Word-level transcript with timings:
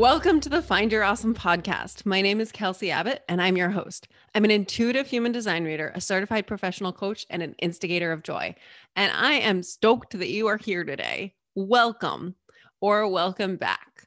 Welcome 0.00 0.40
to 0.40 0.48
the 0.48 0.62
Find 0.62 0.90
Your 0.90 1.04
Awesome 1.04 1.34
podcast. 1.34 2.06
My 2.06 2.22
name 2.22 2.40
is 2.40 2.50
Kelsey 2.50 2.90
Abbott, 2.90 3.22
and 3.28 3.38
I'm 3.42 3.58
your 3.58 3.68
host. 3.68 4.08
I'm 4.34 4.46
an 4.46 4.50
intuitive 4.50 5.06
human 5.06 5.30
design 5.30 5.62
reader, 5.62 5.92
a 5.94 6.00
certified 6.00 6.46
professional 6.46 6.90
coach, 6.90 7.26
and 7.28 7.42
an 7.42 7.54
instigator 7.58 8.10
of 8.10 8.22
joy. 8.22 8.54
And 8.96 9.12
I 9.14 9.34
am 9.34 9.62
stoked 9.62 10.18
that 10.18 10.30
you 10.30 10.46
are 10.46 10.56
here 10.56 10.84
today. 10.84 11.34
Welcome 11.54 12.34
or 12.80 13.08
welcome 13.08 13.56
back. 13.56 14.06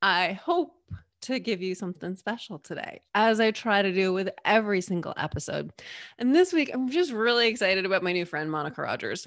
I 0.00 0.34
hope 0.34 0.76
to 1.22 1.40
give 1.40 1.60
you 1.60 1.74
something 1.74 2.14
special 2.14 2.60
today, 2.60 3.00
as 3.16 3.40
I 3.40 3.50
try 3.50 3.82
to 3.82 3.92
do 3.92 4.12
with 4.12 4.30
every 4.44 4.82
single 4.82 5.14
episode. 5.16 5.72
And 6.16 6.32
this 6.32 6.52
week, 6.52 6.70
I'm 6.72 6.88
just 6.88 7.10
really 7.10 7.48
excited 7.48 7.84
about 7.84 8.04
my 8.04 8.12
new 8.12 8.24
friend, 8.24 8.52
Monica 8.52 8.82
Rodgers. 8.82 9.26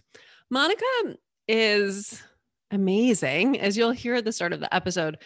Monica 0.49 0.85
is 1.49 2.23
amazing. 2.71 3.59
As 3.59 3.75
you'll 3.75 3.91
hear 3.91 4.15
at 4.15 4.23
the 4.23 4.31
start 4.31 4.53
of 4.53 4.61
the 4.61 4.73
episode, 4.73 5.17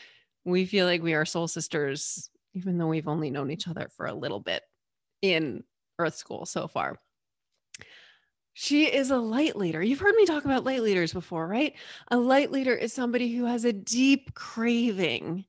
we 0.45 0.65
feel 0.65 0.85
like 0.85 1.01
we 1.01 1.13
are 1.13 1.25
soul 1.25 1.47
sisters, 1.47 2.29
even 2.53 2.77
though 2.77 2.87
we've 2.87 3.07
only 3.07 3.29
known 3.29 3.51
each 3.51 3.67
other 3.67 3.89
for 3.95 4.05
a 4.07 4.13
little 4.13 4.39
bit 4.39 4.63
in 5.21 5.63
Earth 5.99 6.15
School 6.15 6.45
so 6.45 6.67
far. 6.67 6.99
She 8.53 8.85
is 8.85 9.11
a 9.11 9.17
light 9.17 9.55
leader. 9.55 9.81
You've 9.81 9.99
heard 9.99 10.15
me 10.15 10.25
talk 10.25 10.43
about 10.43 10.65
light 10.65 10.81
leaders 10.81 11.13
before, 11.13 11.47
right? 11.47 11.73
A 12.09 12.17
light 12.17 12.51
leader 12.51 12.75
is 12.75 12.91
somebody 12.91 13.33
who 13.33 13.45
has 13.45 13.63
a 13.63 13.71
deep 13.71 14.33
craving 14.33 15.45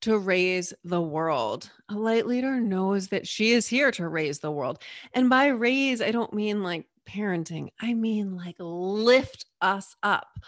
to 0.00 0.16
raise 0.16 0.72
the 0.84 1.00
world. 1.00 1.70
A 1.90 1.94
light 1.94 2.26
leader 2.26 2.60
knows 2.60 3.08
that 3.08 3.26
she 3.26 3.52
is 3.52 3.66
here 3.66 3.90
to 3.92 4.08
raise 4.08 4.38
the 4.38 4.50
world. 4.50 4.78
And 5.12 5.28
by 5.28 5.48
raise, 5.48 6.00
I 6.00 6.10
don't 6.10 6.32
mean 6.32 6.62
like 6.62 6.86
parenting, 7.06 7.68
I 7.80 7.94
mean 7.94 8.36
like 8.36 8.56
lift 8.58 9.46
us 9.60 9.96
up, 10.02 10.38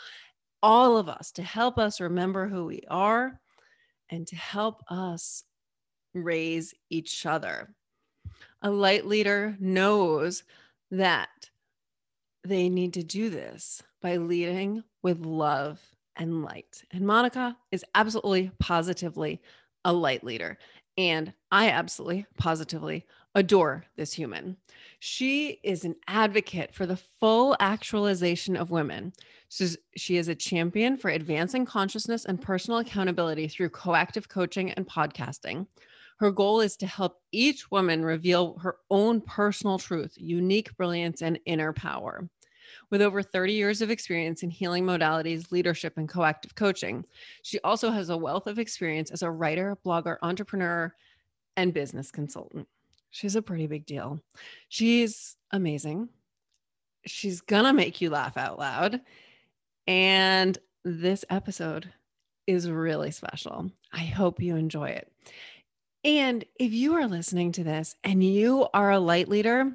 all 0.62 0.96
of 0.96 1.08
us, 1.08 1.32
to 1.32 1.42
help 1.42 1.78
us 1.78 2.00
remember 2.00 2.48
who 2.48 2.66
we 2.66 2.82
are 2.88 3.40
and 4.10 4.26
to 4.26 4.36
help 4.36 4.82
us 4.88 5.44
raise 6.14 6.74
each 6.90 7.24
other. 7.24 7.74
A 8.62 8.70
light 8.70 9.06
leader 9.06 9.56
knows 9.60 10.42
that 10.90 11.50
they 12.44 12.68
need 12.68 12.94
to 12.94 13.02
do 13.02 13.30
this 13.30 13.82
by 14.02 14.16
leading 14.16 14.82
with 15.02 15.24
love 15.24 15.80
and 16.16 16.42
light. 16.42 16.84
And 16.90 17.06
Monica 17.06 17.56
is 17.70 17.84
absolutely 17.94 18.50
positively 18.58 19.40
a 19.84 19.92
light 19.92 20.24
leader. 20.24 20.58
And 20.98 21.32
I 21.50 21.70
absolutely 21.70 22.26
positively 22.36 23.06
adore 23.34 23.84
this 23.96 24.12
human. 24.12 24.56
She 24.98 25.60
is 25.62 25.84
an 25.84 25.96
advocate 26.06 26.74
for 26.74 26.84
the 26.84 26.98
full 27.20 27.56
actualization 27.60 28.56
of 28.56 28.70
women. 28.70 29.12
She 29.50 30.16
is 30.16 30.28
a 30.28 30.34
champion 30.34 30.96
for 30.96 31.10
advancing 31.10 31.66
consciousness 31.66 32.24
and 32.24 32.40
personal 32.40 32.78
accountability 32.78 33.48
through 33.48 33.70
coactive 33.70 34.28
coaching 34.28 34.70
and 34.70 34.86
podcasting. 34.86 35.66
Her 36.18 36.30
goal 36.30 36.60
is 36.60 36.76
to 36.76 36.86
help 36.86 37.20
each 37.32 37.70
woman 37.70 38.04
reveal 38.04 38.58
her 38.58 38.76
own 38.90 39.20
personal 39.20 39.78
truth, 39.78 40.14
unique 40.16 40.76
brilliance, 40.76 41.20
and 41.20 41.40
inner 41.46 41.72
power. 41.72 42.28
With 42.90 43.02
over 43.02 43.22
30 43.22 43.52
years 43.52 43.82
of 43.82 43.90
experience 43.90 44.44
in 44.44 44.50
healing 44.50 44.84
modalities, 44.84 45.50
leadership, 45.50 45.94
and 45.96 46.08
coactive 46.08 46.54
coaching, 46.54 47.04
she 47.42 47.58
also 47.60 47.90
has 47.90 48.10
a 48.10 48.16
wealth 48.16 48.46
of 48.46 48.58
experience 48.60 49.10
as 49.10 49.22
a 49.22 49.30
writer, 49.30 49.76
blogger, 49.84 50.18
entrepreneur, 50.22 50.94
and 51.56 51.74
business 51.74 52.12
consultant. 52.12 52.68
She's 53.10 53.34
a 53.34 53.42
pretty 53.42 53.66
big 53.66 53.86
deal. 53.86 54.20
She's 54.68 55.36
amazing. 55.50 56.10
She's 57.06 57.40
gonna 57.40 57.72
make 57.72 58.00
you 58.00 58.10
laugh 58.10 58.36
out 58.36 58.58
loud. 58.58 59.00
And 59.90 60.56
this 60.84 61.24
episode 61.30 61.92
is 62.46 62.70
really 62.70 63.10
special. 63.10 63.72
I 63.92 64.04
hope 64.04 64.40
you 64.40 64.54
enjoy 64.54 64.90
it. 64.90 65.10
And 66.04 66.44
if 66.60 66.72
you 66.72 66.94
are 66.94 67.08
listening 67.08 67.50
to 67.52 67.64
this 67.64 67.96
and 68.04 68.22
you 68.22 68.68
are 68.72 68.92
a 68.92 69.00
light 69.00 69.26
leader, 69.26 69.72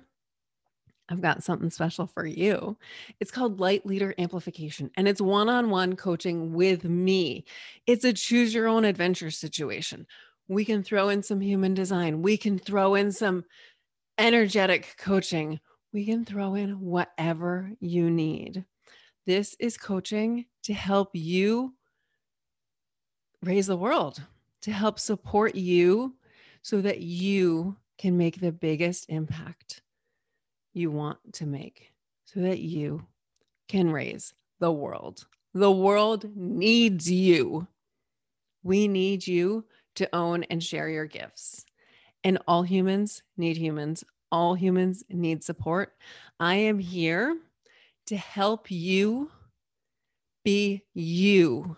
I've 1.09 1.19
got 1.19 1.43
something 1.43 1.69
special 1.69 2.07
for 2.07 2.25
you. 2.25 2.77
It's 3.19 3.29
called 3.29 3.59
Light 3.59 3.85
Leader 3.85 4.15
Amplification, 4.17 4.89
and 4.95 5.09
it's 5.09 5.19
one 5.19 5.49
on 5.49 5.69
one 5.69 5.97
coaching 5.97 6.53
with 6.53 6.85
me. 6.85 7.43
It's 7.85 8.05
a 8.05 8.13
choose 8.13 8.53
your 8.53 8.69
own 8.69 8.85
adventure 8.85 9.31
situation. 9.31 10.07
We 10.47 10.63
can 10.63 10.81
throw 10.81 11.09
in 11.09 11.23
some 11.23 11.41
human 11.41 11.73
design, 11.73 12.21
we 12.21 12.37
can 12.37 12.57
throw 12.57 12.95
in 12.95 13.11
some 13.11 13.43
energetic 14.17 14.95
coaching, 14.97 15.59
we 15.91 16.05
can 16.05 16.23
throw 16.23 16.55
in 16.55 16.79
whatever 16.79 17.71
you 17.81 18.09
need. 18.09 18.63
This 19.25 19.55
is 19.59 19.77
coaching 19.77 20.45
to 20.63 20.73
help 20.73 21.09
you 21.13 21.73
raise 23.41 23.67
the 23.67 23.77
world, 23.77 24.21
to 24.61 24.71
help 24.71 24.99
support 24.99 25.55
you 25.55 26.15
so 26.61 26.81
that 26.81 26.99
you 26.99 27.75
can 27.97 28.17
make 28.17 28.39
the 28.39 28.51
biggest 28.51 29.09
impact 29.09 29.81
you 30.73 30.91
want 30.91 31.17
to 31.33 31.45
make 31.45 31.91
so 32.25 32.41
that 32.41 32.59
you 32.59 33.05
can 33.67 33.89
raise 33.89 34.33
the 34.59 34.71
world. 34.71 35.25
The 35.53 35.71
world 35.71 36.25
needs 36.35 37.09
you. 37.09 37.67
We 38.63 38.87
need 38.87 39.25
you 39.25 39.65
to 39.95 40.13
own 40.13 40.43
and 40.45 40.61
share 40.61 40.89
your 40.89 41.05
gifts. 41.05 41.65
And 42.23 42.39
all 42.47 42.63
humans 42.63 43.23
need 43.37 43.57
humans. 43.57 44.03
All 44.31 44.53
humans 44.53 45.03
need 45.09 45.43
support. 45.43 45.93
I 46.39 46.55
am 46.55 46.77
here 46.77 47.37
to 48.07 48.17
help 48.17 48.69
you 48.69 49.31
be 50.43 50.83
you 50.93 51.77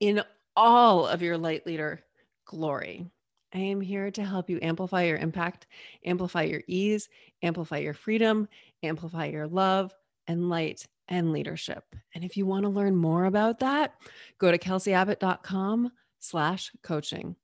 in 0.00 0.22
all 0.56 1.06
of 1.06 1.22
your 1.22 1.36
light 1.36 1.66
leader 1.66 2.02
glory. 2.46 3.06
I 3.52 3.58
am 3.58 3.80
here 3.80 4.10
to 4.12 4.24
help 4.24 4.48
you 4.48 4.58
amplify 4.62 5.04
your 5.04 5.16
impact, 5.16 5.66
amplify 6.04 6.42
your 6.42 6.62
ease, 6.66 7.08
amplify 7.42 7.78
your 7.78 7.94
freedom, 7.94 8.48
amplify 8.82 9.26
your 9.26 9.46
love 9.46 9.94
and 10.26 10.48
light 10.48 10.86
and 11.08 11.32
leadership. 11.32 11.84
And 12.14 12.24
if 12.24 12.36
you 12.36 12.46
want 12.46 12.62
to 12.62 12.68
learn 12.68 12.96
more 12.96 13.24
about 13.24 13.58
that, 13.60 13.94
go 14.38 14.50
to 14.50 14.58
kelseyabbott.com 14.58 15.90
slash 16.20 16.70
coaching. 16.82 17.34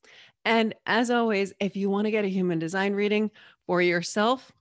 And 0.44 0.74
as 0.86 1.10
always, 1.10 1.52
if 1.58 1.74
you 1.74 1.90
want 1.90 2.04
to 2.04 2.12
get 2.12 2.24
a 2.24 2.28
human 2.28 2.60
design 2.60 2.94
reading 2.94 3.30
for 3.66 3.82
yourself 3.82 4.52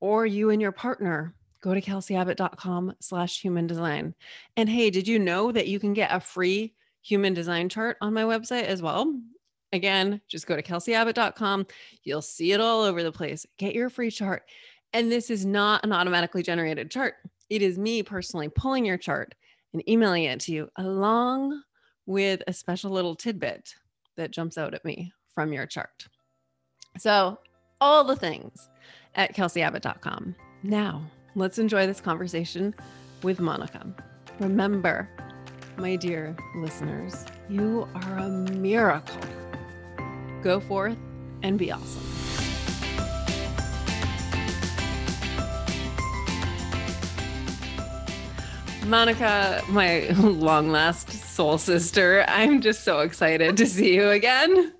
or 0.00 0.26
you 0.26 0.50
and 0.50 0.60
your 0.60 0.72
partner, 0.72 1.34
go 1.60 1.74
to 1.74 1.80
kelseyabbott.com 1.80 2.94
slash 3.00 3.40
human 3.40 3.66
design. 3.66 4.14
And 4.56 4.68
hey, 4.68 4.90
did 4.90 5.08
you 5.08 5.18
know 5.18 5.52
that 5.52 5.68
you 5.68 5.80
can 5.80 5.92
get 5.92 6.12
a 6.12 6.20
free 6.20 6.74
human 7.02 7.34
design 7.34 7.68
chart 7.68 7.96
on 8.00 8.14
my 8.14 8.22
website 8.22 8.64
as 8.64 8.82
well? 8.82 9.12
Again, 9.72 10.20
just 10.28 10.46
go 10.46 10.56
to 10.56 10.62
kelseyabbott.com. 10.62 11.66
You'll 12.02 12.22
see 12.22 12.52
it 12.52 12.60
all 12.60 12.82
over 12.82 13.02
the 13.02 13.12
place. 13.12 13.46
Get 13.58 13.74
your 13.74 13.90
free 13.90 14.10
chart. 14.10 14.42
And 14.92 15.12
this 15.12 15.30
is 15.30 15.44
not 15.44 15.84
an 15.84 15.92
automatically 15.92 16.42
generated 16.42 16.90
chart. 16.90 17.14
It 17.50 17.62
is 17.62 17.78
me 17.78 18.02
personally 18.02 18.48
pulling 18.48 18.84
your 18.84 18.96
chart 18.96 19.34
and 19.72 19.86
emailing 19.88 20.24
it 20.24 20.40
to 20.40 20.52
you 20.52 20.68
along 20.76 21.62
with 22.06 22.42
a 22.46 22.52
special 22.52 22.90
little 22.90 23.14
tidbit 23.14 23.74
that 24.16 24.30
jumps 24.30 24.56
out 24.56 24.74
at 24.74 24.84
me 24.84 25.12
from 25.34 25.52
your 25.52 25.66
chart. 25.66 26.08
So, 26.96 27.38
all 27.80 28.02
the 28.02 28.16
things 28.16 28.68
at 29.14 29.36
kelseyabbott.com. 29.36 30.34
Now, 30.62 31.02
let's 31.38 31.58
enjoy 31.58 31.86
this 31.86 32.00
conversation 32.00 32.74
with 33.22 33.38
Monica. 33.38 33.86
Remember, 34.40 35.08
my 35.76 35.94
dear 35.94 36.36
listeners, 36.56 37.24
you 37.48 37.88
are 37.94 38.18
a 38.18 38.28
miracle. 38.28 39.20
Go 40.42 40.58
forth 40.58 40.96
and 41.44 41.56
be 41.56 41.70
awesome. 41.70 42.02
Monica, 48.86 49.62
my 49.68 50.08
long 50.18 50.70
last 50.70 51.10
soul 51.10 51.58
sister, 51.58 52.24
I'm 52.26 52.60
just 52.60 52.82
so 52.82 53.00
excited 53.00 53.56
to 53.58 53.66
see 53.66 53.94
you 53.94 54.10
again. 54.10 54.72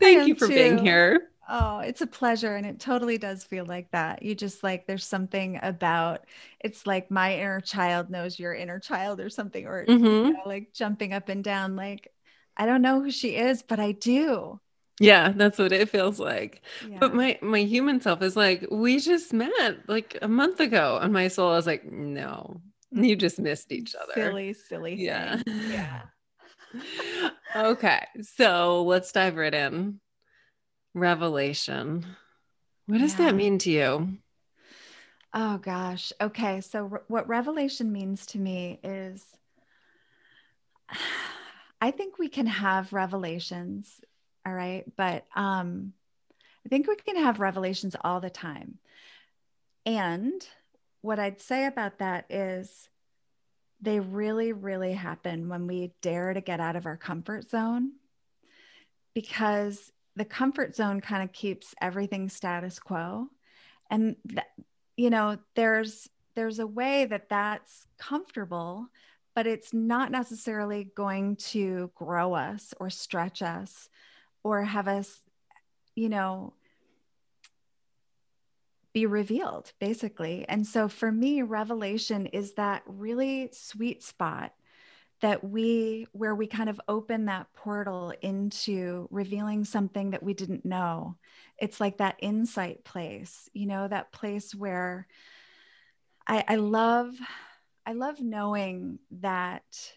Thank 0.00 0.26
you 0.26 0.34
for 0.34 0.48
too. 0.48 0.54
being 0.54 0.78
here. 0.78 1.29
Oh, 1.52 1.80
it's 1.80 2.00
a 2.00 2.06
pleasure. 2.06 2.54
And 2.54 2.64
it 2.64 2.78
totally 2.78 3.18
does 3.18 3.42
feel 3.42 3.66
like 3.66 3.90
that. 3.90 4.22
You 4.22 4.36
just 4.36 4.62
like, 4.62 4.86
there's 4.86 5.04
something 5.04 5.58
about 5.60 6.24
it's 6.60 6.86
like 6.86 7.10
my 7.10 7.34
inner 7.34 7.60
child 7.60 8.08
knows 8.08 8.38
your 8.38 8.54
inner 8.54 8.78
child 8.78 9.18
or 9.18 9.28
something, 9.28 9.66
or 9.66 9.84
mm-hmm. 9.84 10.04
you 10.04 10.32
know, 10.32 10.42
like 10.46 10.72
jumping 10.72 11.12
up 11.12 11.28
and 11.28 11.42
down. 11.42 11.74
Like, 11.74 12.12
I 12.56 12.66
don't 12.66 12.82
know 12.82 13.00
who 13.02 13.10
she 13.10 13.30
is, 13.30 13.62
but 13.62 13.80
I 13.80 13.92
do. 13.92 14.60
Yeah, 15.00 15.32
that's 15.34 15.58
what 15.58 15.72
it 15.72 15.88
feels 15.88 16.20
like. 16.20 16.62
Yeah. 16.88 16.98
But 17.00 17.14
my 17.14 17.38
my 17.42 17.62
human 17.62 18.00
self 18.00 18.22
is 18.22 18.36
like, 18.36 18.66
we 18.70 19.00
just 19.00 19.32
met 19.32 19.88
like 19.88 20.18
a 20.22 20.28
month 20.28 20.60
ago, 20.60 21.00
and 21.02 21.12
my 21.12 21.28
soul 21.28 21.56
is 21.56 21.66
like, 21.66 21.90
no, 21.90 22.60
you 22.92 23.16
just 23.16 23.40
missed 23.40 23.72
each 23.72 23.96
other. 23.96 24.12
Silly, 24.14 24.52
silly. 24.52 24.94
Yeah. 24.94 25.42
Yeah. 25.46 26.02
okay, 27.56 28.06
so 28.22 28.84
let's 28.84 29.10
dive 29.10 29.36
right 29.36 29.54
in. 29.54 29.98
Revelation. 30.94 32.06
What 32.86 32.98
does 32.98 33.18
yeah. 33.18 33.26
that 33.26 33.34
mean 33.34 33.58
to 33.58 33.70
you? 33.70 34.18
Oh 35.32 35.58
gosh. 35.58 36.12
Okay, 36.20 36.60
so 36.60 36.84
re- 36.84 37.00
what 37.06 37.28
revelation 37.28 37.92
means 37.92 38.26
to 38.26 38.38
me 38.38 38.80
is 38.82 39.24
I 41.80 41.92
think 41.92 42.18
we 42.18 42.28
can 42.28 42.46
have 42.46 42.92
revelations 42.92 44.00
All 44.44 44.52
right. 44.52 44.84
But 44.96 45.24
um, 45.34 45.92
I 46.66 46.68
think 46.68 46.88
we 46.88 46.96
can 46.96 47.16
have 47.16 47.40
revelations 47.40 47.96
all 48.02 48.20
the 48.20 48.30
time. 48.30 48.78
And 49.86 50.46
what 51.00 51.18
I'd 51.18 51.40
say 51.40 51.66
about 51.66 51.98
that 51.98 52.26
is 52.30 52.88
they 53.80 54.00
really, 54.00 54.52
really 54.52 54.92
happen 54.92 55.48
when 55.48 55.66
we 55.66 55.92
dare 56.02 56.34
to 56.34 56.40
get 56.40 56.60
out 56.60 56.76
of 56.76 56.86
our 56.86 56.96
comfort 56.96 57.48
zone 57.48 57.92
because 59.14 59.90
the 60.20 60.24
comfort 60.26 60.76
zone 60.76 61.00
kind 61.00 61.22
of 61.22 61.32
keeps 61.32 61.74
everything 61.80 62.28
status 62.28 62.78
quo. 62.78 63.26
And, 63.90 64.16
th- 64.28 64.40
you 64.94 65.08
know, 65.08 65.38
there's, 65.54 66.10
there's 66.34 66.58
a 66.58 66.66
way 66.66 67.06
that 67.06 67.30
that's 67.30 67.86
comfortable, 67.98 68.88
but 69.34 69.46
it's 69.46 69.72
not 69.72 70.10
necessarily 70.10 70.92
going 70.94 71.36
to 71.36 71.90
grow 71.94 72.34
us 72.34 72.74
or 72.78 72.90
stretch 72.90 73.40
us 73.40 73.88
or 74.42 74.62
have 74.62 74.88
us, 74.88 75.22
you 75.94 76.10
know, 76.10 76.52
be 78.92 79.06
revealed 79.06 79.72
basically. 79.80 80.44
And 80.50 80.66
so 80.66 80.86
for 80.86 81.10
me, 81.10 81.40
revelation 81.40 82.26
is 82.26 82.52
that 82.56 82.82
really 82.84 83.48
sweet 83.54 84.02
spot 84.02 84.52
that 85.20 85.44
we 85.44 86.06
where 86.12 86.34
we 86.34 86.46
kind 86.46 86.68
of 86.68 86.80
open 86.88 87.26
that 87.26 87.52
portal 87.54 88.12
into 88.22 89.06
revealing 89.10 89.64
something 89.64 90.10
that 90.10 90.22
we 90.22 90.34
didn't 90.34 90.64
know. 90.64 91.16
It's 91.58 91.80
like 91.80 91.98
that 91.98 92.16
insight 92.20 92.84
place 92.84 93.48
you 93.52 93.66
know 93.66 93.86
that 93.86 94.12
place 94.12 94.54
where 94.54 95.06
i 96.26 96.44
i 96.48 96.56
love 96.56 97.14
i 97.86 97.92
love 97.92 98.20
knowing 98.20 98.98
that 99.10 99.92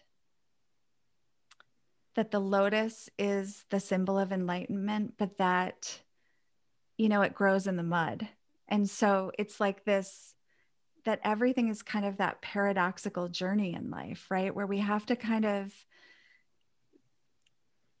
that 2.14 2.30
the 2.30 2.38
lotus 2.38 3.08
is 3.18 3.64
the 3.70 3.80
symbol 3.80 4.18
of 4.18 4.32
enlightenment 4.32 5.14
but 5.16 5.38
that 5.38 6.00
you 6.96 7.08
know 7.08 7.22
it 7.22 7.34
grows 7.34 7.66
in 7.66 7.76
the 7.76 7.82
mud. 7.82 8.28
And 8.68 8.88
so 8.88 9.30
it's 9.38 9.60
like 9.60 9.84
this 9.84 10.34
that 11.04 11.20
everything 11.22 11.68
is 11.68 11.82
kind 11.82 12.04
of 12.04 12.16
that 12.16 12.40
paradoxical 12.42 13.28
journey 13.28 13.74
in 13.74 13.90
life, 13.90 14.26
right? 14.30 14.54
Where 14.54 14.66
we 14.66 14.78
have 14.78 15.06
to 15.06 15.16
kind 15.16 15.44
of 15.44 15.72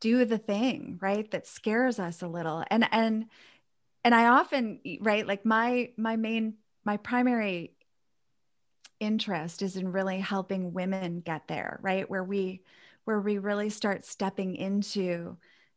do 0.00 0.24
the 0.24 0.38
thing, 0.38 0.98
right? 1.00 1.30
That 1.30 1.46
scares 1.46 1.98
us 1.98 2.22
a 2.22 2.28
little. 2.28 2.64
And 2.70 2.86
and 2.92 3.26
and 4.04 4.14
I 4.14 4.26
often, 4.26 4.80
right, 5.00 5.26
like 5.26 5.44
my 5.44 5.90
my 5.96 6.16
main 6.16 6.54
my 6.84 6.98
primary 6.98 7.74
interest 9.00 9.62
is 9.62 9.76
in 9.76 9.92
really 9.92 10.18
helping 10.18 10.72
women 10.72 11.20
get 11.20 11.48
there, 11.48 11.78
right? 11.82 12.08
Where 12.08 12.24
we 12.24 12.62
where 13.04 13.20
we 13.20 13.38
really 13.38 13.70
start 13.70 14.04
stepping 14.04 14.56
into 14.56 15.36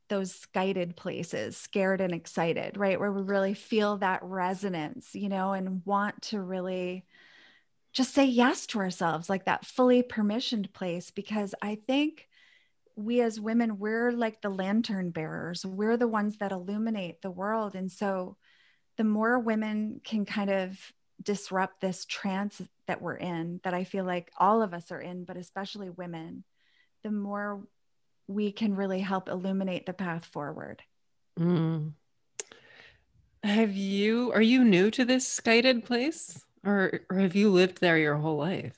those 0.10 0.46
guided 0.54 0.96
places, 0.96 1.58
scared 1.58 2.00
and 2.00 2.14
excited, 2.14 2.78
right? 2.78 3.00
Where 3.00 3.12
we 3.12 3.22
really 3.22 3.54
feel 3.54 3.98
that 3.98 4.24
resonance, 4.24 5.14
you 5.14 5.28
know, 5.30 5.54
and 5.54 5.86
want 5.86 6.22
to 6.24 6.42
really 6.42 7.06
just 7.98 8.14
say 8.14 8.26
yes 8.26 8.68
to 8.68 8.78
ourselves, 8.78 9.28
like 9.28 9.46
that 9.46 9.66
fully 9.66 10.04
permissioned 10.04 10.72
place. 10.72 11.10
Because 11.10 11.56
I 11.64 11.80
think 11.88 12.28
we 12.96 13.22
as 13.22 13.40
women, 13.40 13.80
we're 13.80 14.12
like 14.12 14.40
the 14.40 14.50
lantern 14.50 15.10
bearers, 15.10 15.66
we're 15.66 15.98
the 15.98 16.08
ones 16.08 16.38
that 16.38 16.52
illuminate 16.52 17.24
the 17.24 17.32
world. 17.32 17.74
And 17.74 17.92
so 17.92 18.38
the 18.98 19.04
more 19.04 19.40
women 19.40 20.00
can 20.04 20.26
kind 20.26 20.52
of 20.52 20.78
disrupt 21.24 21.82
this 21.82 22.06
trance 22.06 22.62
that 22.86 23.02
we're 23.02 23.16
in, 23.16 23.62
that 23.64 23.74
I 23.74 23.84
feel 23.84 24.06
like 24.06 24.32
all 24.38 24.62
of 24.62 24.76
us 24.76 24.92
are 24.92 25.02
in, 25.02 25.24
but 25.24 25.36
especially 25.36 25.90
women, 25.90 26.44
the 27.04 27.10
more 27.10 27.68
we 28.28 28.52
can 28.52 28.76
really 28.76 29.00
help 29.00 29.28
illuminate 29.28 29.88
the 29.88 29.94
path 29.94 30.26
forward. 30.26 30.84
Mm. 31.40 31.94
Have 33.44 33.76
you, 33.76 34.32
are 34.34 34.42
you 34.42 34.64
new 34.64 34.92
to 34.92 35.04
this 35.04 35.40
guided 35.40 35.84
place 35.84 36.44
or, 36.68 37.02
or 37.10 37.20
have 37.20 37.36
you 37.36 37.50
lived 37.50 37.80
there 37.80 37.98
your 37.98 38.16
whole 38.16 38.38
life? 38.38 38.78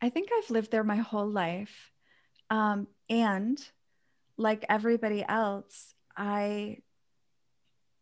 I 0.00 0.10
think 0.10 0.28
I've 0.36 0.50
lived 0.50 0.70
there 0.70 0.84
my 0.84 0.96
whole 0.96 1.28
life. 1.28 1.90
Um, 2.50 2.86
and 3.08 3.58
like 4.36 4.64
everybody 4.68 5.24
else, 5.26 5.94
I, 6.16 6.78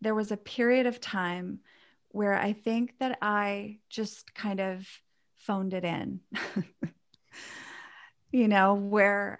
there 0.01 0.15
was 0.15 0.33
a 0.33 0.37
period 0.37 0.87
of 0.87 1.01
time 1.01 1.61
where 2.09 2.35
I 2.35 2.53
think 2.53 2.99
that 2.99 3.19
I 3.23 3.79
just 3.89 4.35
kind 4.35 4.61
of 4.61 4.87
phoned 5.37 5.75
it 5.75 5.85
in. 5.85 6.21
you 8.33 8.49
know, 8.49 8.75
where 8.75 9.39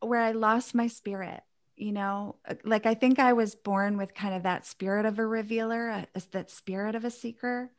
where 0.00 0.20
I 0.20 0.32
lost 0.32 0.74
my 0.74 0.86
spirit. 0.86 1.40
You 1.76 1.92
know, 1.92 2.36
like 2.62 2.86
I 2.86 2.94
think 2.94 3.18
I 3.18 3.32
was 3.32 3.56
born 3.56 3.96
with 3.96 4.14
kind 4.14 4.34
of 4.34 4.44
that 4.44 4.64
spirit 4.64 5.06
of 5.06 5.18
a 5.18 5.26
revealer, 5.26 6.06
that 6.30 6.50
spirit 6.50 6.94
of 6.94 7.04
a 7.04 7.10
seeker. 7.10 7.70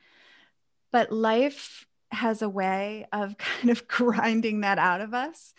But 0.95 1.11
life 1.11 1.85
has 2.11 2.41
a 2.41 2.47
way 2.47 3.05
of 3.11 3.37
kind 3.37 3.69
of 3.69 3.85
grinding 3.85 4.61
that 4.61 4.79
out 4.79 5.01
of 5.01 5.13
us. 5.13 5.53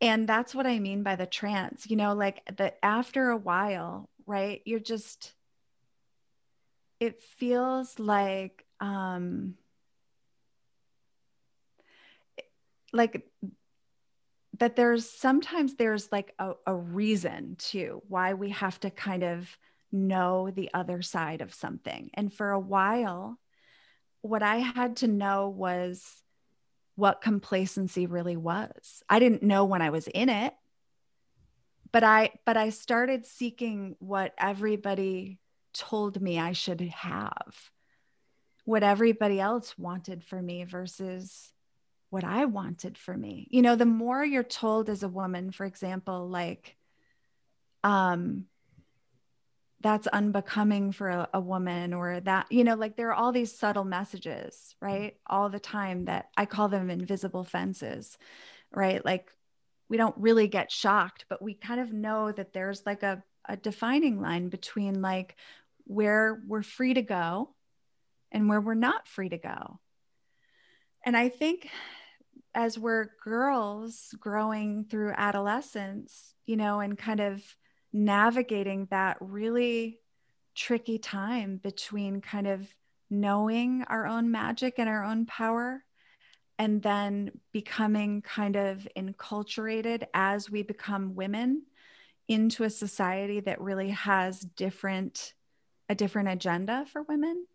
And 0.00 0.28
that's 0.28 0.52
what 0.52 0.66
I 0.66 0.80
mean 0.80 1.04
by 1.04 1.14
the 1.14 1.26
trance, 1.26 1.88
you 1.88 1.94
know, 1.94 2.12
like 2.12 2.42
that 2.56 2.76
after 2.82 3.30
a 3.30 3.36
while, 3.36 4.10
right? 4.26 4.60
You're 4.64 4.80
just, 4.80 5.32
it 6.98 7.22
feels 7.22 8.00
like, 8.00 8.66
um, 8.80 9.54
like 12.92 13.30
that 14.58 14.74
there's 14.74 15.08
sometimes 15.08 15.76
there's 15.76 16.10
like 16.10 16.34
a, 16.40 16.54
a 16.66 16.74
reason 16.74 17.54
to 17.58 18.02
why 18.08 18.34
we 18.34 18.50
have 18.50 18.80
to 18.80 18.90
kind 18.90 19.22
of 19.22 19.56
know 19.92 20.50
the 20.50 20.68
other 20.74 21.00
side 21.00 21.42
of 21.42 21.54
something. 21.54 22.10
And 22.14 22.32
for 22.32 22.50
a 22.50 22.58
while, 22.58 23.38
what 24.22 24.42
I 24.42 24.56
had 24.56 24.96
to 24.98 25.08
know 25.08 25.48
was 25.48 26.04
what 26.96 27.20
complacency 27.20 28.06
really 28.06 28.36
was. 28.36 29.02
I 29.08 29.18
didn't 29.18 29.42
know 29.42 29.64
when 29.64 29.82
I 29.82 29.90
was 29.90 30.08
in 30.08 30.28
it, 30.28 30.54
but 31.92 32.04
I 32.04 32.32
but 32.44 32.56
I 32.56 32.70
started 32.70 33.26
seeking 33.26 33.96
what 34.00 34.34
everybody 34.36 35.38
told 35.72 36.20
me 36.20 36.38
I 36.38 36.52
should 36.52 36.80
have. 36.80 37.70
What 38.64 38.82
everybody 38.82 39.40
else 39.40 39.78
wanted 39.78 40.24
for 40.24 40.42
me 40.42 40.64
versus 40.64 41.52
what 42.10 42.24
I 42.24 42.46
wanted 42.46 42.98
for 42.98 43.16
me. 43.16 43.46
You 43.50 43.62
know, 43.62 43.76
the 43.76 43.86
more 43.86 44.24
you're 44.24 44.42
told 44.42 44.88
as 44.88 45.02
a 45.02 45.08
woman, 45.08 45.50
for 45.50 45.64
example, 45.64 46.28
like, 46.28 46.76
um, 47.84 48.46
that's 49.80 50.06
unbecoming 50.08 50.92
for 50.92 51.08
a, 51.08 51.28
a, 51.34 51.40
woman 51.40 51.94
or 51.94 52.20
that, 52.20 52.46
you 52.50 52.64
know, 52.64 52.74
like 52.74 52.96
there 52.96 53.10
are 53.10 53.14
all 53.14 53.30
these 53.30 53.56
subtle 53.56 53.84
messages, 53.84 54.74
right? 54.80 55.12
Mm-hmm. 55.12 55.36
All 55.36 55.48
the 55.48 55.60
time 55.60 56.06
that 56.06 56.30
I 56.36 56.46
call 56.46 56.68
them 56.68 56.90
invisible 56.90 57.44
fences, 57.44 58.18
right? 58.72 59.04
Like 59.04 59.30
we 59.88 59.96
don't 59.96 60.16
really 60.18 60.48
get 60.48 60.72
shocked, 60.72 61.26
but 61.28 61.40
we 61.40 61.54
kind 61.54 61.80
of 61.80 61.92
know 61.92 62.32
that 62.32 62.52
there's 62.52 62.84
like 62.84 63.04
a, 63.04 63.22
a 63.48 63.56
defining 63.56 64.20
line 64.20 64.48
between 64.48 65.00
like 65.00 65.36
where 65.84 66.42
we're 66.46 66.62
free 66.62 66.94
to 66.94 67.02
go 67.02 67.54
and 68.32 68.48
where 68.48 68.60
we're 68.60 68.74
not 68.74 69.06
free 69.06 69.28
to 69.28 69.38
go. 69.38 69.78
And 71.06 71.16
I 71.16 71.28
think 71.28 71.68
as 72.54 72.78
we're 72.78 73.10
girls 73.22 74.14
growing 74.18 74.84
through 74.84 75.12
adolescence, 75.16 76.34
you 76.44 76.56
know, 76.56 76.80
and 76.80 76.98
kind 76.98 77.20
of 77.20 77.42
navigating 77.92 78.86
that 78.90 79.16
really 79.20 79.98
tricky 80.54 80.98
time 80.98 81.56
between 81.56 82.20
kind 82.20 82.46
of 82.46 82.66
knowing 83.10 83.84
our 83.88 84.06
own 84.06 84.30
magic 84.30 84.74
and 84.78 84.88
our 84.88 85.04
own 85.04 85.24
power 85.24 85.84
and 86.58 86.82
then 86.82 87.30
becoming 87.52 88.20
kind 88.22 88.56
of 88.56 88.86
enculturated 88.96 90.04
as 90.12 90.50
we 90.50 90.62
become 90.62 91.14
women 91.14 91.62
into 92.26 92.64
a 92.64 92.70
society 92.70 93.40
that 93.40 93.60
really 93.60 93.90
has 93.90 94.40
different 94.40 95.32
a 95.88 95.94
different 95.94 96.28
agenda 96.28 96.84
for 96.92 97.02
women 97.02 97.46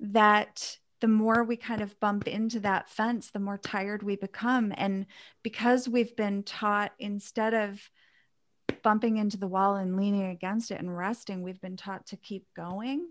that 0.00 0.76
the 1.00 1.08
more 1.08 1.44
we 1.44 1.56
kind 1.56 1.80
of 1.80 1.98
bump 2.00 2.28
into 2.28 2.60
that 2.60 2.88
fence, 2.88 3.30
the 3.30 3.38
more 3.38 3.58
tired 3.58 4.02
we 4.02 4.16
become. 4.16 4.72
And 4.76 5.06
because 5.42 5.88
we've 5.88 6.14
been 6.16 6.42
taught 6.42 6.92
instead 6.98 7.54
of 7.54 7.90
bumping 8.82 9.16
into 9.16 9.36
the 9.36 9.46
wall 9.46 9.76
and 9.76 9.96
leaning 9.96 10.26
against 10.26 10.70
it 10.70 10.80
and 10.80 10.96
resting, 10.96 11.42
we've 11.42 11.60
been 11.60 11.76
taught 11.76 12.06
to 12.06 12.16
keep 12.16 12.46
going, 12.54 13.08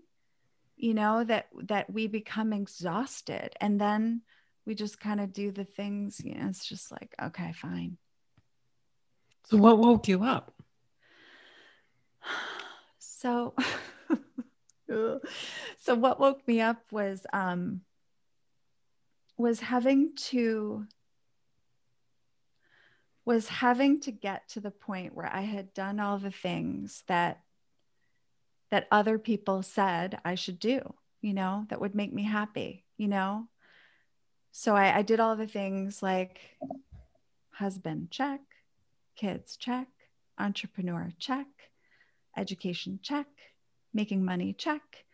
you 0.76 0.94
know, 0.94 1.24
that 1.24 1.48
that 1.64 1.92
we 1.92 2.06
become 2.06 2.52
exhausted. 2.52 3.54
And 3.60 3.80
then 3.80 4.22
we 4.66 4.74
just 4.74 5.00
kind 5.00 5.20
of 5.20 5.32
do 5.32 5.50
the 5.50 5.64
things, 5.64 6.20
you 6.24 6.34
know, 6.34 6.46
it's 6.48 6.66
just 6.66 6.90
like, 6.90 7.14
okay, 7.22 7.52
fine. 7.52 7.98
So 9.46 9.56
what 9.58 9.78
woke 9.78 10.08
you 10.08 10.22
up? 10.24 10.54
So 13.16 13.54
so 15.78 15.94
what 15.94 16.20
woke 16.20 16.46
me 16.46 16.60
up 16.60 16.82
was 16.90 17.26
um 17.32 17.80
was 19.36 19.60
having 19.60 20.14
to 20.14 20.86
was 23.24 23.48
having 23.48 24.00
to 24.00 24.10
get 24.10 24.48
to 24.50 24.60
the 24.60 24.70
point 24.70 25.14
where 25.14 25.32
I 25.32 25.42
had 25.42 25.72
done 25.72 25.98
all 26.00 26.18
the 26.18 26.30
things 26.30 27.02
that 27.06 27.40
that 28.70 28.88
other 28.90 29.18
people 29.18 29.62
said 29.62 30.18
I 30.24 30.34
should 30.34 30.58
do, 30.58 30.94
you 31.20 31.32
know, 31.32 31.66
that 31.68 31.80
would 31.80 31.94
make 31.94 32.12
me 32.12 32.24
happy, 32.24 32.84
you 32.96 33.08
know. 33.08 33.46
So 34.50 34.74
I, 34.74 34.98
I 34.98 35.02
did 35.02 35.20
all 35.20 35.36
the 35.36 35.46
things 35.46 36.02
like 36.02 36.40
husband, 37.52 38.10
check, 38.10 38.40
kids, 39.14 39.56
check, 39.56 39.86
entrepreneur, 40.38 41.12
check, 41.18 41.46
education, 42.36 42.98
check, 43.02 43.26
making 43.92 44.24
money, 44.24 44.52
check, 44.52 45.04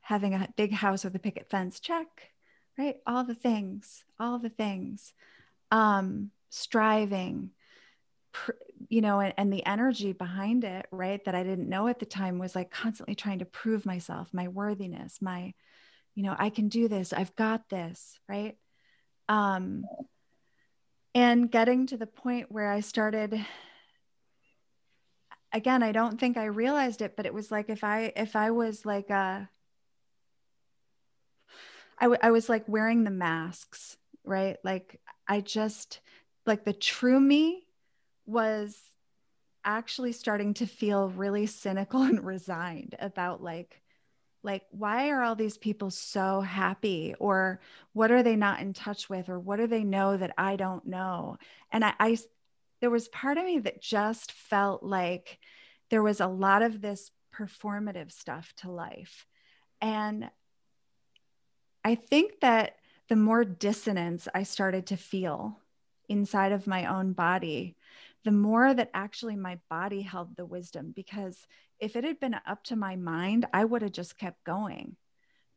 having 0.00 0.34
a 0.34 0.48
big 0.56 0.72
house 0.72 1.04
with 1.04 1.14
a 1.14 1.18
picket 1.18 1.50
fence, 1.50 1.80
check, 1.80 2.30
right? 2.78 2.96
All 3.06 3.24
the 3.24 3.34
things, 3.34 4.04
all 4.18 4.38
the 4.38 4.48
things. 4.48 5.12
Um, 5.70 6.30
striving, 6.50 7.50
you 8.88 9.00
know, 9.00 9.20
and, 9.20 9.34
and 9.36 9.52
the 9.52 9.64
energy 9.66 10.12
behind 10.12 10.64
it, 10.64 10.86
right? 10.90 11.24
That 11.24 11.34
I 11.34 11.42
didn't 11.42 11.68
know 11.68 11.88
at 11.88 11.98
the 11.98 12.06
time 12.06 12.38
was 12.38 12.54
like 12.54 12.70
constantly 12.70 13.14
trying 13.14 13.40
to 13.40 13.44
prove 13.44 13.86
myself, 13.86 14.28
my 14.32 14.48
worthiness, 14.48 15.18
my, 15.20 15.54
you 16.14 16.22
know, 16.22 16.34
I 16.38 16.50
can 16.50 16.68
do 16.68 16.88
this, 16.88 17.12
I've 17.12 17.34
got 17.36 17.68
this, 17.68 18.18
right? 18.28 18.56
Um, 19.28 19.84
and 21.14 21.50
getting 21.50 21.86
to 21.88 21.96
the 21.96 22.06
point 22.06 22.52
where 22.52 22.70
I 22.70 22.80
started 22.80 23.44
again 25.52 25.82
i 25.82 25.90
don't 25.90 26.20
think 26.20 26.36
i 26.36 26.44
realized 26.44 27.00
it 27.00 27.16
but 27.16 27.24
it 27.24 27.32
was 27.32 27.50
like 27.50 27.70
if 27.70 27.82
i 27.82 28.12
if 28.14 28.36
i 28.36 28.50
was 28.50 28.84
like 28.84 29.08
a 29.10 29.48
I, 31.98 32.04
w- 32.04 32.20
I 32.22 32.30
was 32.30 32.50
like 32.50 32.68
wearing 32.68 33.04
the 33.04 33.10
masks 33.10 33.96
right 34.24 34.58
like 34.62 35.00
i 35.26 35.40
just 35.40 36.00
like 36.46 36.64
the 36.64 36.72
true 36.72 37.20
me 37.20 37.66
was 38.26 38.76
actually 39.64 40.12
starting 40.12 40.54
to 40.54 40.66
feel 40.66 41.08
really 41.10 41.46
cynical 41.46 42.02
and 42.04 42.24
resigned 42.24 42.94
about 42.98 43.42
like 43.42 43.82
like 44.42 44.62
why 44.70 45.08
are 45.10 45.22
all 45.22 45.34
these 45.34 45.58
people 45.58 45.90
so 45.90 46.40
happy? 46.40 47.14
Or 47.18 47.60
what 47.94 48.12
are 48.12 48.22
they 48.22 48.36
not 48.36 48.60
in 48.60 48.72
touch 48.74 49.10
with? 49.10 49.28
Or 49.28 49.40
what 49.40 49.56
do 49.56 49.66
they 49.66 49.82
know 49.82 50.16
that 50.16 50.34
i 50.38 50.54
don't 50.54 50.86
know? 50.86 51.36
And 51.72 51.84
i, 51.84 51.94
I 51.98 52.16
there 52.80 52.90
was 52.90 53.08
part 53.08 53.38
of 53.38 53.44
me 53.44 53.58
that 53.60 53.82
just 53.82 54.30
felt 54.32 54.82
like 54.82 55.38
there 55.90 56.02
was 56.02 56.20
a 56.20 56.26
lot 56.26 56.62
of 56.62 56.80
this 56.80 57.10
performative 57.34 58.12
stuff 58.12 58.52
to 58.58 58.70
life. 58.70 59.26
And 59.80 60.30
I 61.84 61.94
think 61.94 62.40
that 62.40 62.76
the 63.08 63.16
more 63.16 63.44
dissonance 63.44 64.28
I 64.34 64.42
started 64.42 64.86
to 64.86 64.96
feel 64.96 65.60
inside 66.08 66.52
of 66.52 66.66
my 66.66 66.86
own 66.86 67.12
body, 67.12 67.76
the 68.24 68.32
more 68.32 68.72
that 68.72 68.90
actually 68.94 69.36
my 69.36 69.58
body 69.70 70.02
held 70.02 70.36
the 70.36 70.46
wisdom. 70.46 70.92
Because 70.94 71.46
if 71.78 71.96
it 71.96 72.04
had 72.04 72.20
been 72.20 72.36
up 72.46 72.64
to 72.64 72.76
my 72.76 72.96
mind, 72.96 73.46
I 73.52 73.64
would 73.64 73.82
have 73.82 73.92
just 73.92 74.18
kept 74.18 74.44
going. 74.44 74.96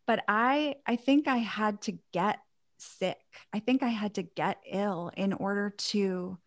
But 0.05 0.23
I, 0.27 0.75
I 0.85 0.95
think 0.95 1.27
I 1.27 1.37
had 1.37 1.81
to 1.83 1.97
get 2.11 2.39
sick. 2.77 3.17
I 3.53 3.59
think 3.59 3.83
I 3.83 3.89
had 3.89 4.15
to 4.15 4.23
get 4.23 4.57
ill 4.69 5.11
in 5.15 5.33
order 5.33 5.73
to 5.77 6.37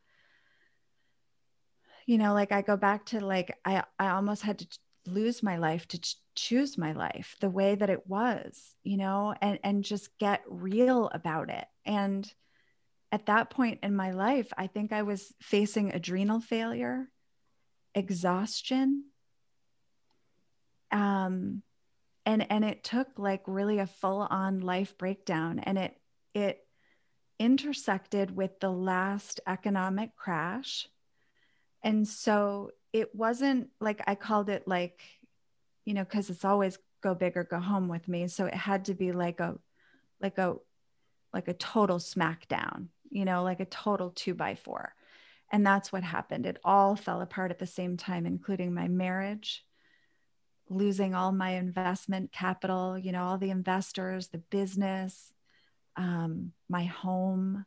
you 2.06 2.18
know 2.18 2.35
like 2.35 2.52
i 2.52 2.62
go 2.62 2.76
back 2.76 3.06
to 3.06 3.25
like 3.25 3.56
i 3.64 3.82
i 3.99 4.09
almost 4.09 4.42
had 4.42 4.59
to 4.59 4.66
lose 5.06 5.42
my 5.42 5.56
life 5.56 5.87
to 5.88 6.00
ch- 6.00 6.16
choose 6.35 6.78
my 6.78 6.92
life 6.92 7.37
the 7.40 7.50
way 7.50 7.75
that 7.75 7.90
it 7.90 8.06
was 8.06 8.75
you 8.85 8.97
know 8.97 9.35
and 9.40 9.59
and 9.64 9.85
just 9.85 10.16
get 10.18 10.42
real 10.47 11.11
about 11.12 11.50
it 11.50 11.66
and 11.85 12.32
at 13.12 13.26
that 13.26 13.50
point 13.50 13.78
in 13.83 13.95
my 13.95 14.11
life 14.11 14.52
i 14.57 14.66
think 14.66 14.92
i 14.92 15.02
was 15.02 15.33
facing 15.40 15.92
adrenal 15.92 16.40
failure 16.40 17.09
exhaustion 17.95 19.04
um 20.90 21.62
and 22.25 22.50
and 22.50 22.64
it 22.64 22.83
took 22.83 23.09
like 23.19 23.42
really 23.47 23.78
a 23.78 23.87
full 23.87 24.26
on 24.28 24.61
life 24.61 24.97
breakdown 24.99 25.61
and 25.61 25.78
it 25.78 25.97
it 26.35 26.66
intersected 27.38 28.35
with 28.35 28.59
the 28.61 28.71
last 28.71 29.40
economic 29.47 30.16
crash 30.16 30.88
and 31.83 32.07
so 32.07 32.71
it 32.92 33.14
wasn't 33.14 33.71
like 33.81 34.02
I 34.07 34.14
called 34.14 34.49
it 34.49 34.69
like, 34.69 35.00
you 35.85 35.95
know, 35.95 36.04
because 36.04 36.31
it's 36.31 36.45
always 36.45 36.78
go 37.02 37.14
big 37.14 37.37
or 37.37 37.45
go 37.45 37.59
home 37.59 37.88
with 37.88 38.07
me. 38.07 38.28
So 38.28 38.47
it 38.47 38.54
had 38.54 38.87
to 38.87 38.95
be 38.95 39.12
like 39.12 39.40
a, 39.40 39.57
like 40.21 40.38
a, 40.38 40.57
like 41.33 41.49
a 41.49 41.54
total 41.54 41.99
smackdown, 41.99 42.88
you 43.12 43.25
know, 43.25 43.42
like 43.42 43.61
a 43.61 43.66
total 43.66 44.11
two 44.11 44.35
by 44.35 44.54
four. 44.54 44.95
And 45.52 45.64
that's 45.66 45.92
what 45.92 46.02
happened. 46.02 46.47
It 46.47 46.59
all 46.64 46.97
fell 46.97 47.21
apart 47.21 47.50
at 47.50 47.59
the 47.59 47.66
same 47.66 47.97
time, 47.97 48.25
including 48.25 48.73
my 48.73 48.88
marriage, 48.88 49.64
losing 50.71 51.14
all 51.14 51.31
my 51.31 51.50
investment 51.50 52.33
capital, 52.33 52.99
you 52.99 53.12
know, 53.12 53.23
all 53.25 53.38
the 53.38 53.50
investors, 53.50 54.28
the 54.28 54.38
business, 54.38 55.33
um, 55.97 56.52
my 56.71 56.85
home, 56.85 57.66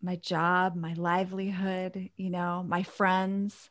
my 0.00 0.16
job, 0.16 0.76
my 0.76 0.94
livelihood, 0.94 2.10
you 2.16 2.30
know, 2.30 2.64
my 2.66 2.84
friends. 2.84 3.70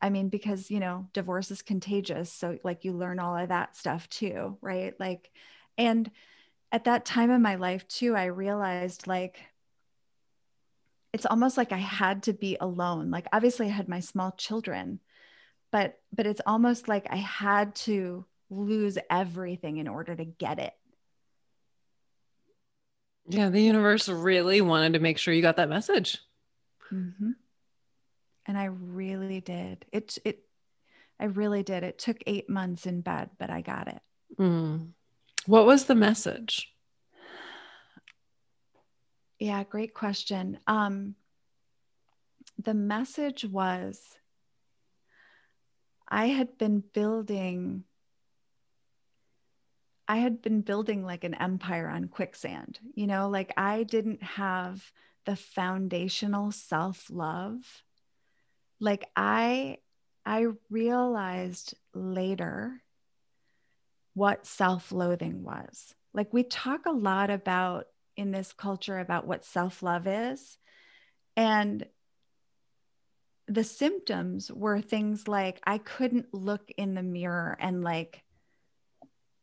I 0.00 0.08
mean, 0.08 0.30
because, 0.30 0.70
you 0.70 0.80
know, 0.80 1.08
divorce 1.12 1.50
is 1.50 1.60
contagious. 1.60 2.32
So, 2.32 2.58
like, 2.64 2.84
you 2.84 2.92
learn 2.92 3.18
all 3.18 3.36
of 3.36 3.50
that 3.50 3.76
stuff 3.76 4.08
too, 4.08 4.56
right? 4.62 4.94
Like, 4.98 5.30
and 5.76 6.10
at 6.72 6.84
that 6.84 7.04
time 7.04 7.30
in 7.30 7.42
my 7.42 7.56
life 7.56 7.86
too, 7.88 8.16
I 8.16 8.26
realized 8.26 9.06
like, 9.06 9.42
it's 11.12 11.26
almost 11.26 11.56
like 11.56 11.72
I 11.72 11.78
had 11.78 12.24
to 12.24 12.32
be 12.32 12.56
alone. 12.60 13.10
Like, 13.10 13.26
obviously, 13.32 13.66
I 13.66 13.70
had 13.70 13.88
my 13.88 14.00
small 14.00 14.32
children, 14.32 15.00
but, 15.70 15.98
but 16.12 16.26
it's 16.26 16.40
almost 16.46 16.88
like 16.88 17.06
I 17.10 17.16
had 17.16 17.74
to 17.76 18.24
lose 18.48 18.98
everything 19.08 19.76
in 19.76 19.88
order 19.88 20.14
to 20.14 20.24
get 20.24 20.58
it 20.58 20.74
yeah, 23.30 23.48
the 23.48 23.62
universe 23.62 24.08
really 24.08 24.60
wanted 24.60 24.94
to 24.94 24.98
make 24.98 25.18
sure 25.18 25.32
you 25.32 25.42
got 25.42 25.56
that 25.56 25.68
message. 25.68 26.18
Mm-hmm. 26.92 27.30
And 28.46 28.58
I 28.58 28.64
really 28.64 29.40
did. 29.40 29.84
It 29.92 30.18
it 30.24 30.44
I 31.18 31.26
really 31.26 31.62
did. 31.62 31.84
It 31.84 31.98
took 31.98 32.16
eight 32.26 32.48
months 32.48 32.86
in 32.86 33.02
bed, 33.02 33.30
but 33.38 33.50
I 33.50 33.60
got 33.60 33.88
it. 33.88 34.00
Mm. 34.38 34.88
What 35.46 35.66
was 35.66 35.84
the 35.84 35.94
message? 35.94 36.72
Yeah, 39.40 39.64
great 39.64 39.94
question. 39.94 40.60
Um, 40.66 41.16
the 42.62 42.74
message 42.74 43.44
was 43.44 44.18
I 46.08 46.26
had 46.26 46.58
been 46.58 46.82
building 46.92 47.84
I 50.06 50.16
had 50.16 50.42
been 50.42 50.60
building 50.62 51.04
like 51.04 51.22
an 51.22 51.34
empire 51.34 51.88
on 51.88 52.08
quicksand. 52.08 52.80
You 52.94 53.06
know, 53.06 53.28
like 53.28 53.52
I 53.56 53.84
didn't 53.84 54.22
have 54.24 54.92
the 55.24 55.36
foundational 55.36 56.50
self-love. 56.50 57.84
Like 58.80 59.08
I 59.14 59.78
I 60.26 60.48
realized 60.68 61.74
later 61.94 62.82
what 64.14 64.46
self-loathing 64.46 65.44
was. 65.44 65.94
Like 66.12 66.32
we 66.32 66.42
talk 66.42 66.86
a 66.86 66.92
lot 66.92 67.30
about 67.30 67.86
in 68.20 68.30
this 68.30 68.52
culture 68.52 68.98
about 68.98 69.26
what 69.26 69.44
self-love 69.44 70.06
is 70.06 70.58
and 71.36 71.86
the 73.48 73.64
symptoms 73.64 74.50
were 74.52 74.80
things 74.80 75.26
like 75.26 75.60
I 75.64 75.78
couldn't 75.78 76.32
look 76.32 76.70
in 76.76 76.94
the 76.94 77.02
mirror 77.02 77.56
and 77.58 77.82
like 77.82 78.22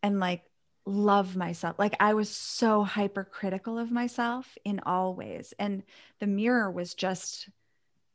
and 0.01 0.19
like 0.19 0.43
love 0.85 1.35
myself. 1.35 1.77
Like 1.77 1.95
I 1.99 2.13
was 2.13 2.29
so 2.29 2.83
hypercritical 2.83 3.77
of 3.77 3.91
myself 3.91 4.57
in 4.63 4.79
all 4.85 5.13
ways. 5.13 5.53
And 5.59 5.83
the 6.19 6.27
mirror 6.27 6.71
was 6.71 6.93
just 6.93 7.49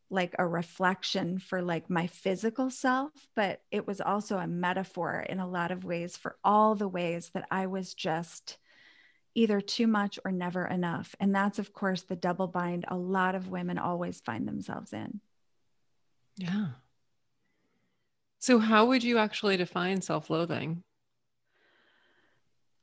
like 0.09 0.35
a 0.39 0.47
reflection 0.47 1.39
for 1.39 1.61
like 1.61 1.91
my 1.91 2.07
physical 2.07 2.71
self, 2.71 3.13
but 3.35 3.61
it 3.71 3.87
was 3.87 4.01
also 4.01 4.39
a 4.39 4.47
metaphor 4.47 5.27
in 5.29 5.41
a 5.41 5.49
lot 5.49 5.71
of 5.71 5.85
ways 5.85 6.17
for 6.17 6.37
all 6.43 6.75
the 6.75 6.89
ways 6.89 7.31
that 7.35 7.47
I 7.51 7.67
was 7.67 7.93
just 7.93 8.57
either 9.35 9.61
too 9.61 9.87
much 9.87 10.19
or 10.25 10.33
never 10.33 10.67
enough. 10.67 11.15
And 11.21 11.35
that's, 11.35 11.59
of 11.59 11.73
course, 11.73 12.03
the 12.03 12.17
double 12.17 12.47
bind 12.47 12.85
a 12.89 12.97
lot 12.97 13.35
of 13.35 13.49
women 13.49 13.79
always 13.79 14.21
find 14.21 14.47
themselves 14.47 14.93
in. 14.93 15.21
Yeah. 16.37 16.69
So, 18.39 18.59
how 18.59 18.87
would 18.87 19.05
you 19.05 19.19
actually 19.19 19.57
define 19.57 20.01
self 20.01 20.31
loathing? 20.31 20.83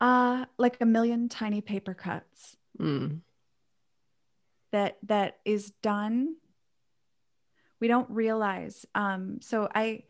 uh 0.02 0.46
like 0.58 0.78
a 0.82 0.86
million 0.86 1.30
tiny 1.30 1.62
paper 1.62 1.94
cuts 1.94 2.56
mm. 2.80 3.20
that 4.72 4.98
that 5.04 5.38
is 5.46 5.72
done 5.82 6.36
we 7.80 7.88
don't 7.88 8.10
realize 8.10 8.86
um 8.96 9.40
so 9.42 9.68
i 9.76 10.04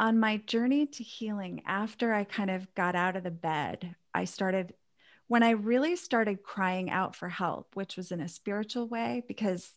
on 0.00 0.18
my 0.18 0.38
journey 0.38 0.86
to 0.86 1.04
healing 1.04 1.62
after 1.66 2.12
i 2.12 2.24
kind 2.24 2.50
of 2.50 2.72
got 2.74 2.96
out 2.96 3.16
of 3.16 3.22
the 3.22 3.30
bed 3.30 3.94
i 4.12 4.24
started 4.24 4.74
when 5.28 5.42
i 5.42 5.50
really 5.50 5.96
started 5.96 6.42
crying 6.42 6.90
out 6.90 7.14
for 7.14 7.28
help 7.28 7.74
which 7.74 7.96
was 7.96 8.12
in 8.12 8.20
a 8.20 8.28
spiritual 8.28 8.86
way 8.86 9.22
because 9.26 9.72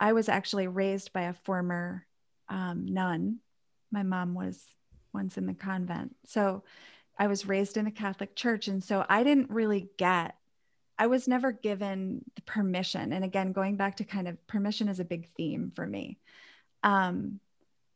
I 0.00 0.14
was 0.14 0.30
actually 0.30 0.66
raised 0.66 1.12
by 1.12 1.22
a 1.22 1.34
former 1.34 2.06
um, 2.48 2.86
nun. 2.86 3.40
My 3.92 4.02
mom 4.02 4.34
was 4.34 4.64
once 5.12 5.36
in 5.36 5.46
the 5.46 5.54
convent. 5.54 6.16
So 6.24 6.64
I 7.18 7.26
was 7.26 7.46
raised 7.46 7.76
in 7.76 7.84
the 7.84 7.90
Catholic 7.90 8.34
church. 8.34 8.66
And 8.66 8.82
so 8.82 9.04
I 9.08 9.22
didn't 9.22 9.50
really 9.50 9.90
get, 9.98 10.36
I 10.98 11.08
was 11.08 11.28
never 11.28 11.52
given 11.52 12.24
the 12.34 12.42
permission. 12.42 13.12
And 13.12 13.24
again, 13.24 13.52
going 13.52 13.76
back 13.76 13.96
to 13.96 14.04
kind 14.04 14.26
of 14.26 14.46
permission 14.46 14.88
is 14.88 15.00
a 15.00 15.04
big 15.04 15.28
theme 15.36 15.70
for 15.76 15.86
me. 15.86 16.18
Um, 16.82 17.40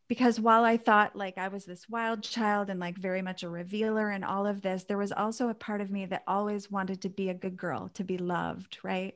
because 0.08 0.38
while 0.38 0.64
I 0.64 0.76
thought 0.76 1.16
like 1.16 1.38
I 1.38 1.48
was 1.48 1.64
this 1.64 1.88
wild 1.88 2.22
child 2.22 2.68
and 2.68 2.78
like 2.78 2.96
very 2.96 3.22
much 3.22 3.42
a 3.42 3.48
revealer 3.48 4.10
and 4.10 4.24
all 4.24 4.46
of 4.46 4.60
this, 4.60 4.84
there 4.84 4.98
was 4.98 5.12
also 5.12 5.48
a 5.48 5.54
part 5.54 5.80
of 5.80 5.90
me 5.90 6.06
that 6.06 6.24
always 6.26 6.70
wanted 6.70 7.02
to 7.02 7.08
be 7.08 7.30
a 7.30 7.34
good 7.34 7.56
girl, 7.56 7.90
to 7.94 8.04
be 8.04 8.18
loved, 8.18 8.78
right? 8.82 9.14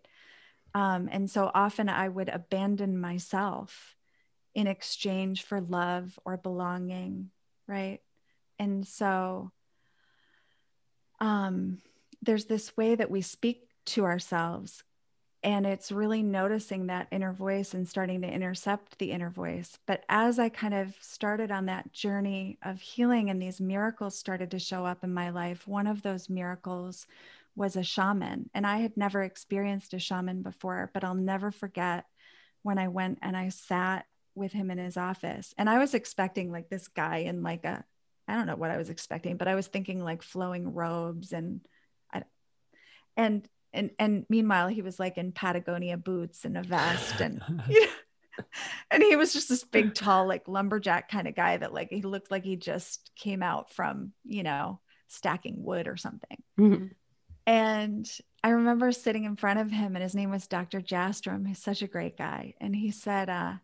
Um, 0.75 1.09
and 1.11 1.31
so 1.31 1.51
often 1.55 1.89
I 1.89 2.09
would 2.09 2.29
abandon 2.29 2.99
myself 2.99 3.97
in 4.55 4.67
exchange 4.67 5.43
for 5.43 5.61
love 5.61 6.19
or 6.25 6.37
belonging, 6.37 7.31
right? 7.67 8.01
And 8.59 8.87
so 8.87 9.53
um, 11.21 11.79
there's 12.23 12.47
this 12.47 12.77
way 12.77 12.95
that 12.95 13.11
we 13.11 13.21
speak 13.21 13.69
to 13.87 14.05
ourselves 14.05 14.83
and 15.43 15.67
it's 15.67 15.93
really 15.93 16.23
noticing 16.23 16.87
that 16.87 17.07
inner 17.13 17.33
voice 17.33 17.73
and 17.73 17.89
starting 17.89 18.23
to 18.23 18.29
intercept 18.29 18.99
the 18.99 19.13
inner 19.13 19.31
voice. 19.31 19.79
But 19.87 20.05
as 20.09 20.39
i 20.39 20.49
kind 20.49 20.75
of 20.75 20.95
started 21.01 21.51
on 21.51 21.67
that 21.67 21.93
journey 21.93 22.59
of 22.63 22.81
healing 22.81 23.31
and 23.31 23.41
these 23.41 23.61
miracles 23.61 24.19
started 24.19 24.51
to 24.51 24.59
show 24.59 24.85
up 24.85 25.05
in 25.05 25.15
my 25.15 25.31
life 25.31 25.67
one 25.69 25.87
of 25.87 26.03
those 26.03 26.29
miracles 26.29 27.07
was 27.55 27.77
a 27.77 27.83
shaman. 27.83 28.51
And 28.55 28.67
i 28.67 28.79
had 28.79 28.97
never 28.97 29.23
experienced 29.23 29.95
a 29.95 29.99
shaman 29.99 30.43
before 30.43 30.91
but 30.93 31.05
i'll 31.05 31.15
never 31.15 31.51
forget 31.51 32.05
when 32.63 32.79
i 32.79 32.89
went 32.89 33.19
and 33.23 33.37
i 33.37 33.49
sat 33.49 34.07
with 34.35 34.53
him 34.53 34.71
in 34.71 34.79
his 34.79 34.97
office. 34.97 35.55
And 35.57 35.71
i 35.71 35.79
was 35.79 35.95
expecting 35.95 36.51
like 36.51 36.69
this 36.69 36.89
guy 36.89 37.19
in 37.19 37.43
like 37.43 37.65
a 37.65 37.85
i 38.27 38.35
don't 38.35 38.47
know 38.47 38.57
what 38.57 38.71
i 38.71 38.77
was 38.77 38.91
expecting 38.91 39.37
but 39.37 39.49
i 39.49 39.55
was 39.55 39.69
thinking 39.69 40.03
like 40.03 40.23
flowing 40.23 40.75
robes 40.75 41.33
and 41.33 41.61
I, 42.13 42.23
and 43.17 43.49
and 43.73 43.91
and 43.99 44.25
meanwhile 44.29 44.69
he 44.69 44.83
was 44.83 44.99
like 44.99 45.19
in 45.19 45.33
patagonia 45.33 45.97
boots 45.97 46.45
and 46.45 46.57
a 46.57 46.63
vest 46.63 47.21
and 47.21 47.43
you 47.69 47.81
know, 48.39 48.45
and 48.91 49.03
he 49.03 49.17
was 49.17 49.33
just 49.33 49.49
this 49.49 49.65
big 49.65 49.95
tall 49.95 50.27
like 50.27 50.49
lumberjack 50.49 51.11
kind 51.11 51.29
of 51.29 51.35
guy 51.35 51.57
that 51.57 51.75
like 51.75 51.91
he 51.91 52.03
looked 52.03 52.31
like 52.31 52.45
he 52.45 52.57
just 52.57 53.11
came 53.17 53.43
out 53.43 53.73
from 53.73 54.13
you 54.25 54.43
know 54.43 54.81
stacking 55.09 55.63
wood 55.63 55.89
or 55.89 55.97
something. 55.97 56.43
Mm-hmm. 56.59 56.87
and 57.47 58.11
i 58.45 58.51
remember 58.51 58.93
sitting 58.93 59.25
in 59.25 59.37
front 59.37 59.59
of 59.59 59.71
him 59.71 59.97
and 59.97 60.03
his 60.03 60.15
name 60.15 60.31
was 60.31 60.47
dr 60.47 60.81
jastrom. 60.83 61.47
He's 61.47 61.63
such 61.63 61.83
a 61.83 61.89
great 61.89 62.17
guy. 62.17 62.55
And 62.61 62.75
he 62.75 62.91
said 62.91 63.29
uh 63.29 63.55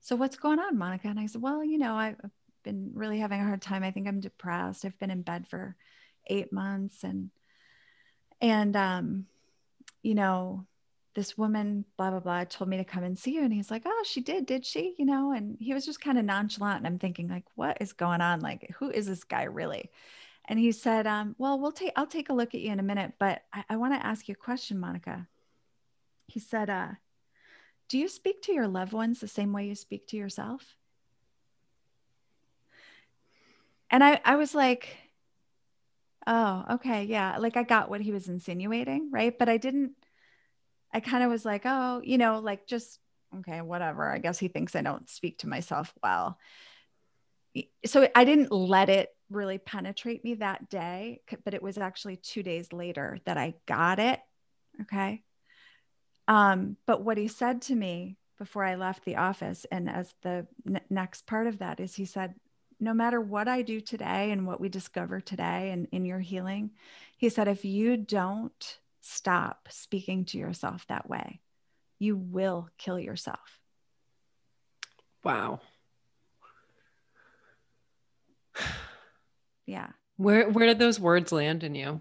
so 0.00 0.16
what's 0.16 0.36
going 0.36 0.58
on 0.58 0.78
monica? 0.78 1.08
And 1.08 1.20
i 1.20 1.26
said 1.26 1.42
well 1.42 1.64
you 1.64 1.78
know 1.78 1.94
i've 1.94 2.16
been 2.62 2.90
really 2.94 3.20
having 3.20 3.40
a 3.40 3.44
hard 3.44 3.62
time. 3.62 3.84
I 3.84 3.92
think 3.92 4.08
i'm 4.08 4.20
depressed. 4.20 4.84
I've 4.84 4.98
been 4.98 5.10
in 5.10 5.22
bed 5.22 5.46
for 5.48 5.76
eight 6.26 6.52
months 6.52 7.04
and 7.04 7.30
and 8.40 8.76
um 8.76 9.26
you 10.06 10.14
know, 10.14 10.64
this 11.16 11.36
woman, 11.36 11.84
blah, 11.96 12.10
blah, 12.10 12.20
blah, 12.20 12.44
told 12.44 12.70
me 12.70 12.76
to 12.76 12.84
come 12.84 13.02
and 13.02 13.18
see 13.18 13.32
you. 13.34 13.42
And 13.42 13.52
he's 13.52 13.72
like, 13.72 13.82
oh, 13.84 14.04
she 14.06 14.20
did, 14.20 14.46
did 14.46 14.64
she? 14.64 14.94
You 14.98 15.04
know, 15.04 15.32
and 15.32 15.56
he 15.58 15.74
was 15.74 15.84
just 15.84 16.00
kind 16.00 16.16
of 16.16 16.24
nonchalant. 16.24 16.78
And 16.78 16.86
I'm 16.86 17.00
thinking, 17.00 17.26
like, 17.26 17.42
what 17.56 17.78
is 17.80 17.92
going 17.92 18.20
on? 18.20 18.38
Like, 18.38 18.72
who 18.78 18.88
is 18.88 19.06
this 19.06 19.24
guy 19.24 19.44
really? 19.44 19.90
And 20.44 20.60
he 20.60 20.70
said, 20.70 21.08
um, 21.08 21.34
well, 21.38 21.58
we'll 21.58 21.72
take, 21.72 21.92
I'll 21.96 22.06
take 22.06 22.28
a 22.28 22.34
look 22.34 22.54
at 22.54 22.60
you 22.60 22.70
in 22.70 22.78
a 22.78 22.84
minute, 22.84 23.14
but 23.18 23.42
I, 23.52 23.64
I 23.70 23.76
want 23.78 23.94
to 23.94 24.06
ask 24.06 24.28
you 24.28 24.34
a 24.34 24.44
question, 24.44 24.78
Monica. 24.78 25.26
He 26.28 26.38
said, 26.38 26.70
uh, 26.70 26.90
do 27.88 27.98
you 27.98 28.08
speak 28.08 28.42
to 28.42 28.52
your 28.52 28.68
loved 28.68 28.92
ones 28.92 29.18
the 29.18 29.26
same 29.26 29.52
way 29.52 29.66
you 29.66 29.74
speak 29.74 30.06
to 30.08 30.16
yourself? 30.16 30.76
And 33.90 34.04
I, 34.04 34.20
I 34.24 34.36
was 34.36 34.54
like, 34.54 34.98
Oh, 36.26 36.64
okay. 36.72 37.04
Yeah. 37.04 37.38
Like 37.38 37.56
I 37.56 37.62
got 37.62 37.88
what 37.88 38.00
he 38.00 38.10
was 38.10 38.28
insinuating, 38.28 39.10
right? 39.12 39.36
But 39.38 39.48
I 39.48 39.58
didn't, 39.58 39.92
I 40.96 41.00
kind 41.00 41.22
of 41.22 41.28
was 41.30 41.44
like, 41.44 41.62
oh, 41.66 42.00
you 42.02 42.16
know, 42.16 42.38
like 42.38 42.66
just, 42.66 42.98
okay, 43.40 43.60
whatever. 43.60 44.10
I 44.10 44.16
guess 44.16 44.38
he 44.38 44.48
thinks 44.48 44.74
I 44.74 44.80
don't 44.80 45.10
speak 45.10 45.40
to 45.40 45.46
myself 45.46 45.92
well. 46.02 46.38
So 47.84 48.08
I 48.14 48.24
didn't 48.24 48.50
let 48.50 48.88
it 48.88 49.10
really 49.28 49.58
penetrate 49.58 50.24
me 50.24 50.36
that 50.36 50.70
day, 50.70 51.20
but 51.44 51.52
it 51.52 51.62
was 51.62 51.76
actually 51.76 52.16
two 52.16 52.42
days 52.42 52.72
later 52.72 53.18
that 53.26 53.36
I 53.36 53.56
got 53.66 53.98
it. 53.98 54.20
Okay. 54.80 55.22
Um, 56.28 56.78
but 56.86 57.02
what 57.02 57.18
he 57.18 57.28
said 57.28 57.60
to 57.62 57.74
me 57.74 58.16
before 58.38 58.64
I 58.64 58.76
left 58.76 59.04
the 59.04 59.16
office, 59.16 59.66
and 59.70 59.90
as 59.90 60.14
the 60.22 60.46
n- 60.66 60.80
next 60.88 61.26
part 61.26 61.46
of 61.46 61.58
that 61.58 61.78
is, 61.78 61.94
he 61.94 62.06
said, 62.06 62.34
no 62.80 62.94
matter 62.94 63.20
what 63.20 63.48
I 63.48 63.60
do 63.60 63.82
today 63.82 64.30
and 64.30 64.46
what 64.46 64.62
we 64.62 64.70
discover 64.70 65.20
today 65.20 65.72
and 65.72 65.88
in 65.92 66.06
your 66.06 66.20
healing, 66.20 66.70
he 67.18 67.28
said, 67.28 67.48
if 67.48 67.66
you 67.66 67.98
don't 67.98 68.78
stop 69.06 69.68
speaking 69.70 70.24
to 70.26 70.38
yourself 70.38 70.84
that 70.88 71.08
way, 71.08 71.40
you 71.98 72.16
will 72.16 72.68
kill 72.78 72.98
yourself. 72.98 73.60
Wow. 75.24 75.60
yeah. 79.66 79.88
Where 80.16 80.48
where 80.48 80.66
did 80.66 80.78
those 80.78 80.98
words 80.98 81.32
land 81.32 81.62
in 81.62 81.74
you? 81.74 82.00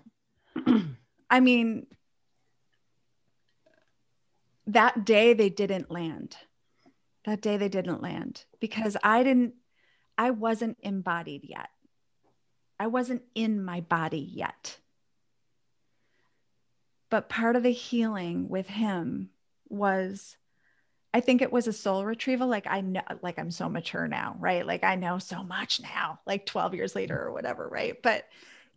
I 1.30 1.40
mean, 1.40 1.88
that 4.68 5.06
day 5.06 5.34
they 5.34 5.50
didn't 5.50 5.92
land. 5.92 6.38
That 7.26 7.42
day 7.42 7.58
they 7.58 7.70
didn't 7.70 8.02
land 8.02 8.46
because 8.60 8.96
I 9.04 9.24
didn't 9.24 9.56
I 10.18 10.32
wasn't 10.32 10.78
embodied 10.82 11.44
yet. 11.44 11.70
I 12.80 12.88
wasn't 12.88 13.24
in 13.34 13.64
my 13.64 13.82
body 13.82 14.20
yet. 14.20 14.80
But 17.10 17.30
part 17.30 17.56
of 17.56 17.64
the 17.64 17.72
healing 17.72 18.50
with 18.50 18.68
him 18.68 19.30
was 19.70 20.38
I 21.14 21.22
think 21.22 21.42
it 21.42 21.52
was 21.52 21.68
a 21.68 21.74
soul 21.74 22.04
retrieval. 22.04 22.48
Like 22.48 22.68
I 22.68 22.82
know, 22.82 23.02
like 23.22 23.40
I'm 23.40 23.52
so 23.52 23.70
mature 23.70 24.08
now, 24.08 24.36
right? 24.40 24.66
Like 24.66 24.84
I 24.84 24.96
know 24.96 25.18
so 25.18 25.44
much 25.44 25.82
now, 25.82 26.20
like 26.26 26.46
12 26.46 26.74
years 26.74 26.94
later 26.94 27.18
or 27.18 27.32
whatever, 27.32 27.68
right? 27.70 27.96
But 28.04 28.26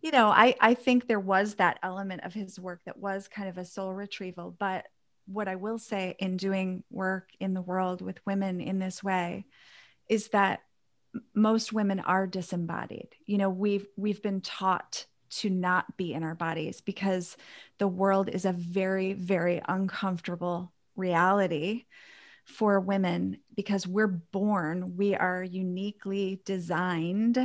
you 0.03 0.13
know, 0.13 0.29
I 0.29 0.55
I 0.61 0.75
think 0.75 1.07
there 1.07 1.19
was 1.19 1.57
that 1.57 1.81
element 1.83 2.23
of 2.25 2.35
his 2.35 2.59
work 2.61 2.81
that 2.85 2.97
was 2.97 3.27
kind 3.27 3.49
of 3.49 3.59
a 3.59 3.65
soul 3.65 3.93
retrieval. 3.93 4.55
But 4.57 4.87
what 5.27 5.49
I 5.49 5.57
will 5.57 5.79
say 5.79 6.17
in 6.19 6.37
doing 6.37 6.85
work 6.91 7.31
in 7.41 7.55
the 7.55 7.61
world 7.61 8.03
with 8.03 8.25
women 8.25 8.61
in 8.61 8.79
this 8.79 9.03
way 9.03 9.47
is 10.09 10.29
that 10.29 10.61
most 11.35 11.73
women 11.73 12.01
are 12.01 12.27
disembodied 12.27 13.09
you 13.25 13.39
know 13.39 13.49
we've 13.49 13.87
we've 13.97 14.23
been 14.23 14.41
taught 14.41 15.07
to 15.31 15.51
not 15.51 15.97
be 15.97 16.15
in 16.15 16.23
our 16.23 16.35
bodies 16.35 16.81
because 16.81 17.37
the 17.79 17.89
world 17.89 18.29
is 18.29 18.45
a 18.45 18.53
very 18.53 19.13
very 19.13 19.61
uncomfortable 19.69 20.73
reality 20.97 21.85
for 22.45 22.81
women 22.81 23.39
because 23.55 23.87
we're 23.87 24.07
born 24.07 24.97
we 24.97 25.15
are 25.15 25.43
uniquely 25.43 26.41
designed 26.45 27.39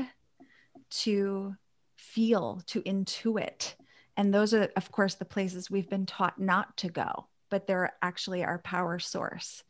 to 0.89 1.55
feel 1.95 2.61
to 2.67 2.81
intuit. 2.83 3.73
And 4.15 4.33
those 4.33 4.53
are 4.53 4.69
of 4.75 4.91
course 4.91 5.15
the 5.15 5.25
places 5.25 5.69
we've 5.69 5.89
been 5.89 6.05
taught 6.05 6.39
not 6.39 6.75
to 6.77 6.89
go 6.89 7.27
but 7.49 7.67
they're 7.67 7.93
actually 8.01 8.43
our 8.43 8.59
power 8.59 8.97
source 8.99 9.63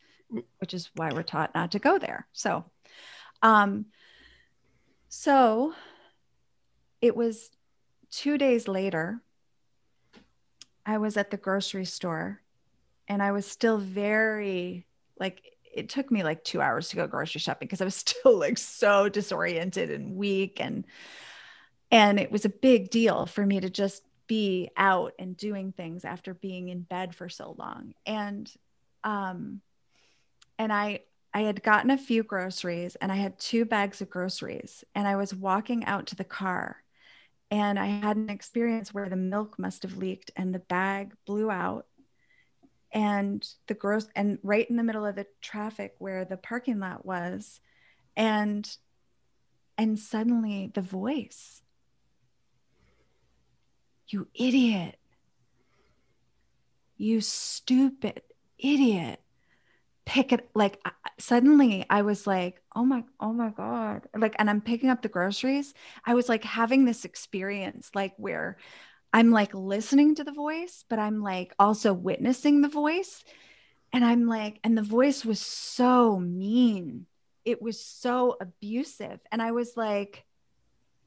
which 0.60 0.74
is 0.74 0.90
why 0.96 1.12
we're 1.14 1.24
taught 1.24 1.54
not 1.54 1.72
to 1.72 1.80
go 1.80 1.98
there. 1.98 2.28
So 2.34 2.66
um, 3.42 3.88
so 5.10 5.74
it 7.02 7.16
was 7.16 7.52
two 8.14 8.38
days 8.38 8.68
later. 8.68 9.22
I 10.86 10.98
was 10.98 11.18
at 11.18 11.32
the 11.32 11.38
grocery 11.38 11.86
store 11.86 12.42
and 13.08 13.24
I 13.24 13.32
was 13.32 13.46
still 13.46 13.78
very 13.78 14.86
like 15.20 15.42
it 15.64 15.90
took 15.90 16.12
me 16.12 16.24
like 16.24 16.44
two 16.44 16.62
hours 16.62 16.90
to 16.90 16.96
go 16.96 17.08
grocery 17.08 17.40
shopping 17.40 17.68
because 17.68 17.82
I 17.82 17.86
was 17.86 17.96
still 18.08 18.38
like 18.38 18.58
so 18.58 19.10
disoriented 19.10 19.90
and 19.90 20.16
weak 20.16 20.60
and 20.60 20.86
and 21.92 22.20
it 22.20 22.32
was 22.32 22.46
a 22.46 22.50
big 22.50 22.90
deal 22.90 23.26
for 23.26 23.46
me 23.46 23.60
to 23.60 23.70
just 23.70 24.04
be 24.28 24.70
out 24.78 25.14
and 25.20 25.38
doing 25.38 25.72
things 25.72 26.06
after 26.06 26.34
being 26.34 26.70
in 26.70 26.82
bed 26.82 27.16
for 27.16 27.30
so 27.30 27.56
long 27.58 27.94
and 28.06 28.52
um 29.04 29.62
and 30.60 30.72
I 30.72 31.02
I 31.34 31.42
had 31.42 31.64
gotten 31.64 31.92
a 31.92 31.98
few 31.98 32.24
groceries 32.24 32.96
and 32.96 33.12
I 33.12 33.16
had 33.16 33.40
two 33.40 33.66
bags 33.66 34.02
of 34.02 34.10
groceries 34.10 34.84
and 34.94 35.08
I 35.08 35.16
was 35.16 35.34
walking 35.34 35.86
out 35.86 36.08
to 36.08 36.16
the 36.16 36.24
car 36.24 36.83
and 37.54 37.78
I 37.78 37.86
had 37.86 38.18
an 38.18 38.32
experience 38.32 38.96
where 38.96 39.08
the 39.08 39.16
milk 39.16 39.60
must 39.60 39.84
have 39.84 39.96
leaked 39.96 40.32
and 40.36 40.56
the 40.56 40.60
bag 40.60 41.14
blew 41.24 41.52
out. 41.52 41.86
And 42.92 43.48
the 43.68 43.76
gross 43.76 44.08
and 44.16 44.40
right 44.42 44.68
in 44.68 44.76
the 44.76 44.82
middle 44.82 45.06
of 45.06 45.16
the 45.16 45.28
traffic 45.40 45.94
where 46.00 46.26
the 46.26 46.36
parking 46.36 46.80
lot 46.80 47.06
was 47.06 47.60
and 48.18 48.68
and 49.78 50.00
suddenly 50.00 50.72
the 50.74 50.82
voice. 50.82 51.62
You 54.08 54.28
idiot. 54.34 54.98
You 56.98 57.22
stupid 57.22 58.24
idiot 58.58 59.20
pick 60.06 60.34
it 60.34 60.50
like 60.54 60.80
suddenly 61.20 61.86
I 61.90 62.02
was 62.02 62.28
like, 62.28 62.62
oh 62.76 62.84
my, 62.84 63.04
oh 63.20 63.32
my 63.32 63.50
God. 63.50 64.08
Like, 64.16 64.36
and 64.40 64.50
I'm 64.50 64.62
picking 64.62 64.90
up 64.90 65.02
the 65.02 65.10
groceries. 65.10 65.74
I 66.06 66.14
was 66.16 66.28
like 66.28 66.44
having 66.44 66.86
this 66.86 67.06
experience, 67.06 67.90
like 67.94 68.14
where 68.18 68.58
I'm 69.14 69.32
like 69.32 69.54
listening 69.54 70.16
to 70.16 70.24
the 70.24 70.32
voice, 70.32 70.84
but 70.90 71.00
I'm 71.00 71.22
like 71.22 71.54
also 71.60 71.94
witnessing 71.94 72.62
the 72.62 72.70
voice. 72.70 73.24
And 73.94 74.04
I'm 74.04 74.28
like, 74.28 74.60
and 74.64 74.78
the 74.78 74.82
voice 74.82 75.24
was 75.24 75.40
so 75.40 76.20
mean. 76.20 77.06
It 77.46 77.62
was 77.62 77.80
so 77.80 78.38
abusive. 78.42 79.20
And 79.32 79.42
I 79.42 79.52
was 79.52 79.78
like, 79.78 80.26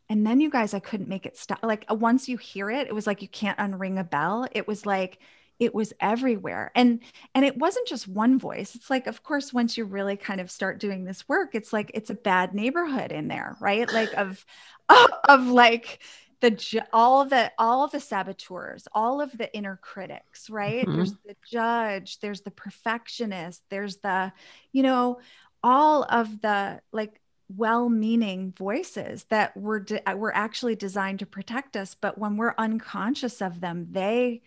and 0.09 0.25
then 0.25 0.41
you 0.41 0.51
guys, 0.51 0.73
I 0.73 0.79
couldn't 0.79 1.09
make 1.09 1.27
it 1.27 1.37
stop. 1.37 1.59
Like 1.65 1.85
once 1.91 2.29
you 2.29 2.37
hear 2.37 2.71
it, 2.71 2.87
it 2.87 2.95
was 2.95 3.07
like 3.07 3.23
you 3.23 3.29
can't 3.29 3.59
unring 3.59 3.99
a 3.99 4.05
bell. 4.05 4.47
It 4.53 4.69
was 4.69 4.87
like, 4.87 5.19
it 5.59 5.75
was 5.75 5.93
everywhere. 6.01 6.71
And 6.75 7.01
and 7.35 7.45
it 7.45 7.57
wasn't 7.57 7.89
just 7.89 8.09
one 8.09 8.39
voice. 8.39 8.75
It's 8.75 8.91
like 8.91 9.07
of 9.07 9.23
course 9.23 9.53
once 9.53 9.77
you 9.77 9.85
really 9.85 10.17
kind 10.17 10.41
of 10.41 10.51
start 10.51 10.81
doing 10.81 11.05
this 11.05 11.29
work 11.29 11.55
it's 11.55 11.73
like 11.73 11.91
it's 11.95 12.11
a 12.11 12.15
bad 12.15 12.55
neighborhood 12.55 13.13
in 13.13 13.29
there 13.29 13.57
right? 13.61 13.91
Like 13.93 14.13
of 14.15 14.45
of, 14.89 15.11
of 15.29 15.47
like 15.47 16.01
the 16.41 16.85
all 16.93 17.25
the 17.25 17.51
all 17.59 17.85
of 17.85 17.91
the 17.93 18.01
saboteurs 18.01 18.87
all 18.93 19.21
of 19.21 19.37
the 19.37 19.53
inner 19.57 19.79
critics 19.83 20.51
right? 20.51 20.87
Mm-hmm. 20.87 20.97
there's 20.97 21.15
the 21.25 21.37
judge 21.51 22.21
there's 22.21 22.43
the 22.43 22.51
perfectionist 22.51 23.63
there's 23.71 23.97
the 23.99 24.33
you 24.73 24.83
know 24.83 25.21
all 25.63 26.05
of 26.05 26.41
the 26.43 26.81
like 26.93 27.21
well-meaning 27.49 28.53
voices 28.57 29.25
that 29.31 29.57
were 29.57 29.81
de- 29.81 30.03
were 30.17 30.35
actually 30.35 30.75
designed 30.75 31.21
to 31.21 31.27
protect 31.27 31.77
us. 31.77 31.95
But 31.95 32.19
when 32.19 32.37
we're 32.37 32.55
unconscious 32.59 33.41
of 33.41 33.61
them 33.61 33.89
they 33.91 34.43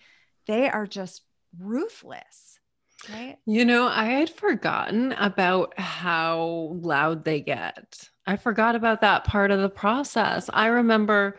they 0.50 0.68
are 0.68 0.88
just 0.88 1.22
ruthless. 1.60 2.60
Right. 3.08 3.38
You 3.46 3.64
know, 3.66 3.88
I 3.88 4.06
had 4.06 4.32
forgotten 4.32 5.14
about 5.14 5.80
how 5.80 6.76
loud 6.82 7.24
they 7.24 7.40
get. 7.40 8.10
I 8.26 8.36
forgot 8.36 8.76
about 8.76 9.02
that 9.02 9.26
part 9.26 9.52
of 9.52 9.62
the 9.62 9.70
process. 9.70 10.50
I 10.52 10.68
remember 10.68 11.38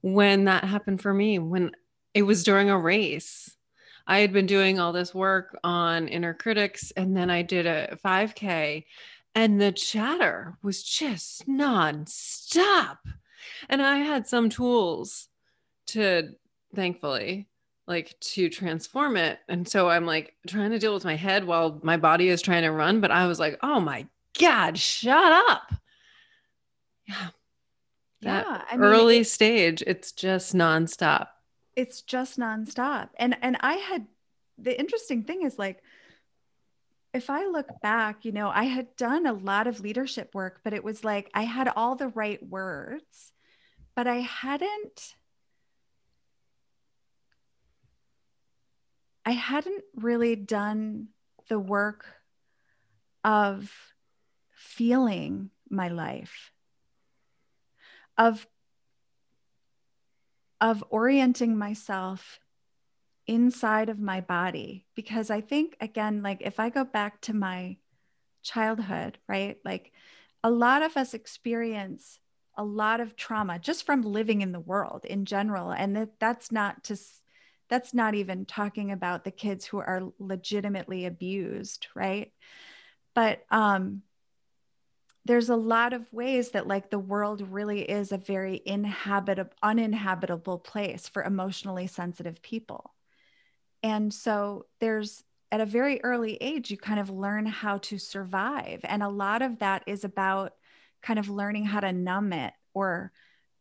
when 0.00 0.44
that 0.44 0.64
happened 0.64 1.02
for 1.02 1.12
me, 1.12 1.40
when 1.40 1.72
it 2.14 2.22
was 2.22 2.44
during 2.44 2.70
a 2.70 2.78
race. 2.78 3.54
I 4.06 4.20
had 4.20 4.32
been 4.32 4.46
doing 4.46 4.78
all 4.78 4.92
this 4.92 5.14
work 5.14 5.58
on 5.64 6.08
inner 6.08 6.32
critics, 6.32 6.92
and 6.96 7.16
then 7.16 7.30
I 7.30 7.42
did 7.42 7.66
a 7.66 7.98
5K, 8.04 8.84
and 9.34 9.60
the 9.60 9.72
chatter 9.72 10.56
was 10.62 10.82
just 10.82 11.48
nonstop. 11.48 12.98
And 13.68 13.82
I 13.82 13.98
had 13.98 14.26
some 14.26 14.50
tools 14.50 15.28
to, 15.88 16.30
thankfully, 16.74 17.48
like 17.92 18.18
to 18.20 18.48
transform 18.48 19.16
it. 19.16 19.38
And 19.48 19.68
so 19.68 19.88
I'm 19.88 20.06
like 20.06 20.34
trying 20.46 20.70
to 20.70 20.78
deal 20.78 20.94
with 20.94 21.04
my 21.04 21.16
head 21.16 21.44
while 21.44 21.80
my 21.82 21.96
body 21.96 22.28
is 22.28 22.42
trying 22.42 22.62
to 22.62 22.70
run. 22.70 23.00
But 23.00 23.10
I 23.10 23.26
was 23.26 23.38
like, 23.38 23.58
oh 23.62 23.80
my 23.80 24.06
God, 24.38 24.78
shut 24.78 25.32
up. 25.50 25.72
Yeah. 27.06 27.28
That 28.22 28.46
yeah, 28.46 28.62
I 28.70 28.76
mean, 28.76 28.84
early 28.84 29.18
it, 29.18 29.26
stage, 29.26 29.82
it's 29.86 30.12
just 30.12 30.54
nonstop. 30.54 31.26
It's 31.74 32.02
just 32.02 32.38
nonstop. 32.38 33.08
And 33.16 33.36
and 33.42 33.56
I 33.60 33.74
had 33.74 34.06
the 34.58 34.78
interesting 34.78 35.24
thing 35.24 35.42
is 35.42 35.58
like 35.58 35.82
if 37.12 37.28
I 37.28 37.46
look 37.46 37.68
back, 37.82 38.24
you 38.24 38.32
know, 38.32 38.48
I 38.48 38.64
had 38.64 38.96
done 38.96 39.26
a 39.26 39.32
lot 39.32 39.66
of 39.66 39.80
leadership 39.80 40.34
work, 40.34 40.60
but 40.64 40.72
it 40.72 40.84
was 40.84 41.04
like 41.04 41.30
I 41.34 41.42
had 41.42 41.68
all 41.74 41.96
the 41.96 42.08
right 42.08 42.42
words, 42.48 43.32
but 43.94 44.06
I 44.06 44.20
hadn't 44.20 45.14
I 49.24 49.32
hadn't 49.32 49.84
really 49.94 50.36
done 50.36 51.08
the 51.48 51.58
work 51.58 52.06
of 53.24 53.72
feeling 54.54 55.50
my 55.70 55.88
life, 55.88 56.52
of, 58.18 58.46
of 60.60 60.84
orienting 60.90 61.56
myself 61.56 62.40
inside 63.26 63.88
of 63.88 64.00
my 64.00 64.20
body. 64.20 64.86
Because 64.94 65.30
I 65.30 65.40
think, 65.40 65.76
again, 65.80 66.22
like 66.22 66.42
if 66.42 66.58
I 66.58 66.68
go 66.68 66.84
back 66.84 67.20
to 67.22 67.34
my 67.34 67.76
childhood, 68.42 69.18
right? 69.28 69.58
Like 69.64 69.92
a 70.42 70.50
lot 70.50 70.82
of 70.82 70.96
us 70.96 71.14
experience 71.14 72.18
a 72.56 72.64
lot 72.64 73.00
of 73.00 73.16
trauma 73.16 73.58
just 73.58 73.86
from 73.86 74.02
living 74.02 74.42
in 74.42 74.52
the 74.52 74.60
world 74.60 75.04
in 75.04 75.24
general. 75.24 75.70
And 75.70 75.96
that, 75.96 76.18
that's 76.18 76.52
not 76.52 76.84
to 76.84 76.96
that's 77.72 77.94
not 77.94 78.14
even 78.14 78.44
talking 78.44 78.92
about 78.92 79.24
the 79.24 79.30
kids 79.30 79.64
who 79.64 79.78
are 79.78 80.02
legitimately 80.18 81.06
abused 81.06 81.86
right? 81.94 82.30
But 83.14 83.44
um 83.50 84.02
there's 85.24 85.48
a 85.48 85.56
lot 85.56 85.94
of 85.94 86.12
ways 86.12 86.50
that 86.50 86.66
like 86.66 86.90
the 86.90 86.98
world 86.98 87.40
really 87.48 87.80
is 87.80 88.12
a 88.12 88.18
very 88.18 88.60
inhabitable 88.66 89.54
uninhabitable 89.62 90.58
place 90.58 91.08
for 91.08 91.22
emotionally 91.22 91.86
sensitive 91.86 92.42
people. 92.42 92.92
And 93.82 94.12
so 94.12 94.66
there's 94.78 95.24
at 95.50 95.62
a 95.62 95.66
very 95.66 96.04
early 96.04 96.36
age 96.42 96.70
you 96.70 96.76
kind 96.76 97.00
of 97.00 97.08
learn 97.08 97.46
how 97.46 97.78
to 97.78 97.96
survive. 97.96 98.80
And 98.84 99.02
a 99.02 99.08
lot 99.08 99.40
of 99.40 99.60
that 99.60 99.84
is 99.86 100.04
about 100.04 100.52
kind 101.00 101.18
of 101.18 101.30
learning 101.30 101.64
how 101.64 101.80
to 101.80 101.92
numb 101.92 102.34
it. 102.34 102.52
Or 102.74 103.12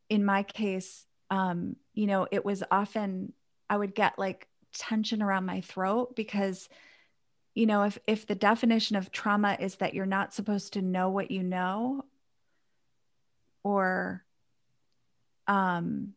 in 0.10 0.26
my 0.26 0.44
case 0.44 1.06
um, 1.30 1.78
you 1.94 2.08
know 2.08 2.28
it 2.30 2.44
was 2.44 2.62
often 2.70 3.32
I 3.72 3.78
would 3.78 3.96
get 3.96 4.20
like 4.20 4.50
tension 4.74 5.22
around 5.24 5.46
my 5.46 5.62
throat 5.62 6.14
because 6.14 6.68
you 7.56 7.66
know 7.66 7.84
if 7.84 7.98
if 8.06 8.28
the 8.28 8.36
definition 8.36 8.98
of 8.98 9.14
trauma 9.14 9.56
is 9.60 9.76
that 9.76 9.94
you're 9.94 10.06
not 10.06 10.34
supposed 10.34 10.74
to 10.74 10.82
know 10.82 11.10
what 11.10 11.32
you 11.32 11.42
know 11.42 12.04
or 13.64 14.26
um 15.48 16.14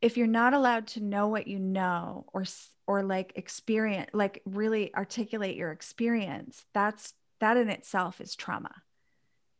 if 0.00 0.16
you're 0.16 0.26
not 0.26 0.54
allowed 0.54 0.86
to 0.86 1.00
know 1.00 1.28
what 1.28 1.46
you 1.46 1.58
know 1.58 2.24
or 2.32 2.44
or 2.86 3.02
like 3.02 3.32
experience 3.36 4.08
like 4.14 4.40
really 4.46 4.94
articulate 4.94 5.56
your 5.56 5.70
experience 5.70 6.64
that's 6.72 7.12
that 7.40 7.58
in 7.58 7.68
itself 7.68 8.22
is 8.22 8.34
trauma. 8.36 8.72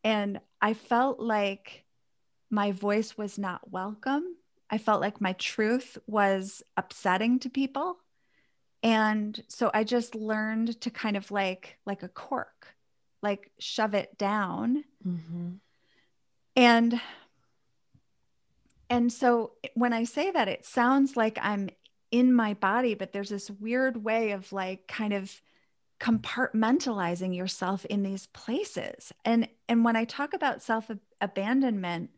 And 0.05 0.41
i 0.63 0.73
felt 0.73 1.21
like 1.21 1.85
my 2.49 2.73
voice 2.73 3.19
was 3.19 3.39
not 3.39 3.71
welcome 3.71 4.37
I 4.71 4.79
felt 4.79 5.01
like 5.01 5.21
my 5.21 5.33
truth 5.35 5.99
was 6.07 6.63
upsetting 6.77 7.41
to 7.41 7.51
people. 7.51 7.97
And 8.83 9.43
so 9.49 9.71
I 9.75 9.85
just 9.85 10.15
learned 10.15 10.81
to 10.83 10.91
kind 10.91 11.17
of 11.17 11.31
like 11.31 11.77
like 11.85 12.03
a 12.03 12.09
cork, 12.09 12.75
like 13.23 13.51
shove 13.59 13.95
it 13.95 14.17
down. 14.17 14.85
Mm-hmm. 15.07 15.51
And 16.57 17.01
and 18.89 19.13
so 19.13 19.53
when 19.75 19.93
I 19.93 20.05
say 20.05 20.31
that, 20.31 20.49
it 20.49 20.65
sounds 20.65 21.17
like 21.17 21.39
I'm 21.41 21.71
in 22.11 22.33
my 22.33 22.55
body, 22.55 22.95
but 22.95 23.13
there's 23.13 23.29
this 23.29 23.51
weird 23.51 24.03
way 24.03 24.33
of 24.33 24.53
like 24.53 24.87
kind 24.89 25.13
of 25.13 25.41
compartmentalizing 26.01 27.37
yourself 27.37 27.85
in 27.85 28.03
these 28.03 28.27
places. 28.29 29.13
And 29.25 29.49
and 29.69 29.85
when 29.85 29.97
I 29.97 30.05
talk 30.05 30.33
about 30.33 30.63
self 30.63 30.91
abandonment, 31.21 32.11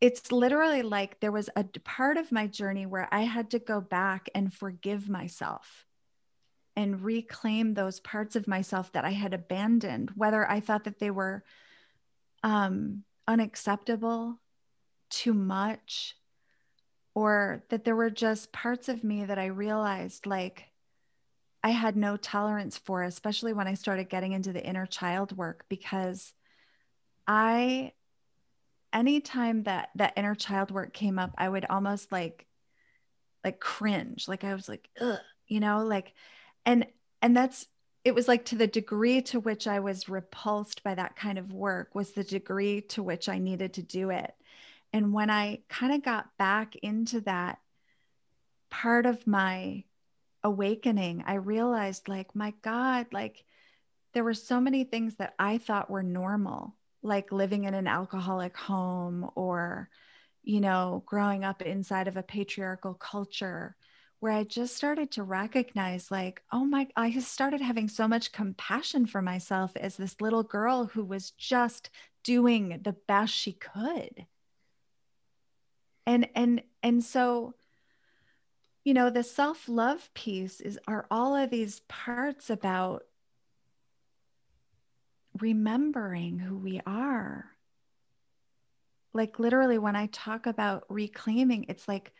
it's 0.00 0.32
literally 0.32 0.82
like 0.82 1.20
there 1.20 1.32
was 1.32 1.48
a 1.56 1.64
part 1.64 2.16
of 2.16 2.32
my 2.32 2.46
journey 2.46 2.86
where 2.86 3.08
I 3.12 3.22
had 3.22 3.50
to 3.52 3.58
go 3.58 3.80
back 3.80 4.28
and 4.34 4.52
forgive 4.52 5.08
myself 5.08 5.86
and 6.76 7.02
reclaim 7.02 7.74
those 7.74 8.00
parts 8.00 8.36
of 8.36 8.48
myself 8.48 8.92
that 8.92 9.04
I 9.04 9.10
had 9.10 9.32
abandoned, 9.32 10.10
whether 10.16 10.48
I 10.48 10.60
thought 10.60 10.84
that 10.84 10.98
they 10.98 11.10
were 11.10 11.44
um, 12.42 13.04
unacceptable, 13.28 14.40
too 15.08 15.34
much, 15.34 16.16
or 17.14 17.62
that 17.70 17.84
there 17.84 17.96
were 17.96 18.10
just 18.10 18.52
parts 18.52 18.88
of 18.88 19.04
me 19.04 19.24
that 19.24 19.38
I 19.38 19.46
realized 19.46 20.26
like 20.26 20.64
I 21.62 21.70
had 21.70 21.96
no 21.96 22.16
tolerance 22.16 22.76
for, 22.76 23.02
especially 23.04 23.52
when 23.52 23.68
I 23.68 23.74
started 23.74 24.10
getting 24.10 24.32
into 24.32 24.52
the 24.52 24.64
inner 24.64 24.84
child 24.84 25.34
work, 25.36 25.64
because 25.68 26.34
I 27.26 27.92
anytime 28.94 29.64
that 29.64 29.90
that 29.96 30.14
inner 30.16 30.34
child 30.34 30.70
work 30.70 30.94
came 30.94 31.18
up, 31.18 31.34
I 31.36 31.48
would 31.48 31.66
almost 31.66 32.12
like 32.12 32.46
like 33.42 33.60
cringe. 33.60 34.26
Like 34.28 34.44
I 34.44 34.54
was 34.54 34.68
like, 34.68 34.88
ugh, 35.00 35.18
you 35.46 35.60
know, 35.60 35.84
like 35.84 36.14
and 36.64 36.86
and 37.20 37.36
that's 37.36 37.66
it 38.04 38.14
was 38.14 38.28
like 38.28 38.46
to 38.46 38.56
the 38.56 38.66
degree 38.66 39.22
to 39.22 39.40
which 39.40 39.66
I 39.66 39.80
was 39.80 40.08
repulsed 40.08 40.82
by 40.82 40.94
that 40.94 41.16
kind 41.16 41.38
of 41.38 41.52
work 41.52 41.94
was 41.94 42.12
the 42.12 42.24
degree 42.24 42.82
to 42.82 43.02
which 43.02 43.28
I 43.28 43.38
needed 43.38 43.74
to 43.74 43.82
do 43.82 44.10
it. 44.10 44.34
And 44.92 45.12
when 45.12 45.30
I 45.30 45.60
kind 45.68 45.94
of 45.94 46.02
got 46.02 46.36
back 46.38 46.76
into 46.76 47.22
that 47.22 47.58
part 48.70 49.06
of 49.06 49.26
my 49.26 49.84
awakening, 50.42 51.24
I 51.26 51.34
realized 51.34 52.08
like, 52.08 52.36
my 52.36 52.52
God, 52.62 53.06
like 53.12 53.44
there 54.12 54.22
were 54.24 54.34
so 54.34 54.60
many 54.60 54.84
things 54.84 55.16
that 55.16 55.34
I 55.38 55.58
thought 55.58 55.90
were 55.90 56.02
normal 56.02 56.76
like 57.04 57.32
living 57.32 57.64
in 57.64 57.74
an 57.74 57.86
alcoholic 57.86 58.56
home 58.56 59.30
or 59.34 59.88
you 60.42 60.60
know 60.60 61.02
growing 61.06 61.44
up 61.44 61.62
inside 61.62 62.08
of 62.08 62.16
a 62.16 62.22
patriarchal 62.22 62.94
culture 62.94 63.76
where 64.24 64.32
I 64.32 64.44
just 64.44 64.74
started 64.74 65.10
to 65.10 65.22
recognize, 65.22 66.10
like, 66.10 66.40
oh 66.50 66.64
my, 66.64 66.88
I 66.96 67.12
started 67.18 67.60
having 67.60 67.90
so 67.90 68.08
much 68.08 68.32
compassion 68.32 69.04
for 69.04 69.20
myself 69.20 69.72
as 69.76 69.98
this 69.98 70.18
little 70.18 70.42
girl 70.42 70.86
who 70.86 71.04
was 71.04 71.32
just 71.32 71.90
doing 72.22 72.80
the 72.82 72.96
best 73.06 73.34
she 73.34 73.52
could. 73.52 74.24
And, 76.06 76.26
and, 76.34 76.62
and 76.82 77.04
so, 77.04 77.52
you 78.82 78.94
know, 78.94 79.10
the 79.10 79.24
self 79.24 79.68
love 79.68 80.08
piece 80.14 80.62
is, 80.62 80.78
are 80.88 81.06
all 81.10 81.36
of 81.36 81.50
these 81.50 81.80
parts 81.80 82.48
about 82.48 83.02
remembering 85.40 86.38
who 86.38 86.56
we 86.56 86.80
are. 86.86 87.46
Like, 89.12 89.38
literally, 89.38 89.78
when 89.78 89.96
I 89.96 90.06
talk 90.06 90.46
about 90.46 90.84
reclaiming, 90.88 91.66
it's 91.68 91.86
like, 91.86 92.12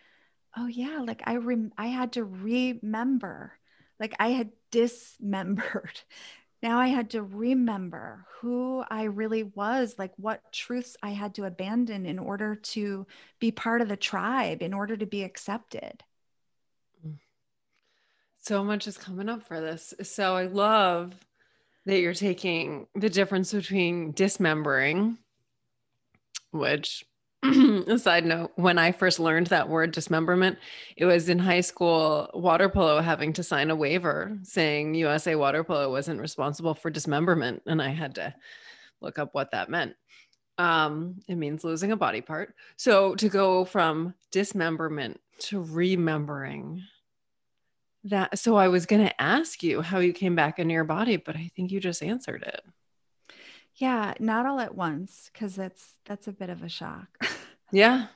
oh 0.56 0.66
yeah 0.66 1.00
like 1.04 1.22
i 1.26 1.36
rem- 1.36 1.72
i 1.76 1.86
had 1.88 2.12
to 2.12 2.24
remember 2.24 3.52
like 4.00 4.14
i 4.18 4.28
had 4.28 4.50
dismembered. 4.70 6.00
Now 6.62 6.80
i 6.80 6.86
had 6.86 7.10
to 7.10 7.22
remember 7.22 8.24
who 8.40 8.82
i 8.90 9.02
really 9.02 9.42
was 9.42 9.96
like 9.98 10.12
what 10.16 10.40
truths 10.50 10.96
i 11.02 11.10
had 11.10 11.34
to 11.34 11.44
abandon 11.44 12.06
in 12.06 12.18
order 12.18 12.54
to 12.54 13.06
be 13.38 13.50
part 13.50 13.82
of 13.82 13.88
the 13.88 13.98
tribe 13.98 14.62
in 14.62 14.72
order 14.72 14.96
to 14.96 15.04
be 15.04 15.24
accepted. 15.24 16.02
Mm. 17.06 17.18
So 18.38 18.64
much 18.64 18.86
is 18.86 18.96
coming 18.96 19.28
up 19.28 19.42
for 19.42 19.60
this. 19.60 19.92
So 20.02 20.36
i 20.36 20.46
love 20.46 21.12
that 21.86 22.00
you're 22.00 22.14
taking 22.14 22.86
the 22.94 23.10
difference 23.10 23.52
between 23.52 24.12
dismembering 24.12 25.18
which 26.52 27.04
side 27.98 28.24
note 28.24 28.52
when 28.56 28.78
i 28.78 28.90
first 28.90 29.20
learned 29.20 29.48
that 29.48 29.68
word 29.68 29.92
dismemberment 29.92 30.56
it 30.96 31.04
was 31.04 31.28
in 31.28 31.38
high 31.38 31.60
school 31.60 32.30
water 32.32 32.68
polo 32.68 33.00
having 33.00 33.32
to 33.32 33.42
sign 33.42 33.70
a 33.70 33.76
waiver 33.76 34.38
saying 34.42 34.94
usa 34.94 35.34
water 35.34 35.62
polo 35.62 35.90
wasn't 35.90 36.20
responsible 36.20 36.74
for 36.74 36.90
dismemberment 36.90 37.62
and 37.66 37.82
i 37.82 37.88
had 37.88 38.14
to 38.14 38.34
look 39.04 39.18
up 39.18 39.34
what 39.34 39.52
that 39.52 39.68
meant. 39.68 39.94
Um, 40.56 41.20
it 41.28 41.36
means 41.36 41.64
losing 41.64 41.92
a 41.92 41.96
body 41.96 42.20
part. 42.20 42.54
So 42.76 43.14
to 43.16 43.28
go 43.28 43.64
from 43.64 44.14
dismemberment 44.32 45.20
to 45.40 45.62
remembering 45.62 46.82
that 48.04 48.38
so 48.38 48.56
i 48.56 48.68
was 48.68 48.86
going 48.86 49.04
to 49.04 49.20
ask 49.20 49.62
you 49.62 49.80
how 49.80 49.98
you 49.98 50.12
came 50.12 50.34
back 50.34 50.58
into 50.58 50.72
your 50.72 50.84
body 50.84 51.16
but 51.16 51.36
i 51.36 51.50
think 51.56 51.70
you 51.70 51.80
just 51.80 52.02
answered 52.02 52.42
it 52.42 52.62
yeah, 53.76 54.14
not 54.20 54.46
all 54.46 54.60
at 54.60 54.74
once 54.74 55.30
because 55.32 55.56
that's 55.56 55.94
that's 56.04 56.28
a 56.28 56.32
bit 56.32 56.50
of 56.50 56.62
a 56.62 56.68
shock. 56.68 57.08
yeah. 57.72 58.06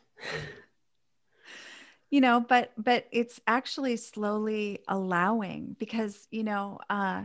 you 2.10 2.20
know, 2.20 2.40
but 2.40 2.72
but 2.76 3.06
it's 3.10 3.40
actually 3.46 3.96
slowly 3.96 4.80
allowing 4.86 5.76
because, 5.78 6.28
you 6.30 6.44
know, 6.44 6.78
uh 6.88 7.24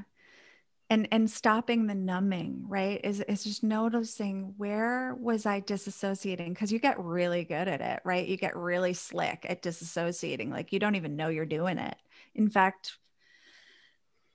and 0.94 1.08
and 1.12 1.30
stopping 1.30 1.88
the 1.88 1.96
numbing, 1.96 2.66
right? 2.68 3.02
Is 3.04 3.20
is 3.22 3.44
just 3.44 3.64
noticing 3.64 4.54
where 4.58 5.16
was 5.16 5.48
I 5.48 5.60
disassociating 5.60 6.50
because 6.50 6.72
you 6.72 6.78
get 6.78 7.00
really 7.00 7.44
good 7.44 7.68
at 7.68 7.82
it, 7.82 8.02
right? 8.06 8.28
You 8.28 8.38
get 8.38 8.56
really 8.56 8.94
slick 8.94 9.44
at 9.50 9.64
disassociating 9.64 10.52
like 10.52 10.72
you 10.72 10.78
don't 10.78 10.94
even 10.94 11.16
know 11.16 11.30
you're 11.30 11.46
doing 11.48 11.80
it. 11.80 11.96
In 12.36 12.48
fact, 12.48 12.98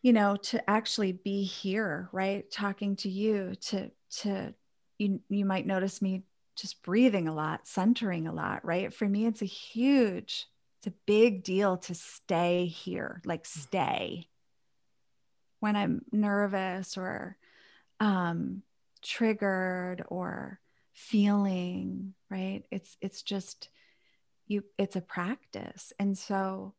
you 0.02 0.12
know 0.12 0.34
to 0.36 0.68
actually 0.68 1.12
be 1.12 1.44
here 1.44 2.08
right 2.12 2.50
talking 2.50 2.96
to 2.96 3.08
you 3.08 3.54
to 3.60 3.90
to 4.10 4.52
you 4.98 5.20
you 5.28 5.44
might 5.44 5.66
notice 5.66 6.02
me 6.02 6.24
just 6.56 6.82
breathing 6.82 7.28
a 7.28 7.34
lot 7.34 7.66
centering 7.66 8.26
a 8.26 8.32
lot 8.32 8.64
right 8.64 8.92
for 8.92 9.08
me 9.08 9.26
it's 9.26 9.42
a 9.42 9.46
huge 9.46 10.46
it's 10.78 10.86
a 10.86 10.98
big 11.06 11.42
deal 11.42 11.76
to 11.76 11.94
stay 11.94 12.66
here 12.66 13.20
like 13.24 13.44
mm. 13.44 13.46
stay 13.46 14.28
when 15.60 15.76
i'm 15.76 16.02
nervous 16.12 16.96
or 16.96 17.36
um 18.00 18.62
triggered 19.02 20.04
or 20.08 20.60
feeling 20.92 22.14
right 22.30 22.64
it's 22.70 22.96
it's 23.00 23.22
just 23.22 23.68
you 24.46 24.64
it's 24.76 24.96
a 24.96 25.00
practice 25.00 25.92
and 25.98 26.16
so 26.16 26.74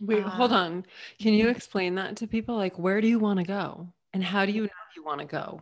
Wait, 0.00 0.24
uh, 0.24 0.28
hold 0.28 0.52
on. 0.52 0.84
Can 1.20 1.34
you 1.34 1.48
explain 1.48 1.94
that 1.94 2.16
to 2.16 2.26
people? 2.26 2.56
Like, 2.56 2.76
where 2.76 3.00
do 3.00 3.06
you 3.06 3.20
want 3.20 3.38
to 3.38 3.44
go? 3.44 3.92
And 4.12 4.24
how 4.24 4.44
do 4.44 4.50
you 4.50 4.62
know 4.62 4.68
you 4.96 5.04
want 5.04 5.20
to 5.20 5.26
go? 5.26 5.60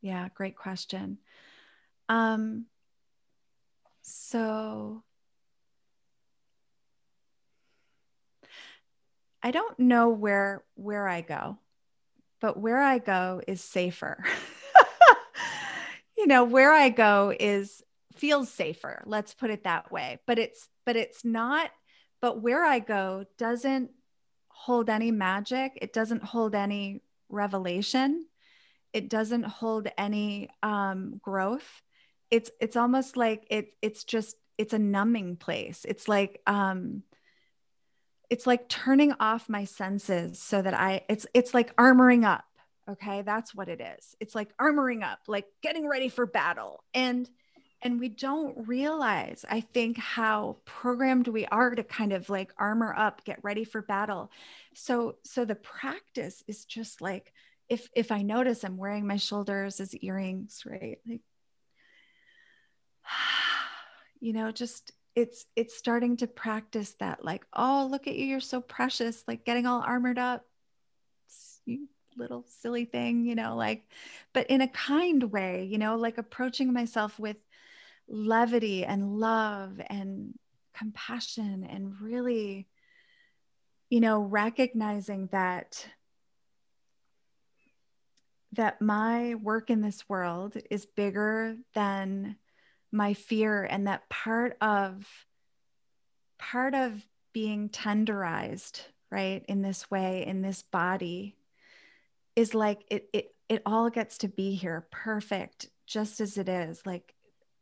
Yeah, 0.00 0.28
great 0.34 0.56
question. 0.56 1.18
Um, 2.08 2.66
so 4.02 5.02
I 9.42 9.50
don't 9.50 9.78
know 9.78 10.10
where 10.10 10.64
where 10.74 11.08
I 11.08 11.20
go, 11.20 11.58
but 12.40 12.58
where 12.58 12.82
I 12.82 12.98
go 12.98 13.40
is 13.46 13.62
safer. 13.62 14.24
you 16.18 16.26
know, 16.26 16.44
where 16.44 16.72
I 16.72 16.88
go 16.88 17.34
is 17.38 17.82
feels 18.16 18.50
safer. 18.50 19.02
Let's 19.06 19.34
put 19.34 19.50
it 19.50 19.64
that 19.64 19.92
way. 19.92 20.18
But 20.26 20.38
it's 20.38 20.68
but 20.84 20.96
it's 20.96 21.24
not 21.24 21.70
but 22.20 22.42
where 22.42 22.64
I 22.64 22.80
go 22.80 23.24
doesn't 23.36 23.90
hold 24.48 24.90
any 24.90 25.12
magic, 25.12 25.78
it 25.80 25.92
doesn't 25.92 26.24
hold 26.24 26.54
any 26.54 27.02
revelation, 27.28 28.26
it 28.92 29.08
doesn't 29.08 29.44
hold 29.44 29.88
any 29.96 30.48
um, 30.62 31.20
growth. 31.22 31.82
It's 32.30 32.50
it's 32.60 32.76
almost 32.76 33.16
like 33.16 33.46
it 33.50 33.72
it's 33.82 34.04
just 34.04 34.36
it's 34.58 34.72
a 34.72 34.78
numbing 34.78 35.36
place. 35.36 35.84
It's 35.88 36.08
like 36.08 36.40
um, 36.46 37.02
it's 38.30 38.46
like 38.46 38.68
turning 38.68 39.12
off 39.20 39.48
my 39.48 39.64
senses 39.64 40.38
so 40.38 40.60
that 40.60 40.74
I 40.74 41.02
it's 41.08 41.26
it's 41.34 41.54
like 41.54 41.74
armoring 41.76 42.24
up. 42.24 42.44
Okay, 42.88 43.22
that's 43.22 43.54
what 43.54 43.68
it 43.68 43.80
is. 43.80 44.14
It's 44.20 44.34
like 44.34 44.56
armoring 44.56 45.02
up, 45.02 45.20
like 45.26 45.46
getting 45.62 45.86
ready 45.86 46.08
for 46.08 46.26
battle. 46.26 46.84
And 46.94 47.28
and 47.82 48.00
we 48.00 48.08
don't 48.08 48.66
realize 48.66 49.44
i 49.48 49.60
think 49.60 49.96
how 49.98 50.56
programmed 50.64 51.28
we 51.28 51.46
are 51.46 51.74
to 51.74 51.84
kind 51.84 52.12
of 52.12 52.28
like 52.28 52.52
armor 52.58 52.94
up 52.96 53.24
get 53.24 53.38
ready 53.42 53.64
for 53.64 53.82
battle 53.82 54.30
so 54.74 55.16
so 55.24 55.44
the 55.44 55.54
practice 55.54 56.42
is 56.48 56.64
just 56.64 57.00
like 57.00 57.32
if 57.68 57.88
if 57.94 58.10
i 58.10 58.22
notice 58.22 58.64
i'm 58.64 58.76
wearing 58.76 59.06
my 59.06 59.16
shoulders 59.16 59.80
as 59.80 59.94
earrings 59.96 60.62
right 60.66 60.98
like 61.08 61.20
you 64.20 64.32
know 64.32 64.50
just 64.50 64.92
it's 65.18 65.46
it's 65.56 65.76
starting 65.76 66.16
to 66.16 66.28
practice 66.28 66.94
that 67.00 67.24
like 67.24 67.44
oh 67.52 67.88
look 67.90 68.06
at 68.06 68.14
you 68.14 68.24
you're 68.24 68.38
so 68.38 68.60
precious 68.60 69.24
like 69.26 69.44
getting 69.44 69.66
all 69.66 69.82
armored 69.82 70.18
up. 70.18 70.44
You 71.66 71.88
little 72.16 72.44
silly 72.60 72.84
thing 72.84 73.24
you 73.24 73.34
know 73.34 73.56
like 73.56 73.84
but 74.32 74.46
in 74.48 74.60
a 74.60 74.68
kind 74.68 75.24
way 75.24 75.64
you 75.64 75.78
know 75.78 75.96
like 75.96 76.18
approaching 76.18 76.72
myself 76.72 77.18
with 77.18 77.36
levity 78.08 78.84
and 78.84 79.18
love 79.18 79.80
and 79.88 80.34
compassion 80.72 81.66
and 81.68 82.00
really 82.00 82.66
you 83.90 84.00
know 84.00 84.20
recognizing 84.20 85.28
that 85.32 85.84
that 88.52 88.80
my 88.80 89.34
work 89.36 89.68
in 89.68 89.80
this 89.80 90.08
world 90.08 90.56
is 90.70 90.86
bigger 90.86 91.56
than 91.74 92.36
my 92.90 93.14
fear 93.14 93.64
and 93.64 93.86
that 93.86 94.08
part 94.08 94.56
of 94.60 95.06
part 96.38 96.74
of 96.74 97.04
being 97.32 97.68
tenderized 97.68 98.80
right 99.10 99.44
in 99.48 99.62
this 99.62 99.90
way 99.90 100.24
in 100.26 100.40
this 100.42 100.62
body 100.62 101.36
is 102.36 102.54
like 102.54 102.84
it 102.88 103.08
it 103.12 103.34
it 103.48 103.62
all 103.66 103.90
gets 103.90 104.18
to 104.18 104.28
be 104.28 104.54
here 104.54 104.86
perfect 104.90 105.68
just 105.86 106.20
as 106.20 106.36
it 106.38 106.48
is 106.48 106.82
like 106.84 107.14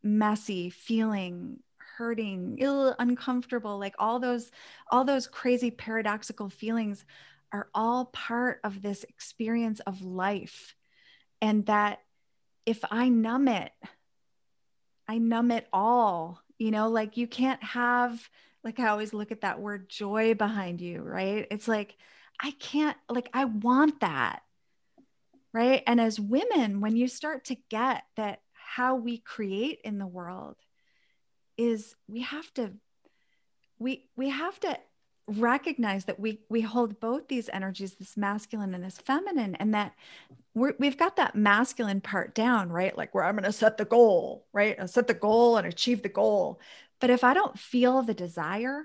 messy, 0.03 0.71
feeling 0.71 1.59
hurting, 1.97 2.59
ill, 2.61 2.95
uncomfortable, 2.99 3.79
like 3.79 3.95
all 3.99 4.19
those 4.19 4.51
all 4.91 5.05
those 5.05 5.27
crazy 5.27 5.71
paradoxical 5.71 6.49
feelings 6.49 7.05
are 7.53 7.69
all 7.75 8.07
part 8.07 8.61
of 8.65 8.83
this 8.83 9.05
experience 9.05 9.81
of 9.81 10.03
life. 10.03 10.75
And 11.41 11.67
that 11.67 12.01
if 12.65 12.85
I 12.91 13.09
numb 13.09 13.49
it, 13.49 13.73
I 15.09 15.19
numb 15.19 15.51
it 15.51 15.67
all. 15.73 16.41
You 16.59 16.71
know, 16.71 16.89
like 16.89 17.17
you 17.17 17.27
can't 17.27 17.63
have 17.63 18.29
like 18.65 18.81
I 18.81 18.89
always 18.89 19.15
look 19.15 19.31
at 19.31 19.43
that 19.43 19.61
word 19.61 19.89
joy 19.89 20.35
behind 20.35 20.81
you, 20.81 21.01
right? 21.03 21.47
It's 21.51 21.69
like 21.69 21.97
I 22.41 22.51
can't 22.53 22.97
like 23.09 23.29
I 23.33 23.45
want 23.45 24.01
that. 24.01 24.41
Right? 25.53 25.83
And 25.87 26.01
as 26.01 26.21
women, 26.21 26.81
when 26.81 26.97
you 26.97 27.09
start 27.09 27.47
to 27.47 27.57
get 27.71 28.05
that 28.17 28.41
how 28.53 28.97
we 28.97 29.19
create 29.19 29.81
in 29.85 29.99
the 29.99 30.07
world 30.07 30.57
is 31.57 31.95
we 32.09 32.21
have 32.23 32.53
to 32.55 32.73
we 33.79 34.09
we 34.17 34.29
have 34.29 34.59
to 34.61 34.79
recognize 35.29 36.05
that 36.05 36.21
we 36.21 36.41
we 36.49 36.61
hold 36.61 37.01
both 37.01 37.27
these 37.27 37.51
energies 37.53 37.95
this 37.95 38.17
masculine 38.17 38.75
and 38.75 38.85
this 38.85 38.99
feminine 38.99 39.57
and 39.57 39.75
that 39.75 39.93
we 40.55 40.87
have 40.87 40.97
got 40.97 41.17
that 41.17 41.35
masculine 41.35 42.01
part 42.01 42.33
down 42.33 42.71
right 42.71 42.97
like 42.97 43.13
where 43.13 43.25
i'm 43.25 43.35
going 43.35 43.43
to 43.43 43.51
set 43.51 43.77
the 43.77 43.85
goal 43.85 44.47
right 44.53 44.77
I'll 44.79 44.87
set 44.87 45.09
the 45.09 45.15
goal 45.15 45.57
and 45.57 45.67
achieve 45.67 46.03
the 46.03 46.09
goal 46.09 46.61
but 47.01 47.11
if 47.11 47.25
i 47.25 47.35
don't 47.35 47.59
feel 47.59 48.03
the 48.03 48.15
desire 48.15 48.85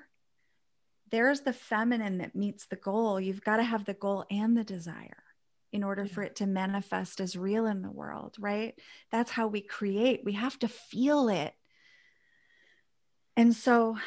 there's 1.11 1.41
the 1.41 1.53
feminine 1.53 2.19
that 2.19 2.35
meets 2.35 2.65
the 2.65 2.77
goal. 2.77 3.19
You've 3.19 3.43
got 3.43 3.57
to 3.57 3.63
have 3.63 3.85
the 3.85 3.93
goal 3.93 4.25
and 4.31 4.57
the 4.57 4.63
desire 4.63 5.23
in 5.71 5.83
order 5.83 6.03
yeah. 6.03 6.13
for 6.13 6.23
it 6.23 6.37
to 6.37 6.47
manifest 6.47 7.21
as 7.21 7.35
real 7.35 7.65
in 7.65 7.81
the 7.81 7.91
world, 7.91 8.35
right? 8.39 8.73
That's 9.11 9.31
how 9.31 9.47
we 9.47 9.61
create. 9.61 10.21
We 10.25 10.33
have 10.33 10.57
to 10.59 10.67
feel 10.67 11.29
it. 11.29 11.53
And 13.37 13.55
so 13.55 13.97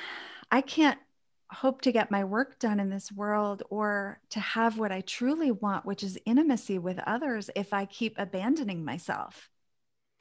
I 0.51 0.61
can't 0.61 0.99
hope 1.55 1.81
to 1.83 1.93
get 1.93 2.11
my 2.11 2.25
work 2.25 2.59
done 2.59 2.81
in 2.81 2.91
this 2.91 3.11
world 3.11 3.63
or 3.71 4.21
to 4.31 4.41
have 4.41 4.79
what 4.79 4.93
I 4.93 5.01
truly 5.01 5.51
want, 5.51 5.87
which 5.87 6.03
is 6.03 6.19
intimacy 6.27 6.79
with 6.79 6.99
others, 7.07 7.49
if 7.57 7.73
I 7.73 7.87
keep 7.87 8.17
abandoning 8.19 8.85
myself. 8.85 9.49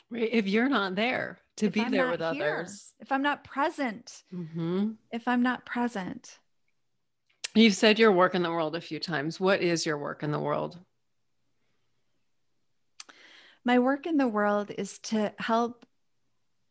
Right. 0.10 0.30
If 0.32 0.48
you're 0.48 0.70
not 0.70 0.96
there 0.96 1.40
to 1.58 1.66
if 1.66 1.74
be 1.74 1.82
I'm 1.82 1.92
there 1.92 2.12
with 2.12 2.20
here, 2.20 2.30
others, 2.30 2.94
if 3.00 3.12
I'm 3.12 3.24
not 3.24 3.44
present, 3.44 4.24
mm-hmm. 4.34 4.92
if 5.12 5.28
I'm 5.28 5.44
not 5.44 5.66
present. 5.66 6.38
You've 7.56 7.76
said 7.76 8.00
your 8.00 8.12
work 8.12 8.36
in 8.36 8.44
the 8.44 8.52
world 8.52 8.76
a 8.76 8.82
few 8.82 9.00
times. 9.00 9.40
What 9.40 9.62
is 9.62 9.86
your 9.86 9.98
work 9.98 10.24
in 10.24 10.32
the 10.32 10.40
world? 10.40 10.80
My 13.66 13.80
work 13.80 14.06
in 14.06 14.18
the 14.18 14.28
world 14.28 14.72
is 14.78 15.00
to 15.00 15.34
help 15.38 15.86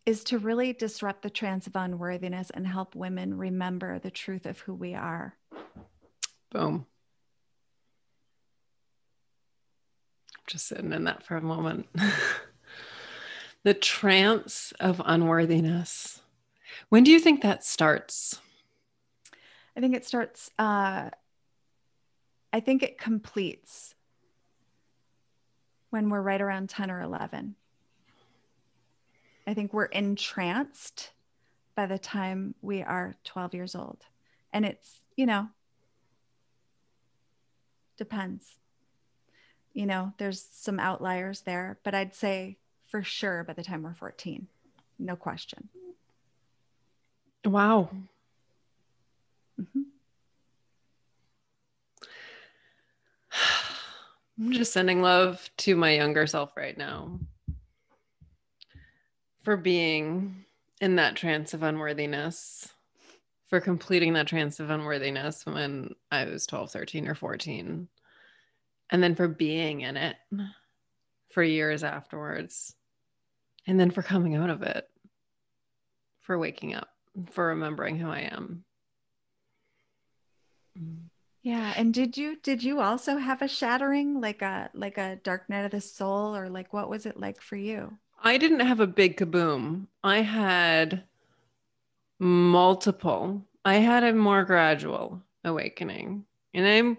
is 0.05 0.25
to 0.25 0.39
really 0.39 0.73
disrupt 0.73 1.23
the 1.23 1.31
trance 1.31 1.67
of 1.67 1.77
unworthiness 1.77 2.51
and 2.51 2.67
help 2.67 2.95
women 2.95 3.37
remember 3.37 3.99
the 3.99 4.11
truth 4.11 4.47
of 4.47 4.59
who 4.61 4.75
we 4.75 4.95
are. 4.95 5.37
Boom. 6.51 6.87
I'm 10.37 10.45
just 10.47 10.67
sitting 10.67 10.93
in 10.93 11.05
that 11.05 11.25
for 11.25 11.37
a 11.37 11.41
moment. 11.41 11.87
the 13.63 13.75
trance 13.75 14.73
of 14.81 15.01
unworthiness. 15.05 16.21
When 16.89 17.05
do 17.05 17.13
you 17.13 17.21
think 17.21 17.43
that 17.43 17.65
starts? 17.65 18.41
I 19.77 19.81
think 19.81 19.95
it 19.95 20.05
starts, 20.05 20.51
uh, 20.59 21.11
I 22.53 22.61
think 22.61 22.83
it 22.83 22.99
completes 22.99 23.95
when 25.91 26.11
we're 26.11 26.23
right 26.23 26.41
around 26.41 26.71
10 26.71 26.91
or 26.91 27.01
11. 27.01 27.55
I 29.47 29.55
think 29.55 29.73
we're 29.73 29.87
entranced 29.87 31.11
by 31.75 31.87
the 31.87 31.99
time 31.99 32.55
we 32.63 32.83
are 32.83 33.15
12 33.25 33.55
years 33.55 33.75
old. 33.75 33.99
And 34.53 34.65
it's, 34.65 35.01
you 35.17 35.27
know, 35.27 35.49
depends. 37.97 38.57
You 39.73 39.87
know, 39.87 40.13
there's 40.19 40.47
some 40.53 40.79
outliers 40.79 41.41
there, 41.41 41.79
but 41.83 41.95
I'd 41.95 42.15
say 42.15 42.59
for 42.87 43.03
sure 43.03 43.43
by 43.43 43.55
the 43.55 43.65
time 43.65 43.83
we're 43.83 43.95
14. 43.95 44.47
No 44.99 45.17
question. 45.17 45.69
Wow. 47.45 47.91
Mm-hmm. 49.61 49.81
I'm 54.39 54.53
just 54.53 54.73
sending 54.73 55.03
love 55.03 55.51
to 55.59 55.75
my 55.75 55.95
younger 55.95 56.27
self 56.27 56.57
right 56.57 56.77
now 56.77 57.19
for 59.43 59.57
being 59.57 60.45
in 60.81 60.97
that 60.97 61.17
trance 61.17 61.55
of 61.55 61.63
unworthiness, 61.63 62.69
for 63.49 63.61
completing 63.61 64.15
that 64.15 64.27
trance 64.27 64.61
of 64.61 64.71
unworthiness 64.71 65.45
when 65.45 65.95
I 66.11 66.25
was 66.25 66.47
12, 66.47 66.71
13, 66.71 67.09
or 67.09 67.15
14, 67.15 67.89
and 68.91 69.03
then 69.03 69.15
for 69.15 69.29
being 69.29 69.83
in 69.83 69.97
it 69.97 70.17
for 71.31 71.43
years 71.43 71.85
afterwards, 71.85 72.75
and 73.67 73.79
then 73.79 73.91
for 73.91 74.03
coming 74.03 74.37
out 74.37 74.51
of 74.51 74.63
it, 74.63 74.89
for 76.21 76.39
waking 76.39 76.75
up, 76.75 76.89
for 77.31 77.49
remembering 77.49 77.97
who 77.97 78.09
I 78.09 78.21
am. 78.21 78.65
Yeah, 81.43 81.75
and 81.77 81.93
did 81.93 82.17
you 82.17 82.37
did 82.37 82.63
you 82.63 82.81
also 82.81 83.17
have 83.17 83.43
a 83.43 83.49
shattering 83.49 84.21
like 84.21 84.43
a 84.43 84.71
like 84.75 84.97
a 84.97 85.17
dark 85.17 85.49
night 85.51 85.65
of 85.65 85.73
the 85.73 85.81
soul 85.81 86.37
or 86.37 86.49
like 86.49 86.73
what 86.73 86.89
was 86.89 87.05
it 87.05 87.19
like 87.19 87.41
for 87.41 87.57
you? 87.57 87.99
I 88.23 88.39
didn't 88.39 88.61
have 88.61 88.81
a 88.81 88.87
big 88.87 89.17
kaboom. 89.17 89.89
I 90.05 90.23
had 90.23 91.05
multiple. 92.21 93.45
I 93.65 93.75
had 93.75 94.05
a 94.05 94.13
more 94.13 94.45
gradual 94.45 95.21
awakening. 95.45 96.25
And 96.55 96.67
I'm 96.67 96.99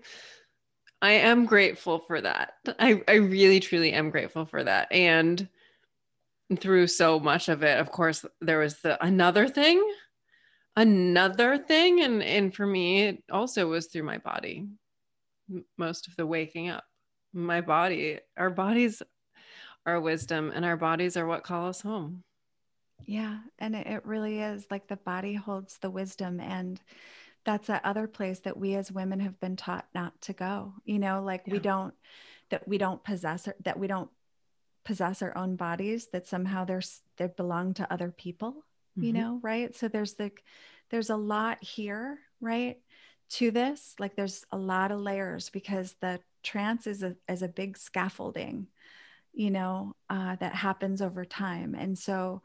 I 1.02 1.12
am 1.14 1.46
grateful 1.46 2.00
for 2.00 2.22
that. 2.22 2.54
I, 2.80 3.02
I 3.10 3.16
really 3.16 3.60
truly 3.60 3.92
am 3.92 4.10
grateful 4.10 4.46
for 4.46 4.64
that. 4.64 4.90
And 4.92 5.48
through 6.60 6.88
so 6.88 7.20
much 7.20 7.50
of 7.50 7.62
it, 7.64 7.78
of 7.78 7.92
course, 7.92 8.26
there 8.40 8.60
was 8.60 8.80
the 8.80 9.04
another 9.04 9.48
thing, 9.50 9.86
another 10.76 11.58
thing. 11.58 12.02
And 12.02 12.22
and 12.22 12.54
for 12.54 12.66
me, 12.66 13.04
it 13.04 13.24
also 13.32 13.68
was 13.68 13.88
through 13.88 14.04
my 14.04 14.18
body. 14.18 14.68
Most 15.78 16.08
of 16.08 16.16
the 16.16 16.26
waking 16.26 16.70
up. 16.70 16.84
My 17.34 17.62
body, 17.62 18.20
our 18.38 18.50
bodies 18.50 19.02
our 19.86 20.00
wisdom 20.00 20.52
and 20.54 20.64
our 20.66 20.78
bodies 20.78 21.18
are 21.18 21.26
what 21.26 21.44
call 21.44 21.68
us 21.68 21.82
home. 21.82 22.24
Yeah. 23.06 23.40
And 23.60 23.76
it 23.76 24.06
really 24.06 24.40
is 24.40 24.66
like 24.72 24.88
the 24.88 24.96
body 24.96 25.34
holds 25.34 25.78
the 25.80 25.90
wisdom. 25.90 26.40
And 26.40 26.80
that's 27.46 27.68
that 27.68 27.84
other 27.84 28.08
place 28.08 28.40
that 28.42 28.58
we 28.58 28.76
as 28.76 28.92
women 28.92 29.20
have 29.20 29.40
been 29.40 29.58
taught 29.58 29.86
not 29.94 30.20
to 30.22 30.34
go. 30.34 30.74
You 30.86 31.00
know, 31.00 31.22
like 31.22 31.44
yeah. 31.46 31.54
we 31.54 31.60
don't, 31.60 31.94
that 32.50 32.68
we 32.68 32.78
don't 32.78 33.04
possess, 33.04 33.50
that 33.64 33.80
we 33.80 33.88
don't 33.88 34.10
possess 34.86 35.22
our 35.22 35.38
own 35.38 35.56
bodies, 35.56 36.08
that 36.14 36.28
somehow 36.28 36.64
they're, 36.66 36.82
they 37.18 37.28
belong 37.28 37.74
to 37.74 37.92
other 37.92 38.12
people, 38.12 38.52
mm-hmm. 38.98 39.04
you 39.04 39.14
know, 39.14 39.40
right? 39.42 39.76
So 39.76 39.88
there's 39.88 40.14
the, 40.14 40.32
there's 40.90 41.10
a 41.10 41.18
lot 41.18 41.62
here, 41.62 42.20
right? 42.40 42.78
To 43.32 43.52
this, 43.52 43.96
like 44.00 44.16
there's 44.16 44.46
a 44.52 44.58
lot 44.58 44.92
of 44.92 45.02
layers 45.02 45.50
because 45.50 45.96
the 46.00 46.20
trance 46.44 46.88
is 46.88 47.04
a, 47.04 47.16
is 47.28 47.42
a 47.42 47.48
big 47.48 47.78
scaffolding 47.78 48.68
you 49.34 49.52
know, 49.52 49.96
uh, 50.10 50.36
that 50.38 50.54
happens 50.54 51.02
over 51.02 51.26
time. 51.26 51.76
And 51.78 51.98
so, 51.98 52.42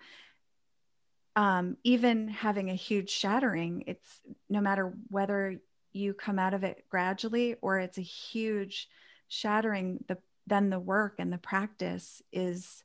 um, 1.37 1.77
even 1.85 2.29
having 2.29 2.71
a 2.71 2.75
huge 2.75 3.11
shattering, 3.11 3.85
it's 3.87 4.21
no 4.49 4.61
matter 4.61 4.93
whether 5.09 5.61
you 5.93 6.15
come 6.15 6.39
out 6.39 6.55
of 6.55 6.65
it 6.65 6.85
gradually 6.89 7.55
or 7.61 7.79
it's 7.79 7.99
a 7.99 8.03
huge 8.03 8.89
shattering, 9.29 10.03
the 10.09 10.19
then 10.47 10.71
the 10.71 10.81
work 10.81 11.17
and 11.19 11.33
the 11.33 11.39
practice 11.39 12.23
is 12.33 12.83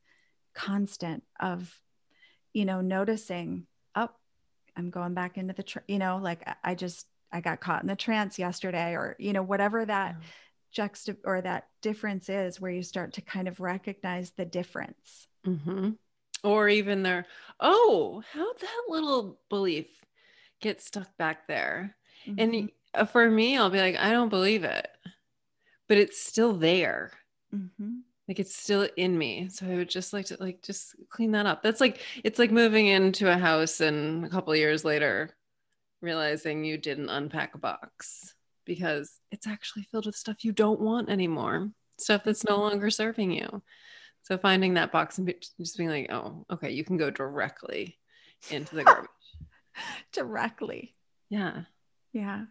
constant 0.54 1.24
of, 1.40 1.80
you 2.54 2.66
know, 2.66 2.82
noticing, 2.82 3.66
oh, 3.96 4.10
I'm 4.76 4.90
going 4.90 5.14
back 5.14 5.38
into 5.38 5.54
the, 5.54 5.82
you 5.88 5.98
know, 5.98 6.20
like 6.22 6.48
I 6.64 6.76
just, 6.76 7.08
I 7.32 7.40
got 7.40 7.62
caught 7.62 7.82
in 7.82 7.88
the 7.88 7.96
trance 7.96 8.38
yesterday 8.38 8.94
or, 8.96 9.16
you 9.18 9.34
know, 9.34 9.42
whatever 9.42 9.86
that, 9.86 10.18
yeah 10.20 10.28
juxta 10.74 11.16
or 11.24 11.42
that 11.42 11.68
difference 11.82 12.30
is 12.30 12.60
where 12.60 12.72
you 12.72 12.84
start 12.84 13.14
to 13.14 13.22
kind 13.22 13.48
of 13.48 13.60
recognize 13.60 14.32
the 14.32 14.46
difference. 14.46 15.28
Mm-hmm. 15.46 15.90
or 16.46 16.70
even 16.70 17.04
there 17.04 17.26
oh 17.60 18.24
how 18.32 18.54
that 18.54 18.84
little 18.88 19.40
belief 19.50 19.88
gets 20.62 20.86
stuck 20.86 21.18
back 21.18 21.48
there? 21.48 21.98
Mm-hmm. 22.26 22.40
and 22.40 22.72
uh, 22.94 23.04
for 23.04 23.30
me 23.30 23.58
i'll 23.58 23.70
be 23.70 23.80
like 23.80 23.98
i 23.98 24.12
don't 24.12 24.30
believe 24.30 24.64
it. 24.64 24.88
But 25.90 25.98
it's 25.98 26.22
still 26.22 26.54
there. 26.54 27.12
Mm-hmm. 27.54 27.98
like 28.28 28.40
it's 28.40 28.56
still 28.56 28.88
in 28.98 29.18
me. 29.18 29.50
So 29.50 29.68
i 29.68 29.76
would 29.76 29.90
just 29.90 30.14
like 30.14 30.28
to 30.28 30.38
like 30.40 30.62
just 30.62 30.96
clean 31.10 31.32
that 31.32 31.46
up. 31.46 31.62
That's 31.62 31.82
like 31.82 32.00
it's 32.24 32.40
like 32.40 32.52
moving 32.52 32.88
into 32.88 33.32
a 33.32 33.38
house 33.38 33.80
and 33.82 34.26
a 34.26 34.30
couple 34.30 34.56
years 34.56 34.84
later 34.86 35.36
realizing 36.02 36.66
you 36.66 36.78
didn't 36.78 37.10
unpack 37.10 37.56
a 37.56 37.58
box 37.58 38.34
because 38.66 39.20
it's 39.32 39.48
actually 39.48 39.88
filled 39.92 40.06
with 40.06 40.16
stuff 40.16 40.44
you 40.44 40.52
don't 40.52 40.80
want 40.80 41.10
anymore, 41.10 41.70
stuff 41.98 42.24
that's 42.24 42.44
no 42.44 42.58
longer 42.58 42.90
serving 42.90 43.32
you. 43.32 43.62
So 44.24 44.38
finding 44.38 44.76
that 44.76 44.92
box 44.92 45.18
and 45.18 45.34
just 45.60 45.78
being 45.78 45.90
like, 45.90 46.12
oh, 46.12 46.46
okay, 46.52 46.72
you 46.72 46.84
can 46.84 46.98
go 46.98 47.10
directly 47.10 47.98
into 48.50 48.76
the 48.76 48.84
garbage. 48.84 49.10
directly. 50.14 50.96
Yeah. 51.30 51.64
Yeah. 52.14 52.46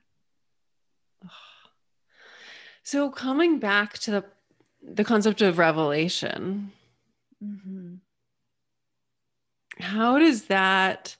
So 2.82 3.10
coming 3.10 3.58
back 3.58 3.98
to 4.00 4.10
the 4.10 4.24
the 4.82 5.04
concept 5.04 5.40
of 5.42 5.58
revelation, 5.58 6.72
mm-hmm. 7.42 7.94
how 9.78 10.18
does 10.18 10.46
that 10.46 11.16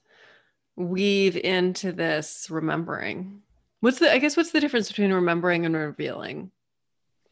weave 0.75 1.37
into 1.37 1.93
this 1.93 2.47
remembering? 2.49 3.42
What's 3.83 3.99
the 3.99 4.09
I 4.09 4.17
guess 4.17 4.37
what's 4.37 4.51
the 4.51 4.61
difference 4.61 4.87
between 4.87 5.11
remembering 5.11 5.65
and 5.65 5.75
revealing? 5.75 6.51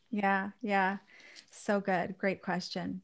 Yeah, 0.10 0.50
yeah. 0.62 0.98
So 1.50 1.80
good. 1.80 2.18
Great 2.18 2.42
question. 2.42 3.02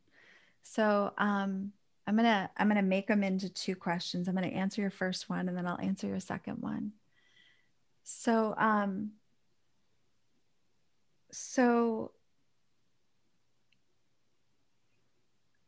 So 0.63 1.13
um 1.17 1.71
I'm 2.05 2.17
gonna 2.17 2.49
I'm 2.57 2.67
gonna 2.67 2.81
make 2.81 3.07
them 3.07 3.23
into 3.23 3.47
two 3.47 3.77
questions. 3.77 4.27
I'm 4.27 4.35
gonna 4.35 4.47
answer 4.47 4.81
your 4.81 4.89
first 4.89 5.29
one 5.29 5.47
and 5.47 5.57
then 5.57 5.65
I'll 5.65 5.79
answer 5.79 6.07
your 6.07 6.19
second 6.19 6.57
one. 6.57 6.91
So 8.03 8.53
um 8.57 9.11
so 11.31 12.11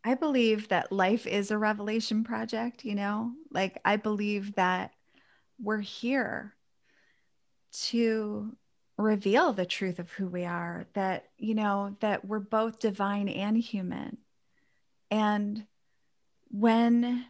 I 0.04 0.16
believe 0.16 0.68
that 0.68 0.92
life 0.92 1.26
is 1.26 1.50
a 1.50 1.58
revelation 1.58 2.26
project, 2.26 2.84
you 2.84 2.96
know? 2.96 3.32
Like 3.52 3.80
I 3.86 3.96
believe 3.96 4.56
that 4.56 4.92
we're 5.62 5.80
here 5.80 6.56
to 7.72 8.56
reveal 8.98 9.54
the 9.54 9.66
truth 9.66 10.00
of 10.00 10.12
who 10.12 10.28
we 10.28 10.44
are 10.44 10.86
that 10.94 11.30
you 11.38 11.56
know 11.56 11.96
that 12.02 12.26
we're 12.26 12.40
both 12.40 12.80
divine 12.80 13.30
and 13.30 13.58
human. 13.58 14.18
And 15.10 15.66
when 16.50 17.26